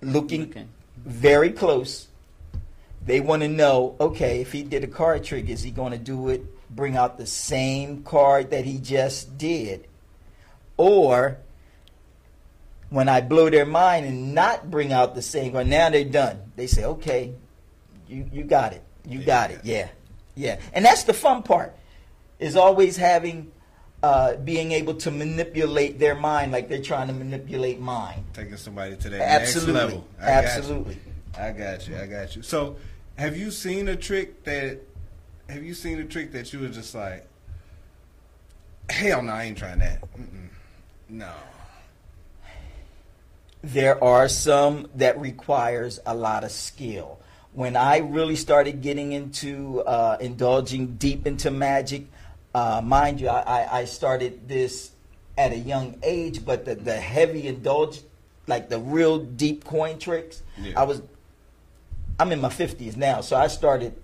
looking 0.00 0.42
Looking. 0.42 0.68
very 0.96 1.50
close. 1.50 2.08
They 3.06 3.20
want 3.20 3.42
to 3.42 3.48
know, 3.48 3.94
okay, 4.00 4.40
if 4.40 4.50
he 4.50 4.64
did 4.64 4.82
a 4.82 4.88
card 4.88 5.22
trick, 5.22 5.48
is 5.48 5.62
he 5.62 5.70
going 5.70 5.92
to 5.92 5.98
do 5.98 6.28
it, 6.28 6.42
bring 6.74 6.96
out 6.96 7.18
the 7.18 7.26
same 7.26 8.02
card 8.02 8.50
that 8.50 8.64
he 8.64 8.78
just 8.78 9.38
did? 9.38 9.86
Or 10.76 11.38
when 12.90 13.08
I 13.08 13.20
blow 13.20 13.48
their 13.48 13.64
mind 13.64 14.06
and 14.06 14.34
not 14.34 14.70
bring 14.72 14.92
out 14.92 15.14
the 15.14 15.22
same 15.22 15.52
card, 15.52 15.68
now 15.68 15.88
they're 15.88 16.04
done. 16.04 16.52
They 16.56 16.66
say, 16.66 16.84
okay, 16.84 17.34
you, 18.08 18.28
you 18.32 18.42
got 18.42 18.72
it. 18.72 18.82
You 19.08 19.20
Yeah, 19.20 19.24
got 19.24 19.50
it. 19.52 19.60
Yeah. 19.62 19.88
Yeah. 20.34 20.60
And 20.72 20.84
that's 20.84 21.04
the 21.04 21.14
fun 21.14 21.44
part, 21.44 21.76
is 22.40 22.56
always 22.56 22.96
having, 22.96 23.52
uh, 24.02 24.34
being 24.34 24.72
able 24.72 24.94
to 24.94 25.12
manipulate 25.12 26.00
their 26.00 26.16
mind 26.16 26.50
like 26.50 26.68
they're 26.68 26.82
trying 26.82 27.06
to 27.06 27.14
manipulate 27.14 27.78
mine. 27.78 28.24
Taking 28.34 28.56
somebody 28.56 28.96
to 28.96 29.08
that 29.10 29.20
Absolutely. 29.20 29.72
next 29.72 29.84
level. 29.84 30.08
I 30.20 30.24
Absolutely. 30.24 30.94
Got 30.94 31.04
you. 31.04 31.44
I 31.44 31.52
got 31.52 31.88
you. 31.88 31.96
I 31.98 32.06
got 32.06 32.36
you. 32.36 32.42
So, 32.42 32.76
have 33.18 33.36
you 33.36 33.50
seen 33.50 33.88
a 33.88 33.96
trick 33.96 34.44
that? 34.44 34.78
Have 35.48 35.62
you 35.62 35.74
seen 35.74 36.00
a 36.00 36.04
trick 36.04 36.32
that 36.32 36.52
you 36.52 36.58
were 36.60 36.68
just 36.68 36.94
like, 36.94 37.26
hell 38.90 39.22
no, 39.22 39.32
I 39.32 39.44
ain't 39.44 39.56
trying 39.58 39.78
that. 39.78 40.00
Mm-mm. 40.18 40.48
No. 41.08 41.32
there 43.62 44.02
are 44.02 44.28
some 44.28 44.88
that 44.96 45.18
requires 45.20 45.98
a 46.06 46.14
lot 46.14 46.44
of 46.44 46.50
skill. 46.50 47.18
When 47.52 47.74
I 47.76 47.98
really 47.98 48.36
started 48.36 48.82
getting 48.82 49.12
into 49.12 49.80
uh, 49.82 50.16
indulging 50.20 50.96
deep 50.96 51.26
into 51.26 51.50
magic, 51.50 52.06
uh, 52.54 52.80
mind 52.84 53.20
you, 53.20 53.28
I, 53.28 53.80
I- 53.80 53.84
started 53.86 54.48
this 54.48 54.90
at 55.38 55.52
a 55.52 55.56
young 55.56 55.98
age, 56.02 56.44
but 56.44 56.64
the, 56.64 56.74
the 56.74 56.96
heavy 56.96 57.46
indulge, 57.46 58.00
like 58.46 58.68
the 58.68 58.78
real 58.78 59.18
deep 59.18 59.64
coin 59.64 59.98
tricks, 59.98 60.42
Yeah. 60.60 60.80
I 60.80 60.84
was, 60.84 61.02
I'm 62.18 62.32
in 62.32 62.40
my 62.40 62.48
50s 62.48 62.96
now, 62.96 63.20
so 63.20 63.36
I 63.36 63.46
started 63.48 63.94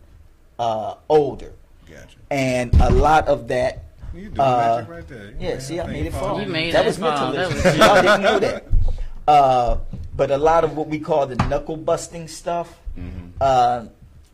uh, 0.58 0.94
older. 1.08 1.52
Gotcha. 1.88 2.16
And 2.30 2.74
a 2.80 2.90
lot 2.90 3.28
of 3.28 3.48
that 3.48 3.84
You 4.14 4.24
doing 4.28 4.40
Uh, 4.40 4.76
magic 4.78 4.88
right 4.90 5.08
there. 5.08 5.26
You 5.30 5.36
yeah, 5.40 5.58
see, 5.58 5.80
I 5.80 5.86
made 5.86 6.06
it 6.06 6.12
thing 6.12 6.20
fall. 6.20 6.40
You 6.40 6.46
made 6.46 6.74
that 6.74 6.82
that 6.82 6.86
was 6.86 6.98
fall. 6.98 7.32
mentalism. 7.32 7.62
That 7.62 7.76
was 7.78 7.78
Y'all 7.86 8.02
didn't 8.02 8.22
know 8.22 8.38
that. 8.38 8.64
Uh, 9.26 9.78
but 10.14 10.30
a 10.30 10.36
lot 10.38 10.64
of 10.64 10.76
what 10.76 10.88
we 10.88 10.98
call 10.98 11.26
the 11.26 11.36
knuckle 11.48 11.76
busting 11.76 12.28
stuff, 12.28 12.78
Mhm. 12.98 13.32
uh, 13.40 13.84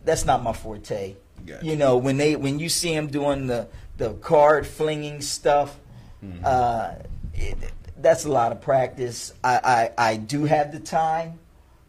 that's 0.04 0.24
not 0.24 0.42
my 0.42 0.52
forte. 0.52 1.14
Gotcha. 1.46 1.64
You 1.64 1.76
know, 1.76 1.96
when 1.96 2.16
they 2.16 2.34
when 2.36 2.58
you 2.58 2.68
see 2.68 2.94
them 2.94 3.06
doing 3.08 3.46
the 3.46 3.68
the 3.96 4.14
card 4.14 4.66
flinging 4.66 5.20
stuff, 5.20 5.76
Mhm. 6.24 6.40
uh, 6.44 6.90
it, 7.34 7.56
that's 8.00 8.24
a 8.24 8.28
lot 8.30 8.50
of 8.52 8.60
practice. 8.60 9.32
I, 9.44 9.90
I 9.98 10.10
I 10.10 10.16
do 10.16 10.44
have 10.46 10.72
the 10.72 10.80
time, 10.80 11.38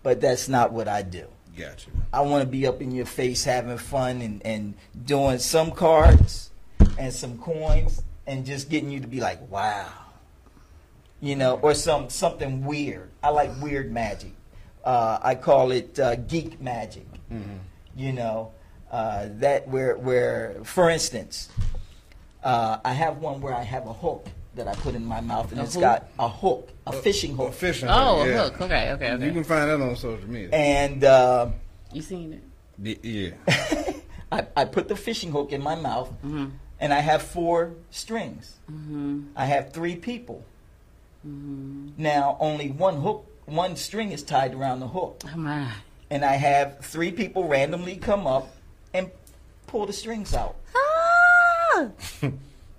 but 0.04 0.22
that's 0.22 0.48
not 0.48 0.72
what 0.72 0.88
I 0.88 1.02
do. 1.02 1.26
Gotcha. 1.60 1.90
I 2.14 2.22
want 2.22 2.42
to 2.42 2.48
be 2.48 2.66
up 2.66 2.82
in 2.82 2.92
your 2.92 3.06
face 3.06 3.44
having 3.44 3.78
fun 3.78 4.22
and, 4.22 4.42
and 4.46 4.76
doing 5.06 5.40
some 5.40 5.72
cards 5.72 6.52
and 6.98 7.14
some 7.14 7.38
coins 7.38 8.02
and 8.26 8.46
just 8.46 8.70
getting 8.70 8.90
you 8.90 9.02
to 9.02 9.08
be 9.08 9.20
like, 9.20 9.52
wow. 9.52 9.92
You 11.20 11.36
know, 11.36 11.60
or 11.62 11.74
some 11.74 12.10
something 12.10 12.64
weird. 12.64 13.10
I 13.22 13.30
like 13.30 13.52
weird 13.62 13.92
magic. 13.92 14.32
Uh, 14.86 15.20
I 15.22 15.36
call 15.36 15.72
it 15.72 16.00
uh, 16.00 16.16
geek 16.16 16.62
magic. 16.62 17.06
You 17.98 18.14
know, 18.14 18.54
uh, 18.90 19.28
that 19.40 19.68
where 19.68 19.98
where 19.98 20.56
for 20.64 20.90
instance, 20.90 21.50
uh, 22.42 22.78
I 22.86 22.94
have 22.94 23.18
one 23.18 23.42
where 23.42 23.54
I 23.54 23.64
have 23.64 23.86
a 23.86 23.92
hook 23.92 24.28
that 24.60 24.68
I 24.68 24.76
put 24.76 24.94
in 24.96 25.04
my 25.06 25.20
mouth 25.22 25.52
and 25.52 25.60
A 25.62 25.64
it's 25.64 25.74
hook? 25.74 25.82
got 25.82 26.10
a 26.20 26.30
hook, 26.30 26.70
a 26.86 26.92
fishing 26.94 27.34
Oh, 27.34 27.46
hook, 27.46 27.54
fishing. 27.54 27.90
Oh, 27.90 28.24
hook, 28.24 28.28
a 28.28 28.38
hook. 28.38 28.62
Okay, 28.62 28.92
okay, 28.94 29.12
okay. 29.14 29.26
You 29.26 29.32
can 29.34 29.44
find 29.44 29.70
that 29.70 29.82
on 29.82 29.96
social 29.96 30.30
media. 30.30 30.50
and. 30.54 31.04
Uh, 31.04 31.50
You 31.92 32.02
seen 32.04 32.34
it? 32.34 32.44
Y- 32.78 33.00
yeah. 33.02 33.94
I, 34.32 34.46
I 34.56 34.66
put 34.66 34.88
the 34.88 34.96
fishing 34.96 35.32
hook 35.32 35.52
in 35.52 35.62
my 35.64 35.76
mouth 35.76 36.10
Mm-hmm. 36.24 36.46
and 36.80 36.94
I 36.94 37.00
have 37.00 37.22
four 37.24 37.74
strings. 37.90 38.58
Mm-hmm. 38.72 39.22
I 39.36 39.46
have 39.46 39.74
three 39.74 39.96
people. 39.96 40.44
Mm-hmm. 41.28 41.90
Now, 41.98 42.38
only 42.40 42.70
one 42.72 43.02
hook, 43.02 43.26
one 43.46 43.76
string 43.76 44.12
is 44.12 44.22
tied 44.24 44.54
around 44.54 44.80
the 44.82 44.88
hook. 44.88 45.24
Oh 45.34 45.38
my. 45.38 45.72
And 46.12 46.24
I 46.24 46.34
have 46.36 46.80
three 46.86 47.12
people 47.12 47.48
randomly 47.48 47.96
come 47.98 48.28
up 48.28 48.56
and 48.94 49.10
pull 49.68 49.86
the 49.86 49.94
strings 49.94 50.34
out. 50.34 50.56
Ah! 50.76 51.88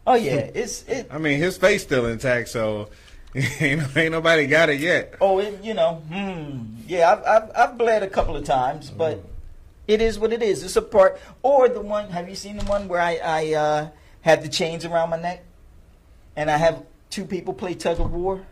Oh, 0.07 0.14
yeah. 0.14 0.51
It's, 0.55 0.82
it, 0.88 1.09
I 1.11 1.18
mean, 1.18 1.38
his 1.38 1.57
face 1.57 1.82
still 1.82 2.07
intact, 2.07 2.48
so 2.48 2.90
ain't, 3.34 3.96
ain't 3.96 4.12
nobody 4.12 4.46
got 4.46 4.68
it 4.68 4.80
yet. 4.80 5.14
oh, 5.20 5.38
it, 5.38 5.62
you 5.62 5.74
know, 5.74 6.03
hmm. 6.09 6.76
Yeah, 6.86 7.12
I've, 7.12 7.24
I've, 7.24 7.51
I've 7.57 7.78
bled 7.78 8.03
a 8.03 8.09
couple 8.09 8.36
of 8.36 8.44
times, 8.44 8.90
but 8.90 9.24
it 9.86 10.01
is 10.01 10.18
what 10.18 10.32
it 10.32 10.42
is. 10.42 10.62
It's 10.62 10.76
a 10.76 10.82
part. 10.82 11.20
Or 11.42 11.68
the 11.68 11.80
one, 11.80 12.11
have 12.11 12.28
you 12.28 12.34
seen 12.34 12.57
the 12.57 12.64
one 12.64 12.88
where 12.88 13.01
I, 13.01 13.20
I 13.22 13.55
uh, 13.55 13.88
have 14.22 14.42
the 14.42 14.48
chains 14.48 14.84
around 14.84 15.11
my 15.11 15.20
neck 15.20 15.44
and 16.36 16.51
I 16.51 16.57
have 16.57 16.84
two 17.11 17.24
people 17.24 17.55
play 17.55 17.74
tug 17.74 18.01
of 18.01 18.12
war? 18.12 18.46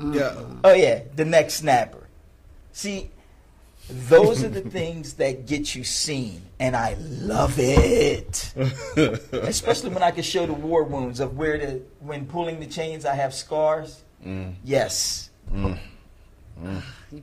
Yeah. 0.00 0.34
Oh 0.64 0.72
yeah, 0.72 1.02
the 1.14 1.24
neck 1.24 1.50
snapper. 1.50 2.08
See, 2.72 3.10
those 3.88 4.42
are 4.42 4.48
the 4.48 4.60
things 4.62 5.14
that 5.14 5.46
get 5.46 5.74
you 5.74 5.84
seen, 5.84 6.42
and 6.58 6.74
I 6.74 6.94
love 7.00 7.54
it. 7.58 8.52
Especially 9.32 9.90
when 9.90 10.02
I 10.02 10.10
can 10.10 10.22
show 10.22 10.46
the 10.46 10.52
war 10.54 10.84
wounds 10.84 11.20
of 11.20 11.36
where 11.36 11.58
the 11.58 11.82
when 12.00 12.26
pulling 12.26 12.60
the 12.60 12.66
chains, 12.66 13.04
I 13.04 13.14
have 13.14 13.34
scars. 13.34 14.02
Mm. 14.24 14.54
Yes. 14.64 15.30
You 15.52 15.76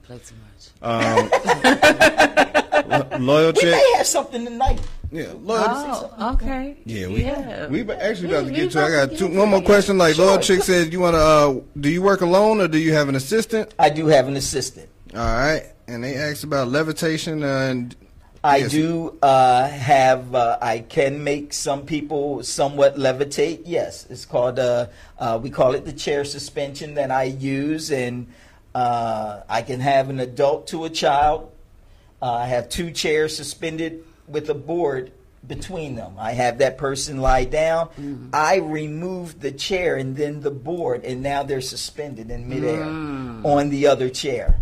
play 0.04 0.20
too 0.20 0.36
much. 0.46 0.70
Um, 0.82 1.30
lo- 2.88 3.18
loyal 3.20 3.54
We 3.56 3.66
may 3.72 3.94
have 3.98 4.06
something 4.08 4.46
tonight. 4.46 4.80
Yeah, 5.12 5.34
loyalty. 5.42 5.70
Oh, 6.18 6.34
okay. 6.36 6.78
Yeah, 6.86 7.08
we 7.08 7.24
Yeah. 7.24 7.68
we 7.68 7.84
ba- 7.84 8.02
actually 8.04 8.30
about 8.34 8.46
to 8.48 8.52
get 8.54 8.72
to. 8.72 8.82
I 8.84 8.90
got 9.08 9.18
two 9.18 9.28
one 9.28 9.50
more 9.50 9.62
question. 9.62 9.98
Like 9.98 10.16
Sure. 10.16 10.26
loyal 10.28 10.40
chick 10.40 10.64
said, 10.64 10.94
you 10.94 11.00
want 11.00 11.16
to? 11.16 11.20
Uh, 11.20 11.60
do 11.80 11.90
you 11.90 12.02
work 12.02 12.22
alone 12.22 12.62
or 12.62 12.68
do 12.68 12.78
you 12.78 12.94
have 12.94 13.10
an 13.10 13.16
assistant? 13.16 13.74
I 13.80 13.90
do 13.90 14.08
have 14.08 14.28
an 14.28 14.36
assistant. 14.38 14.88
All 15.14 15.20
right, 15.20 15.64
and 15.88 16.04
they 16.04 16.16
asked 16.16 16.44
about 16.44 16.70
levitation 16.70 17.44
and 17.44 17.96
I 18.44 18.58
Yes. 18.58 18.72
do 18.72 19.18
uh, 19.22 19.68
have. 19.68 20.34
Uh, 20.34 20.58
I 20.60 20.80
can 20.80 21.24
make 21.24 21.54
some 21.54 21.86
people 21.86 22.42
somewhat 22.42 22.96
levitate. 22.98 23.62
Yes, 23.66 24.08
it's 24.10 24.26
called. 24.26 24.58
Uh, 24.58 24.88
uh, 25.20 25.38
we 25.42 25.52
call 25.52 25.76
it 25.76 25.86
the 25.86 25.94
chair 25.94 26.26
suspension 26.26 26.96
that 26.96 27.12
I 27.12 27.26
use, 27.26 27.92
and 27.92 28.26
uh, 28.74 29.42
I 29.48 29.62
can 29.62 29.80
have 29.80 30.10
an 30.10 30.20
adult 30.20 30.66
to 30.68 30.86
a 30.86 30.90
child. 30.90 31.52
Uh, 32.20 32.32
I 32.34 32.48
have 32.48 32.68
two 32.70 32.90
chairs 32.90 33.36
suspended 33.38 34.04
with 34.28 34.50
a 34.50 34.56
board 34.56 35.12
between 35.46 35.96
them. 35.96 36.14
I 36.18 36.32
have 36.32 36.58
that 36.60 36.80
person 36.80 37.22
lie 37.22 37.44
down. 37.46 37.90
I 38.34 38.56
remove 38.58 39.40
the 39.40 39.52
chair 39.52 39.98
and 39.98 40.16
then 40.16 40.42
the 40.42 40.52
board, 40.52 41.04
and 41.04 41.22
now 41.22 41.44
they're 41.44 41.62
suspended 41.62 42.32
in 42.32 42.50
midair 42.50 42.86
Mm. 42.86 43.46
on 43.46 43.70
the 43.70 43.86
other 43.86 44.10
chair. 44.10 44.56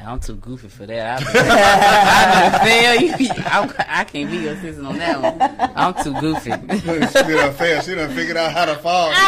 Yeah, 0.00 0.12
I'm 0.12 0.20
too 0.20 0.36
goofy 0.36 0.68
for 0.68 0.86
that. 0.86 1.22
I 1.22 2.58
fail 2.64 3.00
you. 3.02 3.14
I, 3.44 4.00
I 4.00 4.04
can't 4.04 4.30
be 4.30 4.38
your 4.38 4.54
assistant 4.54 4.86
on 4.86 4.96
that 4.96 5.20
one. 5.20 5.70
I'm 5.76 5.92
too 6.02 6.18
goofy. 6.18 6.50
she 7.10 7.34
done 7.34 7.52
failed. 7.52 7.84
She 7.84 7.94
done 7.94 8.10
figured 8.14 8.38
out 8.38 8.52
how 8.52 8.64
to 8.64 8.76
fall. 8.76 9.10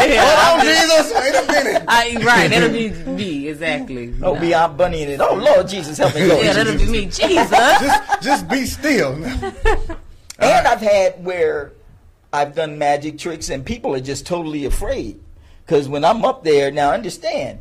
Yeah, 0.00 0.24
oh 0.38 0.60
Jesus! 0.62 1.12
Wait 1.14 1.34
a 1.34 1.52
minute. 1.52 1.84
I, 1.86 2.16
right, 2.24 2.48
that'll 2.50 2.70
be 2.70 2.88
me 2.90 3.48
exactly. 3.48 4.14
Oh, 4.22 4.34
No. 4.34 4.40
beyond 4.40 4.76
bunny 4.78 5.02
in 5.02 5.10
it. 5.10 5.20
Oh 5.20 5.34
Lord 5.34 5.68
Jesus, 5.68 5.98
help 5.98 6.14
me, 6.14 6.26
Lord 6.26 6.44
Yeah, 6.44 6.54
that'll 6.54 6.78
be 6.78 6.86
me. 6.86 7.04
Jesus. 7.06 7.50
Just 7.50 8.22
just 8.22 8.48
be 8.48 8.64
still. 8.64 9.12
And 10.38 10.66
I've 10.66 10.80
had 10.80 11.22
where 11.24 11.72
I've 12.32 12.54
done 12.54 12.78
magic 12.78 13.18
tricks 13.18 13.50
and 13.50 13.64
people 13.66 13.94
are 13.94 14.00
just 14.00 14.26
totally 14.26 14.64
afraid. 14.64 15.20
Because 15.66 15.88
when 15.88 16.04
I'm 16.04 16.24
up 16.24 16.42
there, 16.42 16.70
now 16.70 16.92
understand, 16.92 17.58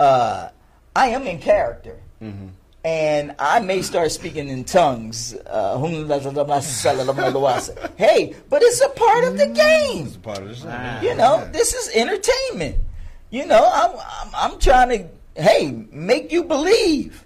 uh, 0.00 0.48
I 0.94 1.08
am 1.08 1.26
in 1.26 1.38
character. 1.38 1.98
Mm-hmm. 2.22 2.48
And 2.84 3.34
I 3.38 3.60
may 3.60 3.80
start 3.82 4.10
speaking 4.10 4.48
in 4.48 4.64
tongues. 4.64 5.34
Uh, 5.46 5.78
hey, 7.96 8.34
but 8.50 8.62
it's 8.62 8.80
a 8.80 8.88
part 8.88 9.24
of 9.24 9.38
the 9.38 9.44
mm-hmm. 9.44 9.52
game. 9.54 10.06
It's 10.06 10.16
a 10.16 10.18
part 10.18 10.38
of 10.38 10.48
the 10.48 10.54
show. 10.56 10.68
Ah. 10.68 10.98
Wow. 11.00 11.00
You 11.02 11.14
know, 11.14 11.48
this 11.52 11.74
is 11.74 11.94
entertainment. 11.94 12.78
You 13.30 13.46
know, 13.46 13.70
I'm, 13.72 13.96
I'm, 13.96 14.34
I'm 14.34 14.58
trying 14.58 14.88
to, 14.88 15.40
hey, 15.40 15.86
make 15.92 16.32
you 16.32 16.42
believe. 16.42 17.24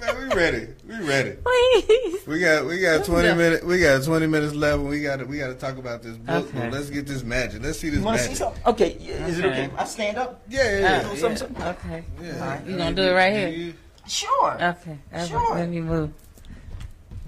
Man, 0.00 0.16
we 0.28 0.34
ready. 0.34 0.68
We 0.88 0.94
ready. 1.06 1.32
Please. 1.44 2.26
We 2.26 2.40
got 2.40 2.64
we 2.66 2.80
got 2.80 3.04
twenty 3.04 3.28
Yeah. 3.28 3.34
minutes. 3.34 3.64
We 3.64 3.78
got 3.80 4.02
twenty 4.02 4.26
minutes 4.26 4.54
left. 4.54 4.78
and 4.80 4.88
We 4.88 5.02
got 5.02 5.18
to 5.18 5.24
we 5.26 5.38
got 5.38 5.48
to 5.48 5.54
talk 5.54 5.76
about 5.76 6.02
this 6.02 6.16
book. 6.16 6.46
Okay. 6.54 6.70
Let's 6.70 6.90
get 6.90 7.06
this 7.06 7.22
magic. 7.22 7.62
Let's 7.62 7.78
see 7.78 7.90
this 7.90 7.98
You 7.98 8.04
want 8.04 8.16
to 8.18 8.22
see 8.24 8.28
magic. 8.30 8.38
something? 8.38 8.62
Okay, 8.66 8.96
y- 8.98 9.06
is 9.28 9.38
it 9.38 9.44
okay? 9.44 9.66
Okay. 9.66 9.76
I 9.76 9.84
stand 9.84 10.16
up? 10.18 10.42
Yeah, 10.48 10.78
yeah, 10.78 11.02
Oh, 11.06 11.12
yeah. 11.12 11.20
some- 11.20 11.30
yeah. 11.32 11.36
some- 11.36 11.56
Okay. 11.62 12.04
yeah. 12.22 12.32
Alright, 12.42 12.66
you 12.66 12.76
gonna 12.78 12.96
do 12.96 13.02
it 13.02 13.12
right 13.12 13.32
here? 13.34 13.48
You- 13.48 13.74
Sure. 14.06 14.54
Okay. 14.54 14.98
okay. 15.14 15.26
Sure. 15.26 15.54
Let 15.54 15.68
me 15.68 15.80
move. 15.80 16.10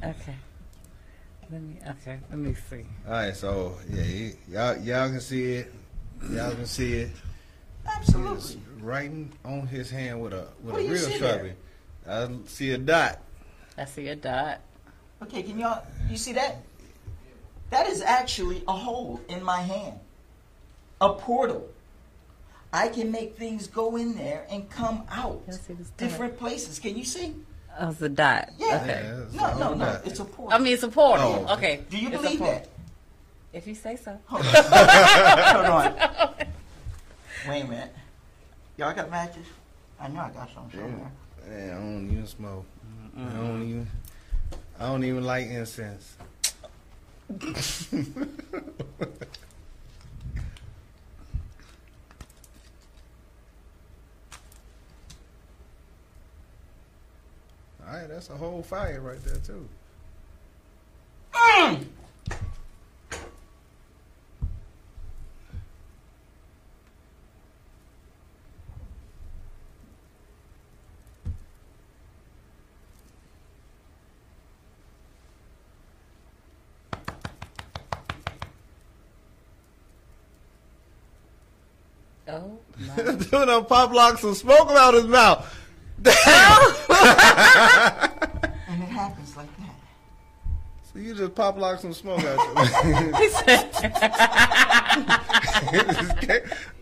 Okay. 0.04 0.34
Let 1.50 1.62
me. 1.62 1.76
Okay. 1.88 2.18
Let 2.30 2.38
me 2.38 2.54
see. 2.68 2.84
All 3.06 3.12
right, 3.12 3.36
so 3.36 3.76
yeah, 3.90 4.02
you- 4.02 4.36
y'all 4.48 4.76
y'all 4.78 5.08
can 5.10 5.20
see 5.20 5.52
it. 5.56 5.74
Y'all 6.30 6.50
can 6.52 6.66
see 6.66 6.94
it. 6.94 7.08
He's 7.86 7.96
Absolutely. 7.96 8.60
writing 8.80 9.32
on 9.44 9.66
his 9.66 9.90
hand 9.90 10.20
with 10.20 10.32
a 10.32 10.48
with 10.62 10.74
What 10.74 10.82
a 10.82 10.88
real 10.88 10.96
see 10.98 11.18
sharpie. 11.18 11.52
I 12.08 12.28
see 12.46 12.70
a 12.72 12.78
dot. 12.78 13.18
I 13.76 13.84
see 13.84 14.08
a 14.08 14.16
dot. 14.16 14.60
Okay, 15.22 15.42
can 15.42 15.58
y'all 15.58 15.82
you 16.10 16.16
see 16.16 16.32
that? 16.34 16.56
That 17.70 17.86
is 17.88 18.00
actually 18.02 18.62
a 18.68 18.72
hole 18.72 19.20
in 19.28 19.42
my 19.42 19.60
hand. 19.60 19.98
A 21.00 21.12
portal. 21.12 21.66
I 22.72 22.88
can 22.88 23.10
make 23.10 23.36
things 23.36 23.66
go 23.66 23.96
in 23.96 24.14
there 24.16 24.46
and 24.50 24.68
come 24.70 25.02
out. 25.10 25.42
Let's 25.46 25.60
see 25.60 25.72
this 25.74 25.88
dot. 25.90 25.96
Different 25.98 26.38
places. 26.38 26.78
Can 26.78 26.96
you 26.96 27.04
see? 27.04 27.34
Oh, 27.78 27.90
it's 27.90 28.00
a 28.02 28.08
dot. 28.08 28.50
Yeah. 28.58 28.80
Okay. 28.82 29.02
Yeah, 29.04 29.22
it's 29.24 29.34
No, 29.34 29.58
no, 29.58 29.74
no. 29.74 29.84
dot. 29.84 30.06
It's 30.06 30.20
a 30.20 30.24
portal. 30.24 30.54
I 30.54 30.62
mean, 30.62 30.72
it's 30.74 30.82
a 30.82 30.88
portal. 30.88 31.46
Oh. 31.48 31.54
Okay. 31.54 31.80
Do 31.90 31.98
you 31.98 32.08
It's 32.08 32.16
believe 32.22 32.38
portal. 32.38 32.54
that? 32.60 32.68
If 33.52 33.66
you 33.66 33.74
say 33.74 33.96
so. 33.96 34.18
Hold 34.26 34.42
on. 34.42 34.52
Hold 35.54 35.66
on. 35.66 35.94
Wait 37.48 37.60
a 37.62 37.64
minute. 37.66 37.94
Y'all 38.76 38.94
got 38.94 39.10
matches? 39.10 39.46
I 40.00 40.08
know 40.08 40.20
I 40.20 40.30
got 40.30 40.50
some 40.54 40.70
somewhere. 40.70 41.10
Man, 41.48 41.70
I 41.70 41.74
don't 41.74 42.10
even 42.10 42.26
smoke. 42.26 42.66
I 43.16 43.32
don't 43.34 43.62
even. 43.62 43.86
I 44.78 44.86
don't 44.88 45.04
even 45.04 45.24
like 45.24 45.46
incense. 45.46 46.16
All 57.86 57.92
right, 57.92 58.08
that's 58.08 58.30
a 58.30 58.36
whole 58.36 58.62
fire 58.62 59.00
right 59.00 59.22
there 59.24 59.36
too. 59.36 59.68
Oh 82.28 82.58
my. 82.78 82.85
Dude, 83.04 83.30
done 83.30 83.64
pop 83.66 83.92
lock 83.92 84.18
some 84.18 84.34
smoke 84.34 84.70
out 84.70 84.94
his 84.94 85.04
mouth. 85.04 85.46
And 88.68 88.82
it 88.82 88.88
happens 88.88 89.36
like 89.36 89.56
that. 89.58 89.74
So 90.92 90.98
you 90.98 91.14
just 91.14 91.34
pop 91.34 91.56
lock 91.58 91.80
some 91.80 91.92
smoke 91.92 92.20
out 92.20 92.38
your 92.86 93.12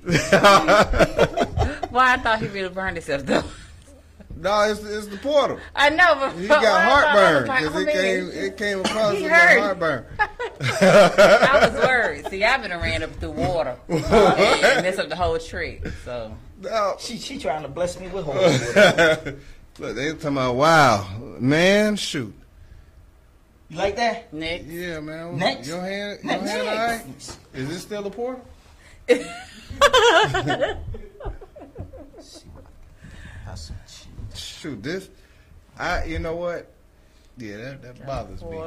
Why 1.90 2.12
I 2.12 2.16
thought 2.18 2.40
he 2.40 2.46
really 2.48 2.68
burned 2.68 2.96
himself 2.96 3.26
though. 3.26 3.44
No, 4.36 4.62
it's, 4.62 4.82
it's 4.82 5.06
the 5.06 5.16
portal. 5.18 5.58
I 5.74 5.90
know, 5.90 6.16
but 6.16 6.32
He 6.32 6.46
but 6.48 6.60
got 6.60 6.82
heartburn 6.84 7.42
because 7.44 7.82
it 7.82 7.88
it, 7.88 7.92
came 7.92 8.44
it 8.44 8.56
came 8.56 8.80
across 8.80 9.14
He 9.16 9.24
as 9.26 9.30
hurt. 9.30 9.60
heartburn. 9.60 10.06
I 10.20 11.68
was 11.70 11.84
worried. 11.84 12.26
See, 12.28 12.44
I've 12.44 12.62
been 12.62 12.72
ran 12.72 13.02
up 13.02 13.12
through 13.16 13.30
water 13.30 13.76
and 13.88 14.02
messed 14.82 14.98
up 14.98 15.08
the 15.08 15.16
whole 15.16 15.38
trick. 15.38 15.86
So 16.04 16.36
No. 16.60 16.96
She 16.98 17.16
she 17.18 17.38
trying 17.38 17.62
to 17.62 17.68
bless 17.68 17.98
me 18.00 18.08
with 18.08 18.24
holy 18.26 18.38
water. 18.40 19.38
Look, 19.78 19.96
they 19.96 20.12
talking 20.12 20.28
about 20.28 20.56
wow, 20.56 21.06
man, 21.40 21.96
shoot. 21.96 22.34
You 23.70 23.78
like 23.78 23.96
that? 23.96 24.32
next, 24.32 24.66
Yeah, 24.66 25.00
man. 25.00 25.38
Next. 25.38 25.66
Your 25.68 25.80
hand, 25.80 26.18
your 26.22 26.32
Next. 26.32 26.50
hand, 26.50 26.68
all 26.68 26.76
right? 26.76 27.38
Is 27.54 27.70
it 27.70 27.78
still 27.80 28.06
a 28.06 28.10
portal? 28.10 28.44
That's 33.46 33.60
some 33.60 33.76
shit. 33.86 34.08
Shoot, 34.64 34.82
this. 34.82 35.10
I. 35.78 36.04
You 36.04 36.18
know 36.18 36.36
what? 36.36 36.72
Yeah, 37.36 37.56
that, 37.58 37.82
that 37.82 38.06
bothers 38.06 38.42
me. 38.42 38.58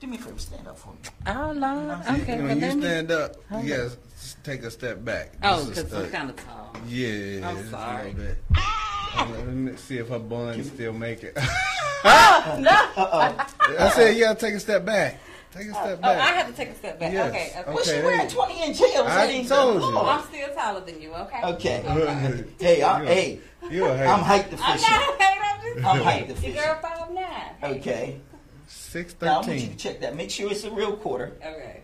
Do 0.00 0.06
me 0.06 0.16
a 0.16 0.18
favor, 0.20 0.38
stand 0.38 0.66
up 0.66 0.78
for 0.78 0.88
me. 0.94 0.96
Oh 1.26 1.52
Lord, 1.54 1.98
okay. 2.22 2.40
when 2.40 2.56
you 2.58 2.66
let 2.68 2.76
me- 2.76 2.80
stand 2.82 3.10
up, 3.10 3.36
Hold 3.50 3.64
you 3.64 3.68
gotta 3.76 3.84
s- 4.14 4.36
take 4.42 4.62
a 4.62 4.70
step 4.70 5.04
back. 5.04 5.32
Oh, 5.42 5.58
Just 5.68 5.68
a 5.68 5.84
because 5.84 5.92
I'm 5.92 6.00
step. 6.08 6.12
kind 6.12 6.30
of 6.30 6.36
tall. 6.36 6.72
Yeah, 6.88 7.48
I'm 7.50 7.56
just 7.58 7.70
sorry. 7.70 8.00
a 8.00 8.14
little 8.14 8.22
bit. 8.24 8.38
Uh, 8.56 9.26
Let 9.30 9.46
me 9.48 9.76
see 9.76 9.98
if 9.98 10.08
her 10.08 10.18
buns 10.18 10.68
still 10.68 10.94
make 10.94 11.22
it. 11.22 11.34
no. 11.36 11.42
I 12.06 13.92
said 13.94 14.16
you 14.16 14.24
gotta 14.24 14.40
take 14.40 14.54
a 14.54 14.60
step 14.60 14.86
back. 14.86 15.20
Take 15.52 15.68
a 15.68 15.72
step 15.74 16.00
Oh, 16.02 16.08
I 16.10 16.14
have 16.14 16.46
to 16.48 16.52
take 16.52 16.68
a 16.70 16.74
step 16.74 17.00
back. 17.00 17.12
Yes. 17.12 17.30
Okay. 17.30 17.52
Okay. 17.60 17.64
Well, 17.74 17.84
she 17.84 17.90
Okay, 17.92 18.02
wearing 18.04 18.28
20 18.28 18.64
inch 18.64 18.78
heels. 18.78 19.06
I 19.06 19.26
ain't 19.26 19.48
told 19.48 19.80
good 19.80 19.88
you. 19.88 19.94
Lord. 19.94 20.06
I'm 20.08 20.24
still 20.26 20.54
taller 20.54 20.80
than 20.80 21.00
you. 21.00 21.14
Okay. 21.14 21.40
Okay. 21.44 21.82
Okay. 21.86 22.44
Hey, 22.58 22.82
I'm, 22.82 23.02
You 23.02 23.08
a- 23.08 23.14
hey, 23.14 23.40
You 23.70 23.84
a 23.86 23.92
I'm 23.92 23.98
hater. 23.98 24.22
height 24.22 24.44
I'm 24.44 24.50
deficient. 24.50 24.90
not 24.90 25.20
a 25.20 25.22
hater. 25.22 25.42
I'm 25.44 25.74
just 25.74 25.86
I'm 25.86 26.02
height 26.02 26.26
Your 26.26 26.36
deficient. 26.36 26.64
girl 26.64 26.78
five 26.82 27.10
nine. 27.12 27.76
Okay. 27.76 28.20
Six 28.68 29.14
Now 29.22 29.28
I 29.40 29.46
want 29.46 29.60
you 29.60 29.68
to 29.68 29.76
check 29.76 30.00
that. 30.00 30.16
Make 30.16 30.30
sure 30.30 30.50
it's 30.50 30.64
a 30.64 30.70
real 30.70 30.96
quarter. 30.96 31.32
Okay. 31.40 31.80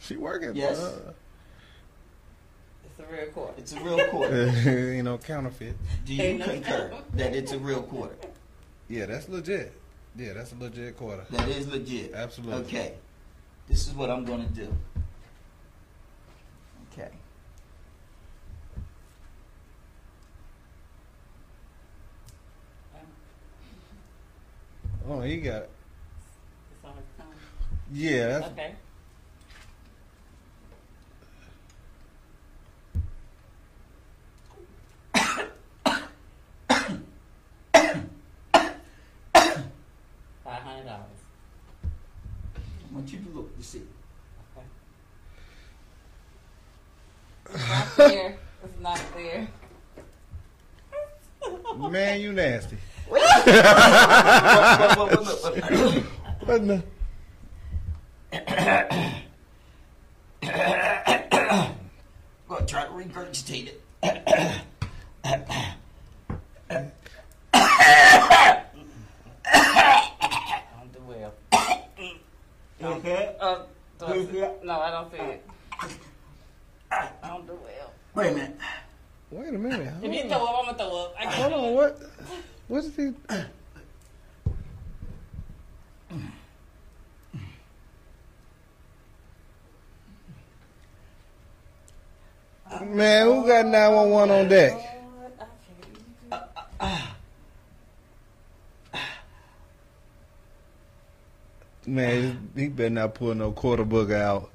She 0.00 0.16
working. 0.16 0.56
Yes. 0.56 0.78
Uh, 0.80 1.12
It's 2.86 2.98
a 2.98 3.12
real 3.14 3.26
quarter. 3.32 3.54
It's 3.58 3.72
a 3.72 3.80
real 3.80 4.08
quarter. 4.08 4.46
you 4.94 5.02
know, 5.02 5.18
counterfeit. 5.18 5.76
Do 6.04 6.14
you 6.14 6.22
Ain't 6.22 6.42
concur 6.42 6.88
doubt. 6.90 7.12
that 7.16 7.34
it's 7.36 7.52
a 7.52 7.58
real 7.58 7.82
quarter? 7.82 8.16
Yeah, 8.88 9.06
that's 9.06 9.28
legit. 9.28 9.72
Yeah, 10.16 10.34
that's 10.34 10.52
a 10.52 10.56
legit 10.56 10.96
quarter. 10.96 11.24
That 11.30 11.48
is 11.48 11.66
legit. 11.68 12.12
Absolutely. 12.12 12.64
Okay. 12.64 12.94
This 13.66 13.88
is 13.88 13.94
what 13.94 14.10
I'm 14.10 14.24
going 14.24 14.46
to 14.46 14.52
do. 14.52 14.76
Okay. 16.92 17.08
Oh, 25.08 25.20
he 25.20 25.38
got. 25.38 25.62
It's 25.62 26.84
on 26.84 26.92
his 26.94 27.04
tongue. 27.18 27.26
Yeah, 27.92 28.26
that's. 28.38 28.52
Okay. 28.52 28.74
Five 40.62 40.70
hundred 40.74 40.86
dollars. 40.86 41.20
I 41.84 42.94
want 42.94 43.12
you 43.12 43.18
to 43.18 43.28
look 43.30 43.56
to 43.56 43.62
see. 43.64 43.82
It's 47.54 47.68
not 47.68 47.86
clear. 47.88 48.38
It's 48.64 48.80
not 48.80 48.98
clear. 49.12 49.48
Man, 51.90 52.20
you 52.20 52.32
nasty. 52.32 52.76
What 53.08 53.20
in 56.60 56.66
the? 56.68 56.82
I'm 58.32 58.40
going 62.48 62.60
to 62.60 62.66
try 62.66 62.84
to 62.84 62.90
regurgitate 62.90 63.68
it. 63.68 63.80
I 67.54 68.62
don't 70.78 70.92
do 70.92 71.00
well. 71.06 71.32
Okay. 72.82 73.36
Uh, 73.40 73.62
do 73.98 74.06
I 74.06 74.12
see 74.26 74.38
it? 74.38 74.64
no, 74.64 74.80
I 74.80 74.90
don't 74.90 75.10
see 75.12 75.18
it. 75.18 75.48
I 76.90 77.28
don't 77.28 77.46
do 77.46 77.52
well. 77.54 77.92
Wait 78.14 78.32
a 78.32 78.34
minute. 78.34 78.56
Wait 79.30 79.48
a 79.54 79.58
minute. 79.58 79.94
If 80.02 80.12
you 80.12 80.28
throw 80.28 80.38
on. 80.38 80.48
up, 80.48 80.58
I'm 80.58 80.64
gonna 80.76 80.78
throw 80.78 81.04
up. 81.04 81.14
I 81.18 81.24
Hold 81.24 81.52
can't. 81.52 81.64
on. 81.64 81.74
What? 81.74 82.00
What's 82.68 82.96
he? 82.96 83.12
Man, 92.84 93.26
who 93.26 93.46
got 93.46 93.66
911 93.66 94.30
on 94.30 94.48
deck? 94.48 94.72
Lord, 94.72 95.32
I 96.80 96.80
can't. 96.80 97.02
Man, 101.86 102.48
he 102.56 102.61
better 102.76 102.90
not 102.90 103.14
pull 103.14 103.34
no 103.34 103.52
quarter 103.52 103.84
book 103.84 104.10
out. 104.10 104.50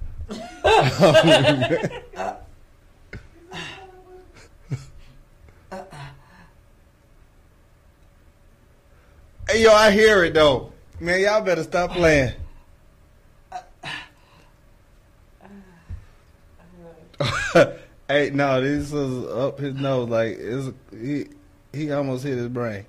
hey, 9.50 9.64
yo, 9.64 9.72
I 9.72 9.92
hear 9.92 10.24
it 10.24 10.34
though. 10.34 10.74
Man, 11.00 11.22
y'all 11.22 11.42
better 11.42 11.64
stop 11.64 11.92
playing. 11.92 12.34
hey, 18.08 18.32
no, 18.34 18.62
this 18.62 18.92
is 18.92 19.26
up 19.28 19.60
his 19.60 19.76
nose. 19.76 20.10
Like 20.10 20.38
it's 20.40 20.72
he 20.92 21.28
he 21.74 21.92
almost 21.92 22.24
hit 22.24 22.38
his 22.38 22.48
brain. 22.48 22.86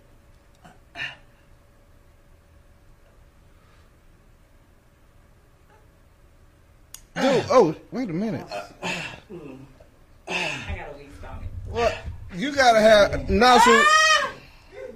Dude, 7.20 7.47
oh, 7.58 7.74
wait 7.92 8.08
a 8.10 8.12
minute. 8.12 8.46
Uh, 8.50 8.68
I 10.28 10.76
got 10.76 10.94
a 10.94 10.98
weak 10.98 11.10
stomach. 11.18 11.44
What? 11.70 11.96
You 12.34 12.54
gotta 12.54 12.80
have 12.80 13.28
nostril. 13.30 13.76
Ah! 13.80 14.30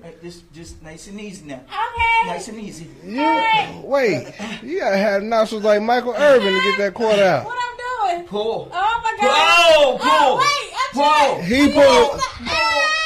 Hey, 0.03 0.15
Just, 0.23 0.53
just 0.53 0.83
nice 0.83 1.07
and 1.09 1.21
easy 1.21 1.47
now. 1.47 1.61
Okay. 1.67 2.27
Nice 2.29 2.49
and 2.49 2.61
easy. 2.61 2.89
You 3.05 3.83
wait. 3.85 4.33
You 4.63 4.79
gotta 4.81 4.97
have 4.97 5.23
nostrils 5.23 5.65
like 5.65 5.81
Michael 5.83 6.15
Irvin 6.15 6.53
to 6.53 6.61
get 6.63 6.79
that 6.79 6.95
quarter 6.95 7.23
out. 7.23 7.45
What 7.47 7.59
I'm 7.59 8.17
doing? 8.19 8.29
Pull. 8.29 8.69
Oh 8.73 9.01
my 9.03 9.17
god. 9.21 9.99
Pull. 9.99 10.09
Oh, 10.11 10.37
wait, 10.39 10.73
I'm 10.77 10.93
Pull. 10.93 11.37
trying. 11.37 11.45
He 11.47 11.73
pulled. 11.73 12.21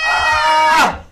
Ah! 0.09 1.05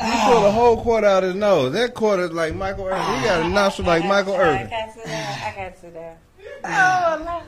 He 0.00 0.32
pulled 0.32 0.44
a 0.44 0.50
whole 0.50 0.82
quarter 0.82 1.06
out 1.06 1.22
of 1.22 1.28
his 1.32 1.38
nose. 1.40 1.72
That 1.74 1.94
quarter 1.94 2.24
is 2.24 2.32
like 2.32 2.54
Michael 2.54 2.86
Irvin. 2.86 3.18
He 3.20 3.24
got 3.24 3.42
a 3.42 3.48
nostril 3.48 3.86
like 3.86 4.04
Michael 4.04 4.34
Irvin. 4.34 4.48
I 4.48 4.54
Irvin. 4.62 4.68
can't 4.70 4.92
sit 4.94 5.04
down. 5.06 5.32
I 5.46 5.52
can't 5.54 5.78
sit 5.78 5.94
down. 5.94 6.16
Oh 6.64 7.22
no. 7.24 7.42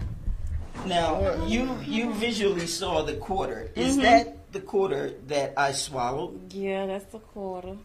Now 0.86 1.44
you 1.46 1.78
you 1.84 2.12
visually 2.14 2.66
saw 2.66 3.02
the 3.02 3.14
quarter. 3.14 3.70
Mm-hmm. 3.70 3.80
Is 3.80 3.96
that 3.98 4.52
the 4.52 4.60
quarter 4.60 5.12
that 5.28 5.54
I 5.56 5.72
swallowed? 5.72 6.52
Yeah, 6.52 6.86
that's 6.86 7.06
the 7.06 7.18
quarter. 7.18 7.76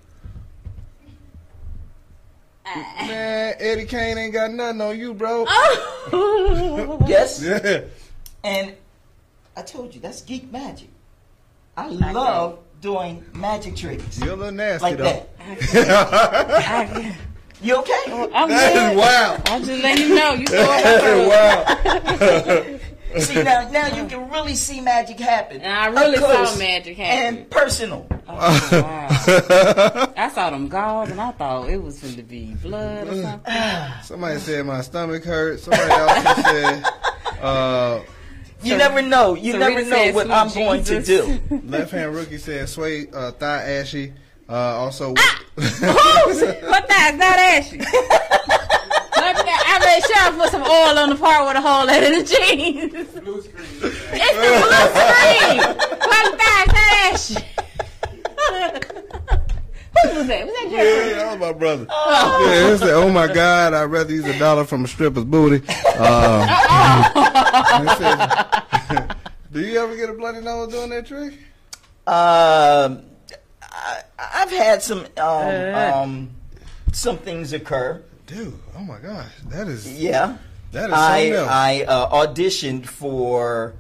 Man, 3.07 3.55
Eddie 3.57 3.85
Kane 3.85 4.17
ain't 4.17 4.33
got 4.33 4.51
nothing 4.51 4.81
on 4.81 4.99
you, 4.99 5.13
bro. 5.15 5.45
Oh. 5.47 6.97
Yes. 7.07 7.41
Yeah. 7.41 7.81
And 8.43 8.75
I 9.57 9.61
told 9.63 9.95
you 9.95 10.01
that's 10.01 10.21
geek 10.21 10.51
magic. 10.51 10.89
I 11.75 11.87
love 11.89 12.59
doing 12.81 13.25
magic 13.33 13.75
tricks 13.75 14.19
You're 14.19 14.33
a 14.33 14.35
little 14.35 14.51
nasty 14.53 14.83
like 14.83 14.97
though. 14.97 15.03
that. 15.05 15.29
I, 15.39 17.17
You 17.61 17.77
okay? 17.77 18.03
I'm 18.33 18.49
That 18.49 18.73
good. 18.73 18.91
is 18.91 18.97
wild. 18.97 19.41
I'm 19.49 19.63
just 19.63 19.83
letting 19.83 20.07
you 20.09 20.15
know. 20.15 20.33
You 20.33 20.45
throw 20.45 20.57
That 20.65 21.03
it 21.03 22.65
is 22.67 22.81
wild. 22.81 22.81
see 23.19 23.43
now, 23.43 23.69
now 23.71 23.87
you 23.95 24.07
can 24.07 24.29
really 24.29 24.55
see 24.55 24.81
magic 24.81 25.19
happen. 25.19 25.61
And 25.61 25.71
I 25.73 25.87
really 25.87 26.17
saw 26.17 26.57
magic 26.57 26.97
happen. 26.97 27.35
and 27.37 27.49
personal. 27.49 28.07
Oh, 28.27 28.69
wow. 28.71 30.13
I 30.17 30.29
saw 30.33 30.49
them 30.51 30.67
galls 30.67 31.09
and 31.09 31.19
I 31.19 31.31
thought 31.31 31.69
it 31.69 31.81
was 31.81 31.99
going 31.99 32.15
to 32.15 32.23
be 32.23 32.53
blood 32.61 33.07
or 33.07 33.21
something. 33.21 33.53
Somebody 34.03 34.39
said 34.39 34.65
my 34.65 34.81
stomach 34.81 35.23
hurt. 35.23 35.59
Somebody 35.59 35.91
else 35.91 36.41
said 36.43 36.83
uh, 37.41 38.01
You 38.61 38.77
never 38.77 39.01
know. 39.01 39.33
You 39.35 39.53
Sarita 39.55 39.59
never 39.59 39.85
know 39.85 40.11
what 40.13 40.29
I'm 40.29 40.53
going 40.53 40.83
to 40.85 41.01
do. 41.01 41.41
left 41.65 41.91
hand 41.91 42.13
rookie 42.15 42.37
said 42.37 42.69
sway 42.69 43.07
uh, 43.11 43.31
thigh 43.31 43.63
ashy. 43.63 44.13
Uh, 44.47 44.53
also, 44.53 45.13
Ah! 45.15 45.43
what 45.55 46.87
that? 46.87 47.15
not 47.17 47.37
ashy. 47.39 47.79
What 49.89 49.97
that? 49.97 49.97
I 49.97 49.97
made 49.97 50.03
sure 50.05 50.17
I 50.17 50.31
put 50.37 50.51
some 50.51 50.63
oil 50.63 50.99
on 50.99 51.09
the 51.09 51.15
part 51.15 51.47
with 51.47 51.57
a 51.57 51.61
hole 51.61 51.89
in 51.89 52.11
the 52.11 52.23
jeans. 52.23 52.93
It's 52.93 53.13
the 53.13 53.21
blue 53.21 53.41
screen. 53.41 53.65
What 53.81 54.21
that? 54.21 55.09
Was 56.11 56.37
that 56.37 57.11
ashy. 57.13 57.35
my 61.39 61.53
brother. 61.53 61.87
Yeah, 61.89 62.71
he 62.71 62.77
said, 62.77 62.89
"Oh 62.89 63.09
my 63.11 63.27
God, 63.27 63.73
I'd 63.73 63.85
rather 63.85 64.13
use 64.13 64.25
a 64.25 64.37
dollar 64.37 64.65
from 64.65 64.85
a 64.85 64.87
stripper's 64.87 65.25
booty." 65.25 65.65
Uh, 66.01 66.47
he 67.81 67.87
said, 67.97 69.15
Do 69.51 69.59
you 69.59 69.77
ever 69.81 69.97
get 69.97 70.09
a 70.09 70.13
bloody 70.13 70.39
nose 70.39 70.71
doing 70.71 70.91
that 70.91 71.05
trick? 71.05 71.33
Um, 72.07 73.01
I, 73.61 74.01
I've 74.17 74.49
had 74.49 74.81
some 74.81 75.05
um, 75.17 75.75
um, 75.75 76.29
some 76.93 77.17
things 77.17 77.51
occur. 77.51 78.01
Dude, 78.29 78.53
oh 78.77 78.81
my 78.83 78.99
gosh, 78.99 79.31
that 79.47 79.67
is 79.67 79.91
Yeah. 79.99 80.37
that 80.71 80.89
is 80.89 80.93
I. 80.93 81.31
I 81.31 81.83
uh, 81.83 82.25
auditioned 82.27 82.85
for 82.85 83.73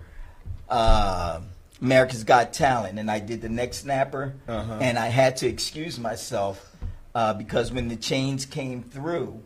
uh, 0.67 1.41
America's 1.81 2.23
Got 2.23 2.51
Talent, 2.53 2.97
and 2.97 3.11
I 3.11 3.19
did 3.19 3.41
the 3.41 3.49
neck 3.49 3.73
snapper, 3.75 4.33
Uh-huh. 4.47 4.79
and 4.81 4.97
I 4.97 5.07
had 5.07 5.37
to 5.37 5.47
excuse 5.47 5.99
myself 5.99 6.75
uh, 7.13 7.33
because 7.35 7.71
when 7.71 7.89
the 7.89 7.95
chains 7.95 8.45
came 8.45 8.81
through, 8.81 9.39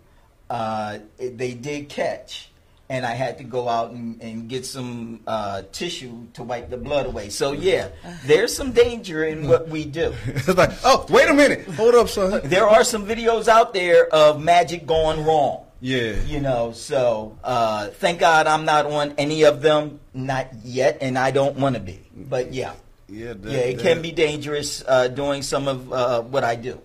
uh, 0.50 1.00
it, 1.20 1.38
they 1.38 1.54
did 1.54 1.90
catch. 1.90 2.50
And 2.90 3.06
I 3.06 3.14
had 3.14 3.38
to 3.40 3.44
go 3.44 3.70
out 3.70 3.92
and, 3.92 4.22
and 4.22 4.48
get 4.50 4.66
some 4.66 5.22
uh, 5.26 5.64
tissue 5.72 6.28
to 6.34 6.44
wipe 6.44 6.70
the 6.70 6.78
blood 6.78 7.06
away. 7.06 7.30
So 7.30 7.54
yeah, 7.54 7.90
there's 8.26 8.56
some 8.56 8.72
danger 8.74 9.24
in 9.24 9.48
what 9.48 9.70
we 9.70 9.86
do. 9.86 10.14
it's 10.26 10.48
like, 10.50 10.72
oh, 10.84 11.06
wait 11.10 11.30
a 11.30 11.34
minute, 11.34 11.66
hold 11.70 11.96
up, 11.96 12.10
son. 12.10 12.42
There 12.44 12.68
are 12.68 12.84
some 12.84 13.06
videos 13.08 13.48
out 13.48 13.74
there 13.74 14.08
of 14.14 14.42
magic 14.42 14.86
going 14.86 15.26
wrong. 15.26 15.66
Yeah, 15.80 16.22
You 16.24 16.40
know, 16.40 16.72
so 16.72 17.38
uh, 17.44 17.88
thank 17.88 18.20
God 18.20 18.48
I'm 18.48 18.64
not 18.64 18.86
on 18.86 19.16
any 19.18 19.44
of 19.44 19.62
them, 19.62 20.00
not 20.14 20.48
yet, 20.64 21.00
and 21.02 21.18
I 21.18 21.32
don't 21.32 21.58
want 21.58 21.76
to 21.76 21.82
be. 21.82 22.00
But 22.16 22.54
yeah, 22.54 22.72
yeah, 23.10 23.34
that, 23.34 23.52
yeah, 23.52 23.58
it 23.60 23.78
that- 23.78 23.84
can 23.84 24.02
be 24.02 24.12
dangerous 24.14 24.82
uh, 24.88 25.08
doing 25.10 25.42
some 25.42 25.68
of 25.68 25.92
uh, 25.92 26.22
what 26.22 26.44
I 26.46 26.56
do. 26.56 26.80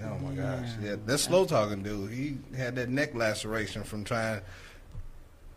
Oh 0.00 0.18
my 0.18 0.34
gosh, 0.34 0.68
yeah, 0.80 0.94
that 1.06 1.18
slow 1.18 1.44
talking 1.44 1.82
dude, 1.82 2.12
he 2.12 2.36
had 2.56 2.76
that 2.76 2.88
neck 2.88 3.14
laceration 3.14 3.82
from 3.82 4.04
trying. 4.04 4.40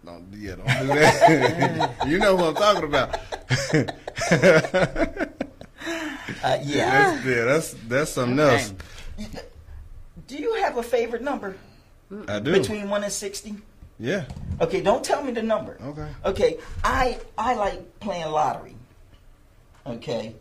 Don't, 0.06 0.28
yeah, 0.34 0.56
don't 0.56 0.66
do 0.68 0.88
that. 0.88 1.97
you 2.08 2.20
know 2.20 2.36
what 2.36 2.47
I'm 2.50 2.56
talking 2.56 2.84
about. 2.86 3.20
Uh, 6.43 6.58
yeah. 6.64 6.89
That's, 7.16 7.26
yeah, 7.26 7.43
that's 7.45 7.74
that's 7.88 8.12
something 8.12 8.39
Okay. 8.39 8.54
else. 8.62 8.74
Do 10.28 10.38
you 10.38 10.54
have 10.56 10.78
a 10.78 10.84
favorite 10.84 11.22
number 11.24 11.56
I 12.28 12.39
do. 12.39 12.52
between 12.54 12.89
one 12.89 13.04
and 13.04 13.12
sixty? 13.12 13.56
yeah. 13.97 14.26
Okay, 14.62 14.80
don't 14.82 15.04
tell 15.04 15.24
me 15.24 15.32
the 15.32 15.41
number. 15.41 15.78
Okay. 15.84 16.08
Okay, 16.26 16.58
I 16.84 17.20
I 17.38 17.56
like 17.56 18.00
playing 18.00 18.28
lottery. 18.28 18.76
Okay, 19.88 20.36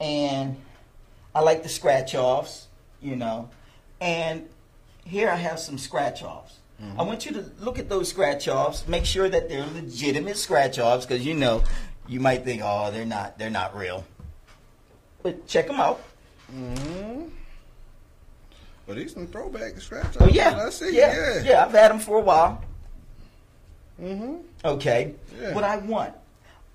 and 0.00 0.56
I 1.34 1.40
like 1.40 1.62
the 1.62 1.68
scratch 1.68 2.14
offs. 2.14 2.68
You 3.02 3.16
know, 3.16 3.50
and 4.00 4.48
here 5.04 5.28
I 5.28 5.36
have 5.36 5.58
some 5.58 5.76
scratch 5.76 6.22
offs. 6.22 6.58
I 6.98 7.02
want 7.02 7.24
you 7.24 7.32
to 7.32 7.44
look 7.60 7.78
at 7.78 7.88
those 7.88 8.08
scratch 8.08 8.46
offs. 8.48 8.86
Make 8.86 9.04
sure 9.06 9.28
that 9.28 9.48
they're 9.48 9.64
legitimate 9.66 10.36
scratch 10.36 10.78
offs 10.78 11.06
because 11.06 11.24
you 11.24 11.32
know 11.34 11.62
you 12.08 12.20
might 12.20 12.44
think, 12.44 12.62
oh, 12.64 12.90
they're 12.90 13.06
not 13.06 13.38
they're 13.38 13.48
not 13.50 13.76
real. 13.76 14.04
But 15.22 15.46
check 15.46 15.66
them 15.68 15.76
out. 15.80 16.00
hmm 16.50 17.22
But 18.86 18.96
these 18.96 19.14
some 19.14 19.26
throwback 19.28 19.78
scratch. 19.80 20.04
Offs. 20.06 20.16
Oh 20.20 20.26
yeah, 20.28 20.64
I 20.66 20.70
see. 20.70 20.94
yeah, 20.96 21.14
Yeah. 21.14 21.42
yeah. 21.42 21.64
I've 21.64 21.72
had 21.72 21.90
them 21.90 22.00
for 22.00 22.18
a 22.18 22.22
while. 22.22 22.62
Mm-hmm. 24.00 24.36
Okay. 24.64 25.14
Yeah. 25.40 25.54
What 25.54 25.64
I 25.64 25.76
want, 25.78 26.14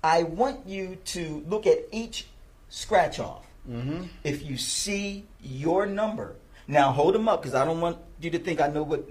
I 0.02 0.22
want 0.24 0.66
you 0.66 0.96
to 1.06 1.44
look 1.46 1.66
at 1.66 1.78
each 1.92 2.26
scratch 2.70 3.20
off. 3.20 3.44
Mm-hmm. 3.68 4.04
If 4.24 4.42
you 4.44 4.56
see 4.56 5.26
your 5.40 5.84
number, 5.86 6.34
now 6.66 6.90
hold 6.92 7.14
them 7.14 7.28
up 7.28 7.42
because 7.42 7.54
I 7.54 7.64
don't 7.64 7.80
want 7.80 7.98
you 8.20 8.30
to 8.30 8.38
think 8.38 8.60
I 8.60 8.68
know 8.68 8.82
what 8.82 9.06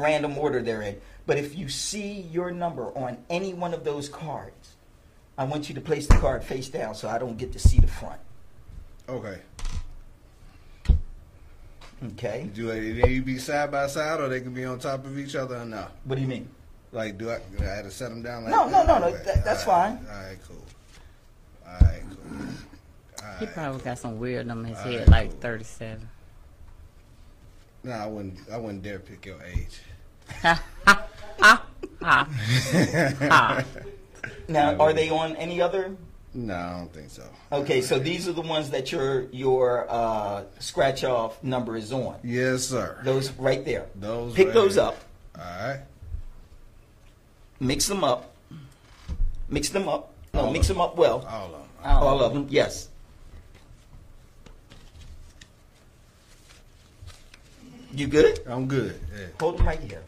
random 0.00 0.36
order 0.38 0.62
they're 0.62 0.82
in. 0.82 1.00
But 1.26 1.38
if 1.38 1.56
you 1.56 1.68
see 1.68 2.20
your 2.30 2.50
number 2.50 2.96
on 2.96 3.18
any 3.28 3.52
one 3.54 3.74
of 3.74 3.84
those 3.84 4.08
cards, 4.08 4.76
I 5.38 5.44
want 5.44 5.68
you 5.68 5.74
to 5.74 5.80
place 5.80 6.06
the 6.06 6.16
card 6.16 6.44
face 6.44 6.68
down 6.68 6.94
so 6.94 7.08
I 7.08 7.18
don't 7.18 7.36
get 7.36 7.52
to 7.52 7.58
see 7.58 7.78
the 7.80 7.86
front. 7.88 8.20
Okay. 9.08 9.38
Okay. 12.12 12.50
Do 12.54 12.66
they 12.68 12.80
need 12.80 13.16
to 13.16 13.22
be 13.22 13.38
side 13.38 13.70
by 13.70 13.86
side, 13.86 14.20
or 14.20 14.28
they 14.28 14.40
can 14.40 14.52
be 14.52 14.64
on 14.64 14.78
top 14.78 15.04
of 15.06 15.18
each 15.18 15.34
other, 15.34 15.56
or 15.56 15.64
no? 15.64 15.86
What 16.04 16.16
do 16.16 16.20
you 16.20 16.28
mean? 16.28 16.48
Like, 16.92 17.16
do 17.18 17.30
I? 17.30 17.38
Do 17.56 17.64
I 17.64 17.68
have 17.76 17.84
to 17.84 17.90
set 17.90 18.10
them 18.10 18.22
down? 18.22 18.44
Like 18.44 18.50
No, 18.52 18.64
no, 18.64 18.70
that? 18.70 18.86
no, 18.86 18.98
no, 18.98 19.06
Okay. 19.14 19.24
that- 19.24 19.44
that's 19.44 19.66
All 19.66 19.72
right. 19.78 19.98
fine. 19.98 20.06
All 20.14 20.22
right, 20.22 20.38
cool. 20.46 20.64
All 21.66 21.72
right, 21.88 22.02
cool. 22.10 22.36
All 23.26 23.34
He 23.38 23.44
right. 23.46 23.54
probably 23.54 23.80
got 23.80 23.98
some 23.98 24.18
weird 24.18 24.46
number 24.46 24.68
in 24.68 24.74
his 24.74 24.78
Alright, 24.84 24.98
head, 25.00 25.08
like 25.08 25.30
cool. 25.30 25.40
37. 25.40 26.08
No, 27.86 27.92
I 27.92 28.06
wouldn't. 28.06 28.38
I 28.50 28.56
wouldn't 28.56 28.82
dare 28.82 28.98
pick 28.98 29.24
your 29.26 29.40
age. 29.44 29.78
Ha, 30.42 30.60
ha, 30.84 31.06
ha, 31.38 31.66
ha. 32.02 33.64
Now, 34.48 34.74
are 34.76 34.92
they 34.92 35.08
on 35.08 35.36
any 35.36 35.60
other? 35.60 35.94
No, 36.34 36.54
I 36.54 36.78
don't 36.78 36.92
think 36.92 37.10
so. 37.10 37.22
Okay, 37.52 37.80
so 37.82 38.00
these 38.00 38.26
are 38.28 38.32
the 38.32 38.42
ones 38.42 38.70
that 38.70 38.90
your 38.90 39.26
your 39.30 39.86
uh, 39.88 40.42
scratch 40.58 41.04
off 41.04 41.42
number 41.44 41.76
is 41.76 41.92
on. 41.92 42.16
Yes, 42.24 42.64
sir. 42.64 42.98
Those 43.04 43.30
right 43.34 43.64
there. 43.64 43.86
Those. 43.94 44.34
Pick 44.34 44.48
right 44.48 44.54
those 44.54 44.74
here. 44.74 44.82
up. 44.82 44.96
All 45.38 45.44
right. 45.44 45.80
Mix 47.60 47.86
them 47.86 48.02
up. 48.02 48.34
Mix 49.48 49.68
them 49.68 49.88
up. 49.88 50.12
No, 50.34 50.40
All 50.40 50.50
mix 50.50 50.66
them 50.66 50.80
up 50.80 50.96
well. 50.96 51.24
All 51.28 51.46
of 51.46 51.52
them. 51.52 51.68
Oh. 51.84 51.88
All 52.08 52.20
of 52.20 52.34
them. 52.34 52.46
Yes. 52.50 52.88
You 57.96 58.06
good? 58.06 58.40
I'm 58.46 58.66
good. 58.68 59.00
Yeah. 59.16 59.26
Hold 59.40 59.58
them 59.58 59.66
right 59.66 59.80
here. 59.80 60.02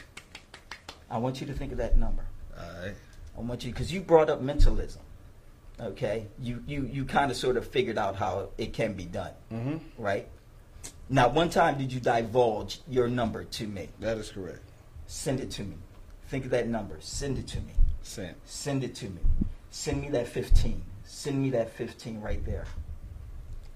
I 1.11 1.17
want 1.19 1.41
you 1.41 1.47
to 1.47 1.55
think 1.55 1.73
of 1.73 1.79
that 1.79 1.97
number. 1.97 2.23
All 2.57 2.83
right. 2.85 2.95
I 3.37 3.41
want 3.41 3.65
you 3.65 3.73
because 3.73 3.91
you 3.93 4.01
brought 4.03 4.29
up 4.29 4.43
mentalism. 4.43 5.01
Okay, 5.81 6.27
you 6.41 6.63
you 6.67 6.89
you 6.93 7.05
kind 7.05 7.31
of 7.31 7.37
sort 7.37 7.57
of 7.57 7.67
figured 7.67 7.97
out 7.99 8.17
how 8.17 8.51
it 8.59 8.73
can 8.73 8.93
be 8.95 9.05
done, 9.05 9.31
Mm-hmm. 9.53 10.03
right? 10.03 10.29
Now, 11.09 11.29
one 11.29 11.49
time 11.49 11.79
did 11.79 11.93
you 11.93 12.01
divulge 12.01 12.81
your 12.89 13.09
number 13.09 13.45
to 13.45 13.67
me? 13.67 13.89
That 14.01 14.19
is 14.19 14.31
correct. 14.31 14.61
Send 15.07 15.41
it 15.41 15.51
to 15.53 15.63
me. 15.63 15.77
Think 16.29 16.45
of 16.45 16.51
that 16.51 16.69
number. 16.69 16.97
Send 17.01 17.39
it 17.39 17.47
to 17.49 17.59
me. 17.61 17.73
Sent. 18.03 18.37
Send 18.47 18.85
it 18.85 18.95
to 18.97 19.07
me. 19.07 19.21
Send 19.71 20.03
me 20.03 20.09
that 20.11 20.29
15. 20.29 20.83
Send 21.05 21.41
me 21.41 21.51
that 21.51 21.71
15 21.71 22.21
right 22.21 22.45
there. 22.45 22.67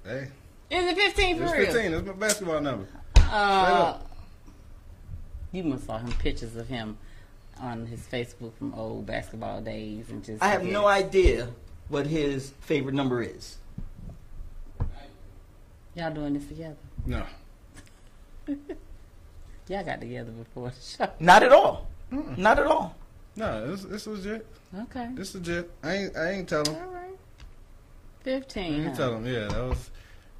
Hey, 0.04 0.28
Is 0.70 0.84
it 0.84 0.96
15 0.96 1.38
for 1.38 1.44
it's 1.44 1.52
real? 1.54 1.72
15. 1.72 1.92
That's 1.92 2.06
my 2.06 2.12
basketball 2.12 2.60
number. 2.60 2.86
Uh, 3.32 3.96
you 5.52 5.64
must 5.64 5.86
saw 5.86 5.96
him 5.98 6.12
pictures 6.12 6.54
of 6.54 6.68
him 6.68 6.98
on 7.58 7.86
his 7.86 8.00
Facebook 8.00 8.52
from 8.58 8.74
old 8.74 9.06
basketball 9.06 9.62
days 9.62 10.10
and 10.10 10.22
just. 10.22 10.42
I 10.42 10.48
have 10.48 10.64
no 10.64 10.86
idea 10.86 11.48
what 11.88 12.06
his 12.06 12.50
favorite 12.60 12.94
number 12.94 13.22
is. 13.22 13.56
Y'all 15.94 16.12
doing 16.12 16.34
this 16.34 16.46
together? 16.46 16.76
No. 17.06 17.24
Y'all 19.68 19.84
got 19.84 20.00
together 20.00 20.30
before 20.30 20.70
the 20.70 20.80
show. 20.80 21.10
Not 21.20 21.42
at 21.42 21.52
all. 21.52 21.88
Not 22.10 22.58
at 22.58 22.66
all. 22.66 22.94
No, 23.36 23.70
this, 23.70 23.84
this 23.84 24.06
legit. 24.06 24.46
Okay. 24.78 25.08
This 25.14 25.34
legit. 25.34 25.70
I 25.82 25.94
ain't. 25.94 26.16
I 26.16 26.30
ain't 26.32 26.48
tell 26.48 26.64
him. 26.64 26.74
All 26.74 26.94
right. 26.94 27.16
I 28.20 28.24
15. 28.24 28.64
ain't 28.64 28.86
huh? 28.88 28.94
tell 28.94 29.16
him. 29.16 29.26
Yeah, 29.26 29.48
that 29.48 29.68
was 29.68 29.90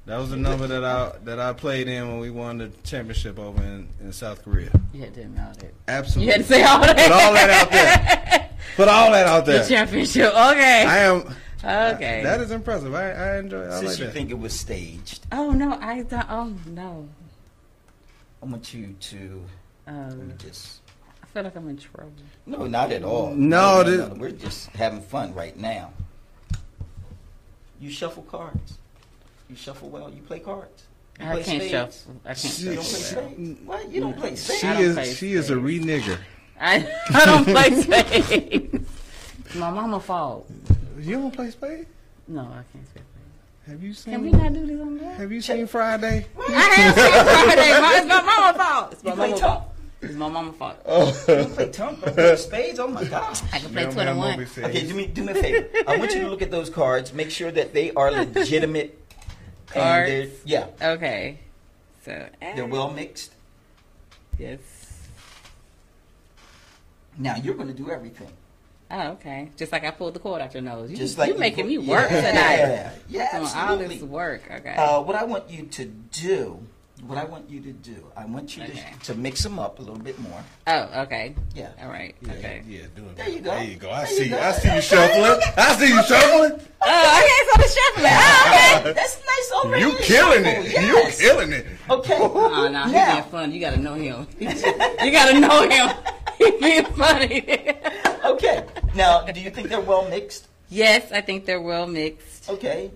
that 0.05 0.17
was 0.17 0.29
the 0.31 0.37
number 0.37 0.67
that 0.67 0.83
I 0.83 1.13
that 1.23 1.39
I 1.39 1.53
played 1.53 1.87
in 1.87 2.07
when 2.09 2.19
we 2.19 2.29
won 2.29 2.57
the 2.57 2.69
championship 2.83 3.39
over 3.39 3.61
in, 3.63 3.87
in 4.01 4.11
South 4.13 4.43
Korea. 4.43 4.69
You 4.93 5.01
had 5.01 5.13
to 5.15 5.27
know 5.29 5.51
that. 5.59 5.73
Absolutely. 5.87 6.25
You 6.25 6.31
had 6.33 6.41
to 6.41 6.47
say 6.47 6.63
all 6.63 6.79
that. 6.81 6.97
Put 6.97 7.11
all 7.11 7.33
that 7.33 7.49
out 7.49 7.71
there. 7.71 8.49
Put 8.75 8.87
all 8.87 9.11
that 9.11 9.27
out 9.27 9.45
there. 9.45 9.63
The 9.63 9.69
championship. 9.69 10.27
Okay. 10.33 10.83
I 10.85 10.97
am. 10.99 11.35
okay. 11.95 12.21
That 12.23 12.41
is 12.41 12.51
impressive. 12.51 12.93
I, 12.93 13.11
I 13.11 13.37
enjoy. 13.37 13.65
I 13.67 13.79
Since 13.79 13.83
like 13.91 13.99
you 13.99 14.05
that. 14.05 14.13
think 14.13 14.29
it 14.31 14.39
was 14.39 14.53
staged, 14.53 15.25
oh 15.31 15.51
no, 15.51 15.77
I 15.79 16.01
don't. 16.03 16.25
Oh 16.29 16.53
no. 16.67 17.07
I 18.41 18.45
want 18.45 18.73
you 18.73 18.93
to 18.99 19.41
let 19.87 19.95
Um, 19.95 20.27
me 20.27 20.33
just. 20.37 20.81
I 21.21 21.25
feel 21.27 21.43
like 21.43 21.55
I'm 21.55 21.69
in 21.69 21.77
trouble. 21.77 22.11
No, 22.45 22.67
not 22.67 22.91
at 22.91 23.03
all. 23.03 23.33
No, 23.33 23.83
this- 23.83 24.09
We're 24.17 24.31
just 24.31 24.67
having 24.71 25.01
fun 25.01 25.33
right 25.33 25.55
now. 25.57 25.91
You 27.79 27.89
shuffle 27.89 28.23
cards. 28.23 28.77
You 29.53 29.57
shuffle 29.57 29.89
well. 29.89 30.09
You 30.09 30.23
play 30.23 30.39
cards. 30.39 30.85
You 31.19 31.27
I 31.27 31.33
play 31.33 31.43
can't 31.43 31.61
spades? 31.61 31.71
shuffle. 31.71 32.21
I 32.25 32.33
can't 32.33 32.59
You 32.59 32.73
don't 32.73 32.83
play 32.83 32.83
spades? 32.83 33.59
What? 33.65 33.91
You 33.91 34.01
don't 34.01 34.17
play 34.17 34.35
spades? 34.35 34.59
She 34.61 34.67
is. 34.67 34.95
play 34.95 35.13
She 35.13 35.33
is 35.33 35.49
a 35.51 35.57
re 35.59 35.79
nigger. 35.79 36.17
I, 36.59 36.87
I 37.13 37.25
don't 37.25 37.45
play 37.45 37.69
spades. 37.83 38.89
My 39.53 39.69
mama 39.69 39.99
fault. 39.99 40.49
You 40.99 41.17
don't 41.17 41.31
play 41.31 41.51
spades? 41.51 41.85
No, 42.27 42.41
I 42.41 42.45
can't 42.45 42.71
play 42.71 42.81
spades. 43.03 43.05
Have 43.67 43.83
you 43.83 43.93
seen? 43.93 44.13
Can 44.15 44.23
we 44.23 44.31
not 44.31 44.53
do 44.53 44.65
this 44.65 44.81
on 44.81 44.97
there? 44.97 45.13
Have 45.13 45.31
you 45.31 45.39
seen 45.41 45.67
Friday? 45.67 46.25
I 46.39 46.51
have 46.51 46.95
seen 46.95 47.23
Friday. 47.23 47.79
My- 47.79 47.97
It's 47.97 48.07
my 48.07 48.21
mama's 48.23 48.57
fault. 48.59 48.91
It's 48.93 49.03
my 49.03 49.09
You 49.11 49.15
play 49.15 49.25
mama's 49.27 49.39
top? 49.39 49.51
fault. 49.61 49.69
It's 50.01 50.15
my 50.15 50.29
mama's 50.29 50.55
fault. 50.55 50.75
Oh. 50.87 51.23
You 51.27 51.35
don't 51.35 51.53
play 51.53 51.69
tongue. 51.69 51.97
Don't 52.01 52.13
play 52.15 52.35
spades. 52.37 52.79
Oh 52.79 52.87
my 52.87 53.03
god. 53.15 53.39
I 53.53 53.59
can 53.59 53.69
play 53.71 53.83
Young 53.83 53.93
21. 53.93 54.47
Okay, 54.63 54.87
do 54.87 54.93
me 54.95 55.05
do 55.05 55.23
me 55.25 55.31
a 55.31 55.35
favor. 55.35 55.67
I 55.87 55.97
want 55.97 56.11
you 56.15 56.21
to 56.21 56.27
look 56.27 56.41
at 56.41 56.49
those 56.49 56.71
cards. 56.71 57.13
Make 57.13 57.29
sure 57.29 57.51
that 57.51 57.71
they 57.75 57.91
are 57.93 58.09
legitimate. 58.33 58.99
And 59.79 60.07
they're- 60.07 60.29
yeah, 60.45 60.67
Okay. 60.81 61.39
So 62.05 62.27
they're 62.41 62.65
well 62.65 62.91
mixed. 62.91 63.31
Yes. 64.37 64.59
Now 67.17 67.35
you're 67.37 67.55
going 67.55 67.67
to 67.69 67.73
do 67.73 67.89
everything. 67.91 68.27
Oh, 68.91 69.11
okay. 69.11 69.49
Just 69.57 69.71
like 69.71 69.83
I 69.85 69.91
pulled 69.91 70.13
the 70.13 70.19
cord 70.19 70.41
out 70.41 70.53
your 70.53 70.61
nose. 70.63 70.91
You, 70.91 70.97
Just 70.97 71.17
like 71.17 71.29
you're 71.29 71.37
making 71.37 71.67
me 71.67 71.77
work 71.77 72.07
yeah, 72.11 72.21
tonight. 72.31 72.91
Yeah, 73.09 73.29
all 73.33 73.45
absolutely. 73.45 73.95
this 73.95 74.03
work. 74.03 74.43
Okay. 74.51 74.75
Uh, 74.75 75.01
what 75.01 75.15
I 75.15 75.23
want 75.23 75.49
you 75.49 75.63
to 75.65 75.85
do, 75.85 76.59
what 77.07 77.17
I 77.17 77.25
want 77.25 77.49
you 77.49 77.59
to 77.61 77.71
do, 77.71 78.05
I 78.15 78.25
want 78.25 78.55
you 78.57 78.63
Okay. 78.63 78.93
to, 79.03 79.13
to 79.13 79.19
mix 79.19 79.43
them 79.43 79.59
up 79.59 79.79
a 79.79 79.81
little 79.81 79.97
bit 79.99 80.17
more. 80.19 80.43
oh, 80.67 81.01
okay. 81.03 81.35
Yeah. 81.55 81.69
All 81.81 81.89
right. 81.89 82.15
Yeah, 82.21 82.33
Okay. 82.33 82.61
yeah, 82.67 82.81
do 82.95 83.03
it. 83.05 83.15
There 83.17 83.29
you 83.29 83.39
go. 83.39 83.51
There 83.51 83.63
you 83.63 83.75
go. 83.75 83.89
I 83.91 84.03
There 84.05 84.11
you 84.13 84.23
see. 84.23 84.29
go. 84.29 84.39
I 84.39 84.51
see 84.53 84.73
you 84.75 84.81
shuffling. 84.81 85.41
I 85.57 85.75
see 85.75 85.87
you 85.87 86.03
shuffling. 86.03 86.67
Oh, 86.81 87.19
okay. 87.19 87.39
So 87.49 87.61
the 87.61 87.67
shuffling. 87.75 88.11
Oh, 88.13 88.79
okay. 88.81 88.93
That's 88.99 89.17
nice 89.25 89.51
over 89.63 89.77
You 89.77 89.89
here. 89.91 89.99
killing 89.99 90.43
Shuffle, 90.43 90.65
it. 90.65 90.71
yes. 90.71 91.21
You 91.21 91.27
killing 91.29 91.51
it. 91.53 91.65
Okay. 91.89 92.17
Oh, 92.21 92.67
no, 92.69 92.83
he 92.85 92.91
Now- 92.93 93.13
being 93.13 93.23
funny. 93.31 93.53
You 93.55 93.59
gotta 93.61 93.79
know 93.79 93.93
him. 93.95 94.27
you 94.39 95.11
gotta 95.11 95.39
know 95.39 95.67
him. 95.69 95.89
He's 96.37 96.59
being 96.61 96.85
funny. 96.85 97.73
Okay. 98.25 98.65
Now, 98.95 99.21
do 99.23 99.39
you 99.39 99.49
think 99.49 99.69
they're 99.69 99.81
well 99.81 100.07
mixed? 100.09 100.47
yes, 100.69 101.11
I 101.11 101.21
think 101.21 101.45
they're 101.45 101.61
well 101.61 101.85
mixed. 101.87 102.49
Okay. 102.49 102.89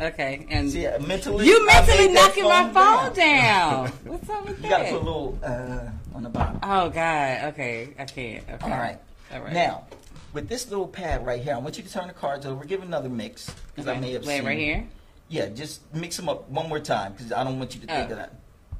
Okay, 0.00 0.46
and 0.48 0.70
See, 0.70 0.86
uh, 0.86 0.98
mentally, 1.00 1.46
you 1.46 1.66
mentally 1.66 2.06
that 2.06 2.12
knocking 2.14 2.44
my 2.44 2.70
phone 2.72 3.12
down. 3.14 3.88
What's 4.04 4.30
up 4.30 4.46
with 4.48 4.62
You 4.64 4.70
got 4.70 4.78
to 4.78 4.84
that? 4.84 4.92
put 4.92 5.02
a 5.02 5.04
little 5.04 5.38
uh, 5.42 5.90
on 6.16 6.22
the 6.22 6.28
bottom. 6.30 6.58
Oh 6.62 6.88
God. 6.88 7.44
Okay, 7.52 7.90
I 7.98 8.04
can't. 8.06 8.42
Okay. 8.48 8.64
All 8.64 8.70
right. 8.78 8.98
All 9.32 9.40
right. 9.40 9.52
Now, 9.52 9.84
with 10.32 10.48
this 10.48 10.70
little 10.70 10.88
pad 10.88 11.26
right 11.26 11.42
here, 11.42 11.54
I 11.54 11.58
want 11.58 11.76
you 11.76 11.84
to 11.84 11.92
turn 11.92 12.06
the 12.08 12.14
cards 12.14 12.46
over. 12.46 12.64
Give 12.64 12.82
another 12.82 13.10
mix 13.10 13.54
because 13.74 13.88
I 13.88 14.00
may 14.00 14.12
have 14.12 14.24
Wait, 14.24 14.38
seen. 14.38 14.46
right 14.46 14.58
here. 14.58 14.86
Yeah, 15.28 15.46
just 15.48 15.82
mix 15.94 16.16
them 16.16 16.28
up 16.30 16.48
one 16.48 16.68
more 16.68 16.80
time 16.80 17.12
because 17.12 17.30
I 17.30 17.44
don't 17.44 17.58
want 17.58 17.74
you 17.74 17.80
to 17.82 17.86
think 17.86 18.08
Oh. 18.08 18.12
of 18.12 18.18
that. 18.18 18.32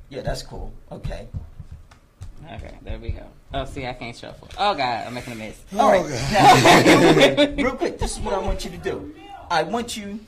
Yeah, 0.08 0.22
that's 0.22 0.42
cool. 0.42 0.72
Okay. 0.90 1.28
Okay, 2.54 2.74
there 2.82 2.98
we 2.98 3.10
go. 3.10 3.26
Oh, 3.52 3.66
see, 3.66 3.86
I 3.86 3.92
can't 3.92 4.16
shuffle. 4.16 4.48
Oh 4.58 4.74
God, 4.74 5.06
I'm 5.06 5.12
making 5.14 5.34
a 5.34 5.36
mess. 5.36 5.62
All 5.78 5.90
right. 5.92 6.08
Now, 6.32 7.54
real 7.62 7.76
quick, 7.76 7.98
this 7.98 8.12
is 8.16 8.20
what 8.20 8.32
I 8.34 8.38
want 8.38 8.64
you 8.64 8.70
to 8.70 8.78
do. 8.78 9.14
I 9.50 9.62
want 9.64 9.96
you. 9.98 10.18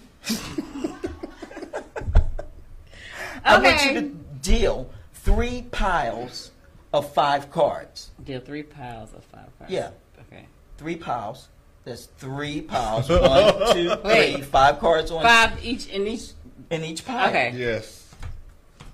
I 3.44 3.58
want 3.58 3.64
you 3.64 3.90
Okay. 3.90 3.94
to 3.94 4.02
deal 4.42 4.90
three 5.14 5.62
piles 5.70 6.50
of 6.92 7.12
five 7.12 7.50
cards. 7.50 8.10
Deal 8.24 8.40
three 8.40 8.62
piles 8.62 9.12
of 9.14 9.24
five 9.24 9.48
cards. 9.58 9.72
Yeah. 9.72 9.90
Okay. 10.30 10.46
Three 10.78 10.96
piles. 10.96 11.48
There's 11.84 12.06
three 12.18 12.60
piles. 12.60 13.08
One, 13.08 13.18
two, 13.74 13.90
Wait. 14.04 14.34
three. 14.36 14.42
Five 14.42 14.78
cards 14.78 15.10
on 15.10 15.22
Five 15.22 15.64
each 15.64 15.88
in 15.88 16.06
each. 16.06 16.30
in 16.70 16.84
each 16.84 17.04
pile. 17.04 17.28
Okay. 17.28 17.52
Yes. 17.56 17.98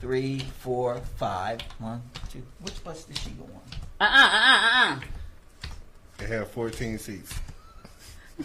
Three, 0.00 0.38
four, 0.60 1.00
five. 1.16 1.60
One, 1.78 2.00
two. 2.32 2.42
Which 2.60 2.82
bus 2.84 3.04
does 3.04 3.18
she 3.18 3.30
go 3.30 3.44
on? 3.44 3.50
Uh 4.00 4.04
uh 4.04 4.30
uh 4.32 4.94
uh 4.94 5.00
They 6.18 6.26
have 6.28 6.50
14 6.52 6.98
seats. 6.98 7.34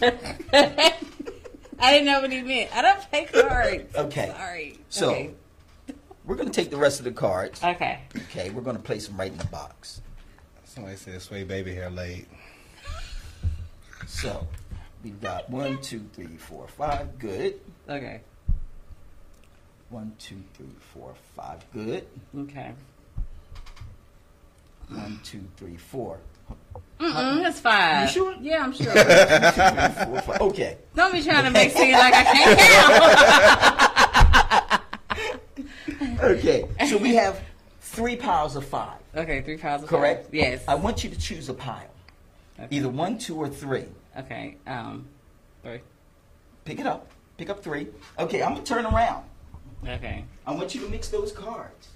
I 1.78 1.92
didn't 1.92 2.06
know 2.06 2.20
what 2.20 2.30
he 2.32 2.42
meant. 2.42 2.74
I 2.76 2.82
don't 2.82 3.00
play 3.10 3.24
cards. 3.26 3.94
Okay. 3.96 4.28
Sorry. 4.36 4.78
So- 4.88 5.10
Okay. 5.10 5.30
We're 6.26 6.36
going 6.36 6.50
to 6.50 6.54
take 6.58 6.70
the 6.70 6.78
rest 6.78 7.00
of 7.00 7.04
the 7.04 7.12
cards. 7.12 7.62
Okay. 7.62 8.00
Okay, 8.16 8.48
we're 8.48 8.62
going 8.62 8.76
to 8.76 8.82
place 8.82 9.06
them 9.06 9.18
right 9.18 9.30
in 9.30 9.36
the 9.36 9.44
box. 9.46 10.00
Somebody 10.64 10.96
said 10.96 11.20
sway 11.20 11.44
baby 11.44 11.74
hair 11.74 11.90
late. 11.90 12.26
So 14.06 14.46
we've 15.02 15.20
got 15.20 15.50
one, 15.50 15.82
two, 15.82 16.08
three, 16.14 16.36
four, 16.38 16.66
five. 16.66 17.18
Good. 17.18 17.60
Okay. 17.88 18.22
One, 19.90 20.14
two, 20.18 20.42
three, 20.54 20.74
four, 20.94 21.12
five. 21.36 21.62
Good. 21.74 22.06
Okay. 22.38 22.72
One, 24.88 25.20
two, 25.24 25.44
three, 25.58 25.76
four. 25.76 26.20
Mm-mm, 27.00 27.42
that's 27.42 27.60
five. 27.60 28.06
You 28.08 28.12
sure? 28.12 28.34
Yeah, 28.40 28.62
I'm 28.62 28.72
sure. 28.72 28.86
One, 28.86 28.96
two, 28.96 29.02
three, 29.02 30.04
four, 30.06 30.20
five. 30.22 30.40
Okay. 30.40 30.78
Don't 30.94 31.12
be 31.12 31.22
trying 31.22 31.44
to 31.44 31.50
make 31.50 31.72
seem 31.72 31.92
like 31.92 32.14
I 32.14 32.24
can't 32.24 32.58
count. 32.60 34.14
Okay. 36.20 36.66
So 36.88 36.96
we 36.96 37.14
have 37.16 37.40
three 37.80 38.16
piles 38.16 38.56
of 38.56 38.64
five. 38.64 38.98
okay, 39.14 39.42
three 39.42 39.58
piles 39.58 39.82
of 39.82 39.88
Correct? 39.88 40.26
five. 40.26 40.34
Yes. 40.34 40.64
I 40.66 40.74
want 40.74 41.04
you 41.04 41.10
to 41.10 41.18
choose 41.18 41.48
a 41.48 41.54
pile. 41.54 41.90
Okay. 42.58 42.76
Either 42.76 42.88
one, 42.88 43.18
two, 43.18 43.36
or 43.36 43.48
three. 43.48 43.84
Okay. 44.18 44.56
Um. 44.66 45.06
Three. 45.62 45.80
Pick 46.64 46.80
it 46.80 46.86
up. 46.86 47.10
Pick 47.36 47.50
up 47.50 47.62
three. 47.62 47.88
Okay, 48.18 48.42
I'm 48.42 48.52
going 48.54 48.64
to 48.64 48.74
turn 48.74 48.86
around. 48.86 49.24
Okay. 49.86 50.24
I 50.46 50.52
want 50.52 50.74
you 50.74 50.80
to 50.82 50.88
mix 50.88 51.08
those 51.08 51.32
cards. 51.32 51.88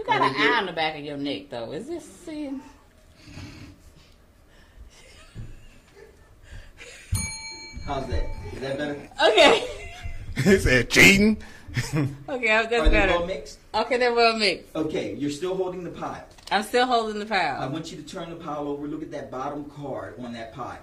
You 0.00 0.06
got 0.06 0.22
an 0.22 0.34
eye 0.34 0.56
on 0.56 0.64
the 0.64 0.72
back 0.72 0.96
of 0.96 1.04
your 1.04 1.18
neck, 1.18 1.50
though. 1.50 1.72
Is 1.72 1.86
this 1.86 2.06
seeing? 2.24 2.62
How's 7.84 8.06
that? 8.06 8.24
Is 8.54 8.60
that 8.60 8.78
better? 8.78 9.08
Okay. 9.22 9.68
he 10.36 10.56
said 10.58 10.88
cheating. 10.88 11.36
Okay, 12.28 12.46
that's 12.46 12.72
Are 12.72 12.84
they 12.84 12.90
better. 12.90 13.12
well 13.12 13.26
mixed? 13.26 13.58
Okay, 13.74 13.96
they're 13.98 14.14
well 14.14 14.36
mixed. 14.38 14.74
Okay, 14.74 15.14
you're 15.14 15.30
still 15.30 15.54
holding 15.54 15.84
the 15.84 15.90
pile. 15.90 16.24
I'm 16.50 16.62
still 16.64 16.86
holding 16.86 17.18
the 17.18 17.26
pile. 17.26 17.60
I 17.60 17.66
want 17.66 17.92
you 17.92 17.98
to 17.98 18.02
turn 18.02 18.30
the 18.30 18.36
pile 18.36 18.66
over. 18.66 18.88
Look 18.88 19.02
at 19.02 19.10
that 19.12 19.30
bottom 19.30 19.66
card 19.66 20.18
on 20.18 20.32
that 20.32 20.52
pile. 20.54 20.80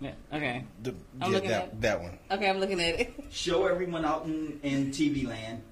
Yeah. 0.00 0.12
Okay. 0.32 0.64
The, 0.82 0.94
I'm 1.20 1.30
yeah, 1.30 1.36
looking 1.36 1.50
that, 1.50 1.62
at- 1.62 1.80
that 1.82 2.02
one. 2.02 2.18
Okay, 2.30 2.48
I'm 2.48 2.58
looking 2.58 2.80
at 2.80 2.98
it. 2.98 3.24
Show 3.30 3.66
everyone 3.66 4.04
out 4.04 4.24
in, 4.24 4.58
in 4.64 4.90
TV 4.90 5.28
land. 5.28 5.62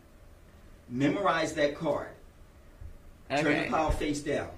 Memorize 0.89 1.55
that 1.55 1.76
card. 1.76 2.09
Turn 3.30 3.62
the 3.64 3.68
pile 3.70 3.91
face 3.91 4.20
down. 4.20 4.49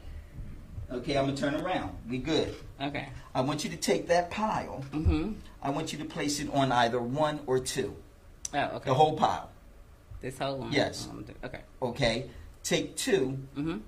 Okay, 0.90 1.16
I'm 1.16 1.24
gonna 1.26 1.36
turn 1.36 1.54
around. 1.54 1.96
We 2.08 2.18
good. 2.18 2.54
Okay. 2.80 3.08
I 3.34 3.40
want 3.40 3.64
you 3.64 3.70
to 3.70 3.76
take 3.76 4.06
that 4.08 4.30
pile. 4.30 4.84
Mm-hmm. 4.92 5.32
I 5.62 5.70
want 5.70 5.92
you 5.92 5.98
to 5.98 6.04
place 6.04 6.38
it 6.40 6.52
on 6.52 6.70
either 6.72 7.00
one 7.00 7.40
or 7.46 7.58
two. 7.58 7.96
Oh, 8.54 8.58
okay. 8.76 8.90
The 8.90 8.94
whole 8.94 9.16
pile. 9.16 9.50
This 10.20 10.38
whole 10.38 10.58
one. 10.58 10.72
Yes. 10.72 11.08
Um, 11.10 11.24
Okay. 11.44 11.60
Okay. 11.82 12.30
Take 12.62 12.96
two 12.96 13.38
Mm-hmm. 13.56 13.78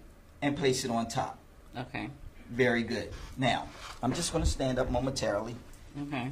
and 0.43 0.57
place 0.57 0.85
it 0.85 0.91
on 0.91 1.09
top. 1.09 1.39
Okay. 1.77 2.09
Very 2.51 2.83
good. 2.83 3.11
Now, 3.37 3.69
I'm 4.03 4.13
just 4.13 4.33
gonna 4.33 4.47
stand 4.47 4.79
up 4.79 4.91
momentarily. 4.91 5.55
Okay. 6.09 6.31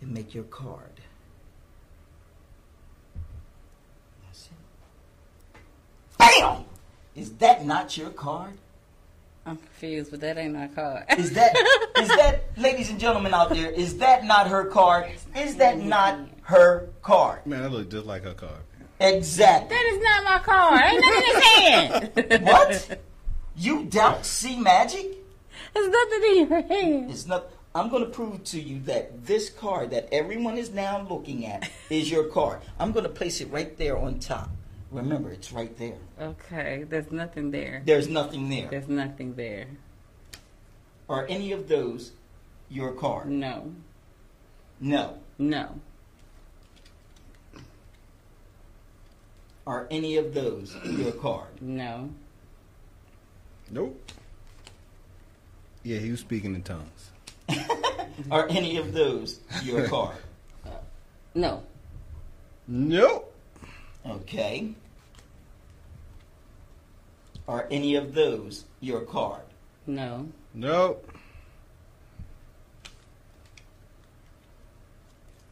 And 0.00 0.12
make 0.12 0.34
your 0.34 0.44
card. 0.44 1.00
That's 4.24 4.46
it. 4.46 5.58
Bam! 6.18 6.64
Is 7.16 7.32
that 7.34 7.66
not 7.66 7.96
your 7.96 8.10
card? 8.10 8.54
I'm 9.46 9.56
confused, 9.56 10.10
but 10.10 10.20
that 10.20 10.38
ain't 10.38 10.54
my 10.54 10.68
card. 10.68 11.04
Is 11.16 11.32
that 11.32 11.56
is 11.98 12.08
that 12.08 12.44
ladies 12.56 12.90
and 12.90 12.98
gentlemen 12.98 13.32
out 13.32 13.50
there, 13.50 13.70
is 13.70 13.98
that 13.98 14.24
not 14.24 14.48
her 14.48 14.64
card? 14.66 15.06
Is 15.36 15.56
that 15.56 15.78
not 15.78 16.18
her 16.42 16.88
card? 17.02 17.46
Man, 17.46 17.62
that 17.62 17.70
look 17.70 17.90
just 17.90 18.06
like 18.06 18.24
her 18.24 18.34
card. 18.34 18.60
Exactly. 18.98 19.76
that 19.76 19.86
is 19.86 20.02
not 20.02 20.24
my 20.24 20.38
card. 20.38 20.80
Ain't 20.84 21.00
nothing 21.00 21.18
in 21.18 21.24
his 21.24 22.38
hand. 22.40 22.44
What? 22.46 23.00
You 23.56 23.84
don't 23.84 24.24
see 24.24 24.58
magic? 24.58 25.15
There's 25.76 25.88
nothing 25.88 26.22
in 26.24 26.48
your 26.48 26.62
hand. 26.62 27.10
It's 27.10 27.26
not. 27.26 27.50
I'm 27.74 27.90
going 27.90 28.02
to 28.02 28.08
prove 28.08 28.42
to 28.44 28.60
you 28.60 28.80
that 28.84 29.26
this 29.26 29.50
card 29.50 29.90
that 29.90 30.08
everyone 30.10 30.56
is 30.56 30.70
now 30.70 31.06
looking 31.06 31.44
at 31.44 31.68
is 31.90 32.10
your 32.10 32.24
card. 32.24 32.60
I'm 32.78 32.92
going 32.92 33.04
to 33.04 33.10
place 33.10 33.42
it 33.42 33.50
right 33.50 33.76
there 33.76 33.98
on 33.98 34.18
top. 34.18 34.48
Remember, 34.90 35.30
it's 35.30 35.52
right 35.52 35.76
there. 35.76 35.98
Okay. 36.18 36.86
There's 36.88 37.12
nothing 37.12 37.50
there. 37.50 37.82
There's 37.84 38.08
nothing 38.08 38.48
there. 38.48 38.68
There's 38.70 38.88
nothing 38.88 39.34
there. 39.34 39.66
Are 41.10 41.26
any 41.28 41.52
of 41.52 41.68
those 41.68 42.12
your 42.70 42.92
card? 42.92 43.28
No. 43.28 43.74
No. 44.80 45.18
No. 45.38 45.78
Are 49.66 49.86
any 49.90 50.16
of 50.16 50.32
those 50.32 50.74
your 50.86 51.12
card? 51.12 51.60
No. 51.60 52.08
Nope. 53.70 54.12
Yeah, 55.86 56.00
he 56.00 56.10
was 56.10 56.18
speaking 56.18 56.56
in 56.56 56.64
tongues. 56.64 57.10
Are 58.32 58.48
any 58.48 58.76
of 58.76 58.92
those 58.92 59.38
your 59.62 59.86
card? 59.88 60.16
No. 61.32 61.62
Nope. 62.66 63.32
Okay. 64.04 64.72
Are 67.46 67.68
any 67.70 67.94
of 67.94 68.14
those 68.14 68.64
your 68.80 69.02
card? 69.02 69.42
No. 69.86 70.26
Nope. 70.54 71.08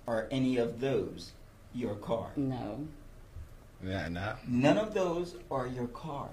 Are 0.08 0.26
any 0.32 0.56
of 0.56 0.80
those 0.80 1.30
your 1.72 1.94
card? 1.94 2.36
No. 2.36 2.88
Nah, 3.80 4.08
nah. 4.08 4.34
None 4.48 4.78
of 4.78 4.94
those 4.94 5.36
are 5.48 5.68
your 5.68 5.86
card. 5.86 6.32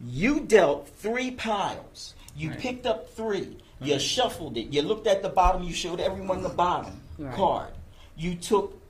You 0.00 0.38
dealt 0.38 0.88
three 0.88 1.32
piles. 1.32 2.14
You 2.36 2.50
Right. 2.50 2.58
picked 2.58 2.86
up 2.86 3.08
three. 3.10 3.56
You 3.80 3.98
shuffled 3.98 4.56
it. 4.56 4.72
You 4.72 4.82
looked 4.82 5.06
at 5.06 5.22
the 5.22 5.28
bottom. 5.28 5.62
You 5.62 5.72
showed 5.74 6.00
everyone 6.00 6.42
the 6.42 6.48
bottom 6.48 7.00
Right. 7.18 7.34
card. 7.34 7.72
You 8.16 8.34
took 8.36 8.80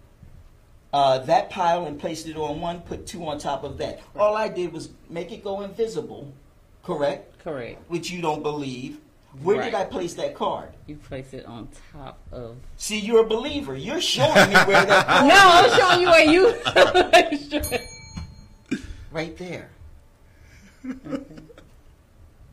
uh, 0.93 1.19
that 1.19 1.51
pile 1.51 1.87
and 1.87 1.99
placed 1.99 2.29
it 2.29 2.37
on 2.37 2.61
one, 2.61 2.81
put 2.83 3.05
two 3.05 3.27
on 3.27 3.37
top 3.39 3.65
of 3.65 3.79
that. 3.79 4.01
All 4.17 4.37
I 4.37 4.47
did 4.49 4.73
was 4.73 4.91
make 5.11 5.33
it 5.33 5.43
go 5.43 5.63
invisible, 5.63 6.33
correct? 6.85 7.37
Correct. 7.43 7.83
Which 7.91 8.11
you 8.13 8.23
don't 8.23 8.45
believe. 8.45 8.99
Where 9.43 9.61
did 9.61 9.75
I 9.75 9.83
place 9.87 10.15
that 10.15 10.37
card? 10.37 10.69
You 10.87 10.95
place 10.95 11.33
it 11.33 11.47
on 11.47 11.67
top 11.93 12.21
of. 12.31 12.55
See, 12.77 13.01
you're 13.01 13.23
a 13.25 13.27
believer. 13.27 13.75
You're 13.77 14.01
showing 14.01 14.49
me 14.49 14.55
where 14.55 14.87
that 14.87 15.07
card 15.09 15.27
No, 15.27 15.35
I'm 15.37 15.71
showing 15.81 16.01
you 16.03 16.11
where 16.11 16.31
you. 16.31 16.55
right 19.11 19.37
there. 19.37 19.71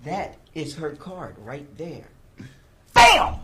that 0.04 0.38
is 0.54 0.76
her 0.76 0.91
card 0.91 1.36
right 1.39 1.66
there. 1.78 2.06
Bam! 2.93 3.36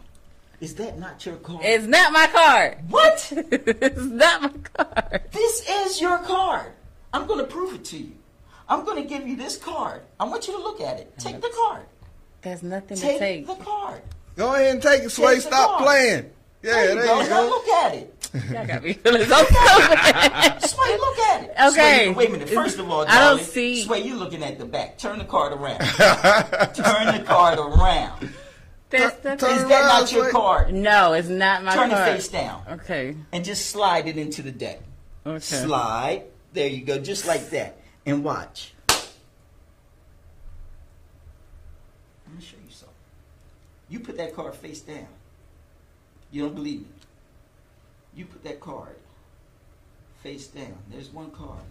Is 0.59 0.75
that 0.75 0.97
not 0.97 1.25
your 1.25 1.35
card? 1.35 1.61
it's 1.63 1.85
not 1.85 2.11
my 2.11 2.27
card. 2.27 2.77
what? 2.89 3.31
it's 3.31 4.01
not 4.01 4.41
my 4.41 4.49
card. 4.83 5.21
This 5.31 5.69
is 5.69 6.01
your 6.01 6.17
card. 6.19 6.71
I'm 7.13 7.27
going 7.27 7.39
to 7.39 7.45
prove 7.45 7.75
it 7.75 7.85
to 7.85 7.97
you. 7.97 8.11
I'm 8.69 8.83
going 8.83 9.01
to 9.01 9.07
give 9.07 9.27
you 9.27 9.35
this 9.35 9.55
card. 9.55 10.01
I 10.19 10.25
want 10.25 10.47
you 10.47 10.53
to 10.53 10.59
look 10.59 10.81
at 10.81 10.99
it. 10.99 11.13
Take 11.19 11.41
the 11.41 11.51
card. 11.55 11.85
There's 12.41 12.63
nothing 12.63 12.97
to 12.97 13.03
Take 13.03 13.19
take. 13.19 13.47
the 13.47 13.55
card. 13.55 14.01
Go 14.35 14.53
ahead 14.53 14.73
and 14.73 14.81
take 14.81 15.03
it, 15.03 15.09
Sway. 15.11 15.35
Take 15.35 15.43
Stop 15.43 15.69
card. 15.77 15.83
playing. 15.83 16.31
Yeah, 16.63 16.71
There 16.73 16.89
you 16.89 16.95
there 16.95 17.05
go. 17.05 17.21
you 17.21 17.29
go. 17.29 17.47
look 17.49 17.67
at 17.67 17.93
it. 17.95 18.13
Y'all 18.51 18.65
got 18.65 18.83
me 18.83 18.93
feeling 18.93 19.25
so 19.25 19.35
stupid. 19.45 20.61
Sway, 20.69 20.97
look 20.97 21.19
at 21.19 21.43
it. 21.43 21.49
Okay. 21.51 22.05
Sway, 22.05 22.09
wait 22.13 22.29
a 22.29 22.31
minute. 22.33 22.49
First 22.49 22.79
of 22.79 22.89
all, 22.89 23.01
I 23.01 23.05
don't 23.05 23.15
darling, 23.19 23.43
see- 23.45 23.83
Sway, 23.83 24.01
you 24.01 24.15
looking 24.15 24.43
at 24.43 24.57
the 24.59 24.65
back. 24.65 24.97
Turn 24.97 25.19
the 25.19 25.25
card 25.25 25.53
around. 25.53 25.79
Turn 25.79 27.17
the 27.17 27.23
card 27.25 27.59
around. 27.59 28.33
There's 28.89 29.11
Turn 29.13 29.37
nothing- 29.37 29.49
Is 29.49 29.61
around, 29.61 29.69
that 29.69 29.85
not 29.87 30.11
your 30.11 30.23
Sway. 30.23 30.31
card? 30.31 30.73
No, 30.73 31.13
it's 31.13 31.29
not 31.29 31.63
my 31.63 31.73
Turn 31.75 31.89
card. 31.89 32.05
Turn 32.05 32.09
it 32.09 32.13
face 32.17 32.27
down 32.29 32.63
Okay. 32.71 33.15
and 33.31 33.45
just 33.45 33.67
slide 33.69 34.07
it 34.07 34.17
into 34.17 34.41
the 34.41 34.51
deck. 34.51 34.79
Okay. 35.25 35.39
Slide. 35.39 36.23
There 36.53 36.67
you 36.67 36.83
go, 36.83 36.97
just 36.99 37.27
like 37.27 37.49
that. 37.51 37.77
And 38.05 38.23
watch. 38.23 38.73
I'm 38.89 38.95
gonna 42.33 42.41
show 42.41 42.57
you 42.65 42.71
something. 42.71 42.95
You 43.89 43.99
put 43.99 44.17
that 44.17 44.35
card 44.35 44.55
face 44.55 44.81
down. 44.81 45.07
You 46.31 46.43
don't 46.43 46.55
believe 46.55 46.81
me. 46.81 46.87
You 48.15 48.25
put 48.25 48.43
that 48.43 48.59
card 48.59 48.95
face 50.23 50.47
down. 50.47 50.77
There's 50.89 51.09
one 51.09 51.31
card. 51.31 51.61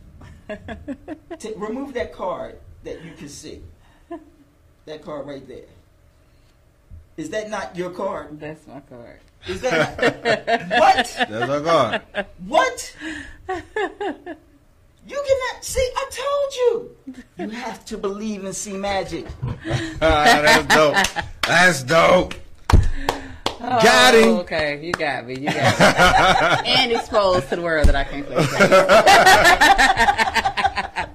Ta- 1.38 1.48
remove 1.56 1.92
that 1.94 2.12
card 2.12 2.58
that 2.84 3.04
you 3.04 3.12
can 3.12 3.28
see. 3.28 3.62
That 4.86 5.02
card 5.02 5.26
right 5.26 5.46
there. 5.46 5.64
Is 7.16 7.30
that 7.30 7.50
not 7.50 7.76
your 7.76 7.90
card? 7.90 8.38
That's 8.38 8.66
my 8.66 8.80
card. 8.80 9.20
Is 9.48 9.60
that 9.62 9.98
not? 9.98 10.70
what? 10.78 11.16
That's 11.28 11.50
our 11.50 11.60
card. 11.60 12.26
What? 12.46 12.96
You 15.08 15.22
cannot 15.24 15.64
see. 15.64 15.88
I 15.96 16.10
told 16.10 16.54
you. 16.56 16.96
You 17.38 17.48
have 17.50 17.84
to 17.86 17.98
believe 17.98 18.44
and 18.44 18.54
see 18.54 18.72
magic. 18.72 19.26
That's 20.00 20.74
dope. 20.74 21.24
That's 21.42 21.82
dope. 21.84 22.34
Oh, 23.58 23.82
got 23.82 24.14
Oh, 24.14 24.18
him. 24.22 24.28
okay, 24.40 24.84
you 24.84 24.92
got 24.92 25.26
me. 25.26 25.34
You 25.38 25.46
got 25.52 26.62
me. 26.62 26.68
and 26.72 26.92
exposed 26.92 27.48
to 27.48 27.56
the 27.56 27.62
world 27.62 27.88
that 27.88 27.96
I 27.96 28.04
can't 28.04 28.26
play. 28.26 28.46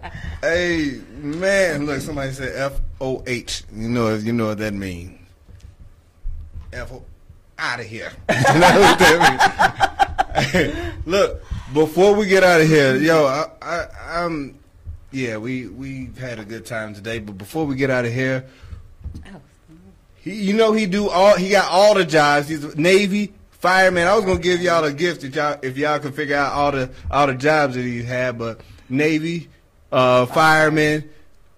Hey 0.43 0.99
man, 1.17 1.85
look, 1.85 2.01
somebody 2.01 2.31
said 2.31 2.55
F 2.55 2.79
O 2.99 3.23
H. 3.27 3.61
You 3.75 3.87
know 3.89 4.15
you 4.15 4.33
know 4.33 4.47
what 4.47 4.57
that 4.57 4.73
means. 4.73 5.19
F 6.73 6.91
O 6.91 7.03
out 7.59 7.79
of 7.79 7.85
here. 7.85 8.11
You 8.29 8.35
know 8.59 8.79
what 8.79 8.97
that 8.99 10.33
means? 10.73 10.93
look, 11.05 11.43
before 11.75 12.15
we 12.15 12.25
get 12.25 12.43
out 12.43 12.59
of 12.59 12.67
here, 12.67 12.95
yo, 12.95 13.25
I, 13.27 13.45
I 13.61 13.85
I'm 14.23 14.57
yeah, 15.11 15.37
we 15.37 15.67
we've 15.67 16.17
had 16.17 16.39
a 16.39 16.45
good 16.45 16.65
time 16.65 16.95
today, 16.95 17.19
but 17.19 17.37
before 17.37 17.65
we 17.67 17.75
get 17.75 17.91
out 17.91 18.05
of 18.05 18.11
here, 18.13 18.43
Oh, 19.27 19.41
he 20.21 20.35
you 20.35 20.53
know 20.53 20.71
he 20.71 20.85
do 20.85 21.09
all 21.09 21.35
he 21.35 21.49
got 21.49 21.69
all 21.69 21.95
the 21.95 22.05
jobs. 22.05 22.47
He's 22.47 22.75
Navy, 22.75 23.33
fireman. 23.49 24.07
I 24.07 24.15
was 24.15 24.23
gonna 24.23 24.39
give 24.39 24.61
y'all 24.61 24.83
a 24.83 24.93
gift 24.93 25.23
if 25.23 25.35
y'all 25.35 25.59
if 25.61 25.77
y'all 25.77 25.99
could 25.99 26.15
figure 26.15 26.35
out 26.35 26.53
all 26.53 26.71
the 26.71 26.91
all 27.09 27.27
the 27.27 27.33
jobs 27.33 27.75
that 27.75 27.83
he 27.83 28.03
had, 28.03 28.37
but 28.37 28.61
Navy, 28.87 29.49
uh, 29.91 30.27
fireman, 30.27 31.09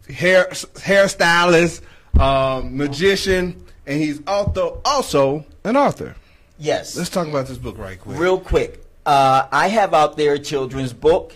hair 0.09 0.47
hairstylist, 0.49 1.81
um, 2.19 2.77
magician, 2.77 3.63
and 3.85 4.01
he's 4.01 4.21
also 4.25 4.81
also 4.85 5.45
an 5.65 5.75
author. 5.75 6.15
Yes. 6.57 6.95
Let's 6.95 7.09
talk 7.09 7.27
about 7.27 7.47
this 7.47 7.57
book 7.57 7.77
right 7.77 7.99
quick. 7.99 8.17
Real 8.17 8.39
quick. 8.39 8.85
Uh, 9.05 9.47
I 9.51 9.67
have 9.67 9.93
out 9.93 10.15
there 10.15 10.35
a 10.35 10.39
children's 10.39 10.93
book. 10.93 11.35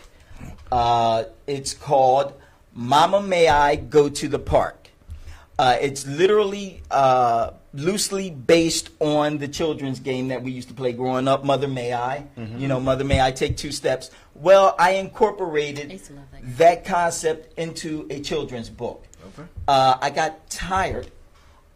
Uh, 0.72 1.26
it's 1.46 1.74
called 1.74 2.34
Mama 2.74 3.22
May 3.22 3.50
I 3.50 3.76
Go 3.76 4.08
to 4.08 4.28
the 4.30 4.40
Park. 4.40 4.87
Uh, 5.60 5.78
it's 5.82 6.06
literally 6.06 6.82
uh, 6.92 7.52
loosely 7.74 8.30
based 8.30 8.92
on 9.00 9.40
the 9.40 9.48
children's 9.48 10.00
game 10.00 10.28
that 10.28 10.44
we 10.44 10.52
used 10.52 10.68
to 10.68 10.74
play 10.74 10.94
growing 10.94 11.28
up, 11.28 11.44
Mother 11.44 11.68
May 11.68 11.94
I. 11.94 12.26
You 12.58 12.68
know, 12.68 12.80
Mother 12.80 13.04
May 13.04 13.20
I 13.22 13.32
Take 13.32 13.58
Two 13.58 13.72
Steps. 13.72 14.12
Well, 14.36 14.76
I 14.78 14.92
incorporated 14.92 15.90
I 15.90 15.94
used 15.94 16.06
to 16.06 16.14
love 16.14 16.26
that 16.32 16.58
that 16.58 16.86
concept 16.86 17.58
into 17.58 18.06
a 18.12 18.20
children's 18.20 18.70
book. 18.70 19.06
Okay. 19.30 19.48
Uh, 19.68 19.98
I 20.00 20.12
got 20.12 20.50
tired 20.50 21.10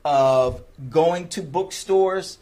of 0.05 0.63
going 0.89 1.27
to 1.29 1.41
bookstores 1.41 2.37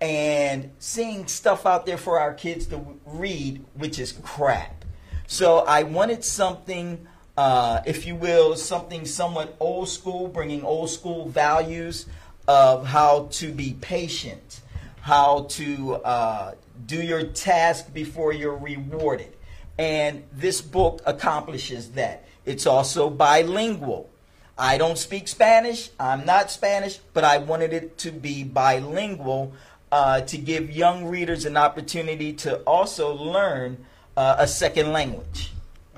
and 0.00 0.70
seeing 0.78 1.26
stuff 1.26 1.66
out 1.66 1.86
there 1.86 1.98
for 1.98 2.18
our 2.18 2.34
kids 2.34 2.66
to 2.66 2.84
read, 3.06 3.64
which 3.74 3.98
is 3.98 4.12
crap. 4.12 4.84
So 5.26 5.58
I 5.58 5.84
wanted 5.84 6.24
something, 6.24 7.06
uh, 7.40 7.80
if 7.86 8.06
you 8.06 8.14
will, 8.14 8.54
something 8.54 9.06
somewhat 9.06 9.56
old 9.60 9.88
school, 9.88 10.28
bringing 10.28 10.62
old 10.62 10.90
school 10.90 11.26
values 11.26 12.04
of 12.46 12.86
how 12.86 13.28
to 13.30 13.50
be 13.50 13.74
patient, 13.80 14.60
how 15.00 15.44
to 15.48 15.94
uh, 16.04 16.52
do 16.84 17.00
your 17.00 17.22
task 17.22 17.94
before 17.94 18.34
you're 18.34 18.58
rewarded. 18.58 19.34
And 19.78 20.22
this 20.34 20.60
book 20.60 21.00
accomplishes 21.06 21.92
that. 21.92 22.26
It's 22.44 22.66
also 22.66 23.08
bilingual. 23.08 24.10
I 24.58 24.76
don't 24.76 24.98
speak 24.98 25.26
Spanish. 25.26 25.88
I'm 25.98 26.26
not 26.26 26.50
Spanish, 26.50 26.98
but 27.14 27.24
I 27.24 27.38
wanted 27.38 27.72
it 27.72 27.96
to 27.98 28.10
be 28.12 28.44
bilingual 28.44 29.54
uh, 29.90 30.20
to 30.20 30.36
give 30.36 30.70
young 30.70 31.06
readers 31.06 31.46
an 31.46 31.56
opportunity 31.56 32.34
to 32.44 32.56
also 32.64 33.14
learn 33.14 33.86
uh, 34.14 34.36
a 34.38 34.46
second 34.46 34.92
language. 34.92 35.49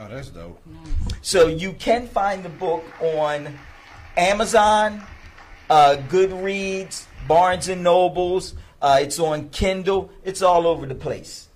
Oh, 0.02 0.08
that's 0.08 0.30
dope. 0.30 0.60
So 1.20 1.46
you 1.46 1.72
can 1.74 2.08
find 2.08 2.42
the 2.42 2.48
book 2.48 2.84
on 3.00 3.56
Amazon, 4.16 5.02
uh, 5.70 5.96
Goodreads, 6.08 7.06
Barnes 7.28 7.68
and 7.68 7.84
Nobles. 7.84 8.54
Uh, 8.80 8.98
it's 9.00 9.20
on 9.20 9.50
Kindle. 9.50 10.10
It's 10.24 10.42
all 10.42 10.66
over 10.66 10.86
the 10.86 10.94
place. 10.94 11.48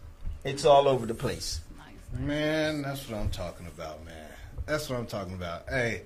It's 0.45 0.65
all 0.65 0.87
over 0.87 1.07
the 1.07 1.15
place. 1.15 1.61
Man, 2.21 2.83
that's 2.83 3.09
what 3.09 3.19
I'm 3.19 3.31
talking 3.31 3.67
about, 3.67 4.05
man. 4.05 4.15
That's 4.65 4.89
what 4.89 4.99
I'm 4.99 5.07
talking 5.07 5.35
about. 5.35 5.65
Hey, 5.69 6.03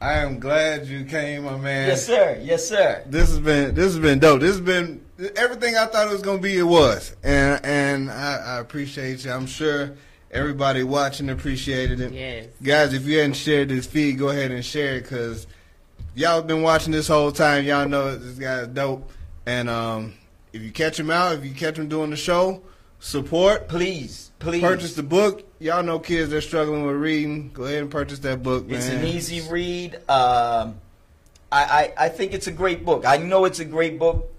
I 0.00 0.14
am 0.14 0.40
glad 0.40 0.86
you 0.86 1.04
came, 1.04 1.44
my 1.44 1.56
man. 1.56 1.88
Yes, 1.88 2.04
sir. 2.04 2.40
Yes, 2.42 2.68
sir. 2.68 3.04
This 3.06 3.28
has 3.28 3.38
been 3.38 3.74
this 3.74 3.94
has 3.94 3.98
been 4.00 4.18
dope. 4.18 4.40
This 4.40 4.56
has 4.56 4.60
been 4.60 5.04
everything 5.36 5.76
I 5.76 5.86
thought 5.86 6.08
it 6.08 6.10
was 6.10 6.22
gonna 6.22 6.38
be. 6.38 6.58
It 6.58 6.64
was, 6.64 7.14
and 7.22 7.64
and 7.64 8.10
I, 8.10 8.56
I 8.56 8.58
appreciate 8.58 9.24
you. 9.24 9.30
I'm 9.30 9.46
sure 9.46 9.94
everybody 10.30 10.82
watching 10.82 11.30
appreciated 11.30 12.00
it. 12.00 12.12
Yes. 12.12 12.46
Guys, 12.62 12.94
if 12.94 13.04
you 13.06 13.18
hadn't 13.18 13.34
shared 13.34 13.68
this 13.68 13.86
feed, 13.86 14.18
go 14.18 14.28
ahead 14.28 14.50
and 14.50 14.64
share 14.64 14.96
it 14.96 15.02
because 15.02 15.46
y'all 16.14 16.42
been 16.42 16.62
watching 16.62 16.92
this 16.92 17.08
whole 17.08 17.32
time. 17.32 17.64
Y'all 17.64 17.88
know 17.88 18.16
this 18.16 18.38
guy's 18.38 18.68
dope. 18.68 19.10
And 19.46 19.68
um, 19.68 20.14
if 20.52 20.62
you 20.62 20.70
catch 20.70 20.98
him 20.98 21.10
out, 21.10 21.34
if 21.34 21.44
you 21.44 21.54
catch 21.54 21.78
him 21.78 21.88
doing 21.88 22.10
the 22.10 22.16
show, 22.16 22.62
support. 22.98 23.68
Please, 23.68 24.30
please. 24.38 24.60
Purchase 24.60 24.94
the 24.94 25.02
book. 25.02 25.44
Y'all 25.58 25.82
know 25.82 25.98
kids 25.98 26.30
that 26.30 26.36
are 26.36 26.40
struggling 26.40 26.86
with 26.86 26.96
reading. 26.96 27.50
Go 27.52 27.64
ahead 27.64 27.82
and 27.82 27.90
purchase 27.90 28.20
that 28.20 28.42
book, 28.42 28.66
man. 28.66 28.76
It's 28.76 28.88
an 28.88 29.06
easy 29.06 29.40
read. 29.50 29.96
Um, 30.08 30.76
I, 31.52 31.64
I, 31.64 31.92
I 31.98 32.08
think 32.08 32.32
it's 32.32 32.46
a 32.46 32.52
great 32.52 32.84
book. 32.84 33.04
I 33.04 33.16
know 33.16 33.44
it's 33.44 33.58
a 33.58 33.64
great 33.64 33.98
book 33.98 34.32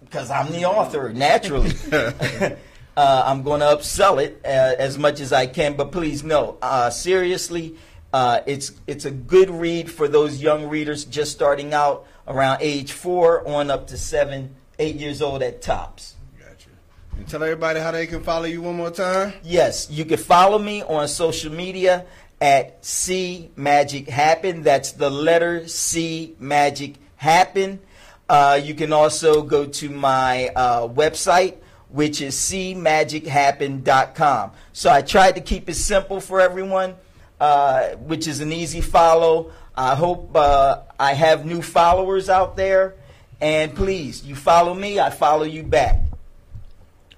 because 0.00 0.30
I'm 0.30 0.52
the 0.52 0.66
author, 0.66 1.12
naturally. 1.12 1.72
uh, 2.96 3.22
I'm 3.26 3.42
going 3.42 3.60
to 3.60 3.66
upsell 3.66 4.22
it 4.22 4.40
uh, 4.44 4.48
as 4.78 4.98
much 4.98 5.20
as 5.20 5.32
I 5.32 5.46
can, 5.46 5.76
but 5.76 5.92
please 5.92 6.24
no. 6.24 6.58
Uh, 6.62 6.90
seriously, 6.90 7.76
uh, 8.12 8.40
it's 8.46 8.72
it's 8.86 9.04
a 9.04 9.10
good 9.10 9.50
read 9.50 9.90
for 9.90 10.08
those 10.08 10.40
young 10.40 10.68
readers 10.68 11.04
just 11.04 11.32
starting 11.32 11.74
out 11.74 12.06
around 12.26 12.58
age 12.62 12.92
four 12.92 13.46
on 13.46 13.70
up 13.70 13.86
to 13.88 13.98
seven, 13.98 14.54
eight 14.78 14.96
years 14.96 15.20
old 15.20 15.42
at 15.42 15.60
tops. 15.60 16.14
Gotcha. 16.38 16.70
And 17.16 17.28
tell 17.28 17.42
everybody 17.42 17.80
how 17.80 17.90
they 17.90 18.06
can 18.06 18.22
follow 18.22 18.46
you 18.46 18.62
one 18.62 18.76
more 18.76 18.90
time. 18.90 19.34
Yes, 19.42 19.90
you 19.90 20.04
can 20.04 20.18
follow 20.18 20.58
me 20.58 20.82
on 20.82 21.08
social 21.08 21.52
media 21.52 22.06
at 22.40 22.84
C 22.84 23.50
Magic 23.56 24.08
Happen. 24.08 24.62
That's 24.62 24.92
the 24.92 25.10
letter 25.10 25.68
C 25.68 26.34
Magic 26.38 26.96
Happen. 27.16 27.80
Uh, 28.28 28.58
you 28.62 28.74
can 28.74 28.92
also 28.92 29.42
go 29.42 29.66
to 29.66 29.88
my 29.88 30.48
uh, 30.48 30.88
website, 30.88 31.56
which 31.90 32.20
is 32.20 32.34
cmagichappen.com. 32.36 34.50
So 34.72 34.90
I 34.90 35.02
tried 35.02 35.36
to 35.36 35.40
keep 35.40 35.68
it 35.68 35.74
simple 35.74 36.20
for 36.20 36.40
everyone, 36.40 36.96
uh, 37.40 37.90
which 37.96 38.26
is 38.26 38.40
an 38.40 38.52
easy 38.52 38.80
follow. 38.80 39.52
I 39.76 39.94
hope 39.94 40.34
uh, 40.34 40.80
I 40.98 41.12
have 41.12 41.46
new 41.46 41.62
followers 41.62 42.28
out 42.28 42.56
there. 42.56 42.96
And 43.40 43.72
please, 43.74 44.24
you 44.24 44.34
follow 44.34 44.74
me, 44.74 44.98
I 44.98 45.10
follow 45.10 45.44
you 45.44 45.62
back. 45.62 46.00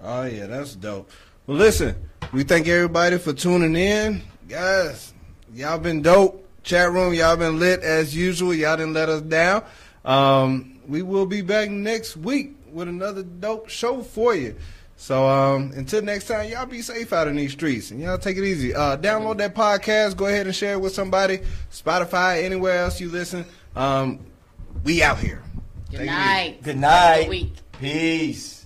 Oh 0.03 0.25
yeah, 0.25 0.47
that's 0.47 0.75
dope. 0.75 1.11
Well, 1.47 1.57
listen, 1.57 1.97
we 2.33 2.43
thank 2.43 2.67
everybody 2.69 3.17
for 3.19 3.33
tuning 3.33 3.77
in, 3.77 4.23
guys. 4.49 5.15
Y'all 5.55 5.79
been 5.79 6.03
dope. 6.03 6.45
Chat 6.63 6.93
room, 6.93 7.15
y'all 7.15 7.37
been 7.37 7.59
lit 7.59 7.81
as 7.81 8.15
usual. 8.15 8.53
Y'all 8.53 8.77
didn't 8.77 8.93
let 8.93 9.09
us 9.09 9.23
down. 9.23 9.65
Um, 10.05 10.79
we 10.87 11.01
will 11.03 11.25
be 11.25 11.41
back 11.41 11.71
next 11.71 12.17
week 12.17 12.58
with 12.73 12.89
another 12.89 13.23
dope 13.23 13.69
show 13.69 14.03
for 14.03 14.35
you. 14.35 14.57
So 14.97 15.29
um, 15.29 15.73
until 15.77 16.03
next 16.03 16.27
time, 16.27 16.51
y'all 16.51 16.67
be 16.67 16.83
safe 16.83 17.13
out 17.13 17.29
in 17.29 17.37
these 17.37 17.53
streets 17.53 17.93
and 17.93 18.01
y'all 18.01 18.19
take 18.19 18.37
it 18.37 18.45
easy. 18.45 18.75
Uh, 18.75 18.97
download 18.97 19.39
that 19.39 19.55
podcast. 19.55 20.17
Go 20.17 20.27
ahead 20.27 20.47
and 20.47 20.55
share 20.55 20.73
it 20.73 20.81
with 20.81 20.93
somebody. 20.93 21.39
Spotify, 21.71 22.43
anywhere 22.43 22.79
else 22.79 23.01
you 23.01 23.09
listen. 23.09 23.45
Um, 23.77 24.27
we 24.83 25.03
out 25.03 25.19
here. 25.19 25.43
Good 25.91 25.99
Take 25.99 26.07
night. 26.07 26.63
Good 26.63 26.79
night. 26.79 27.23
good 27.23 27.31
week. 27.31 27.53
Peace. 27.73 28.58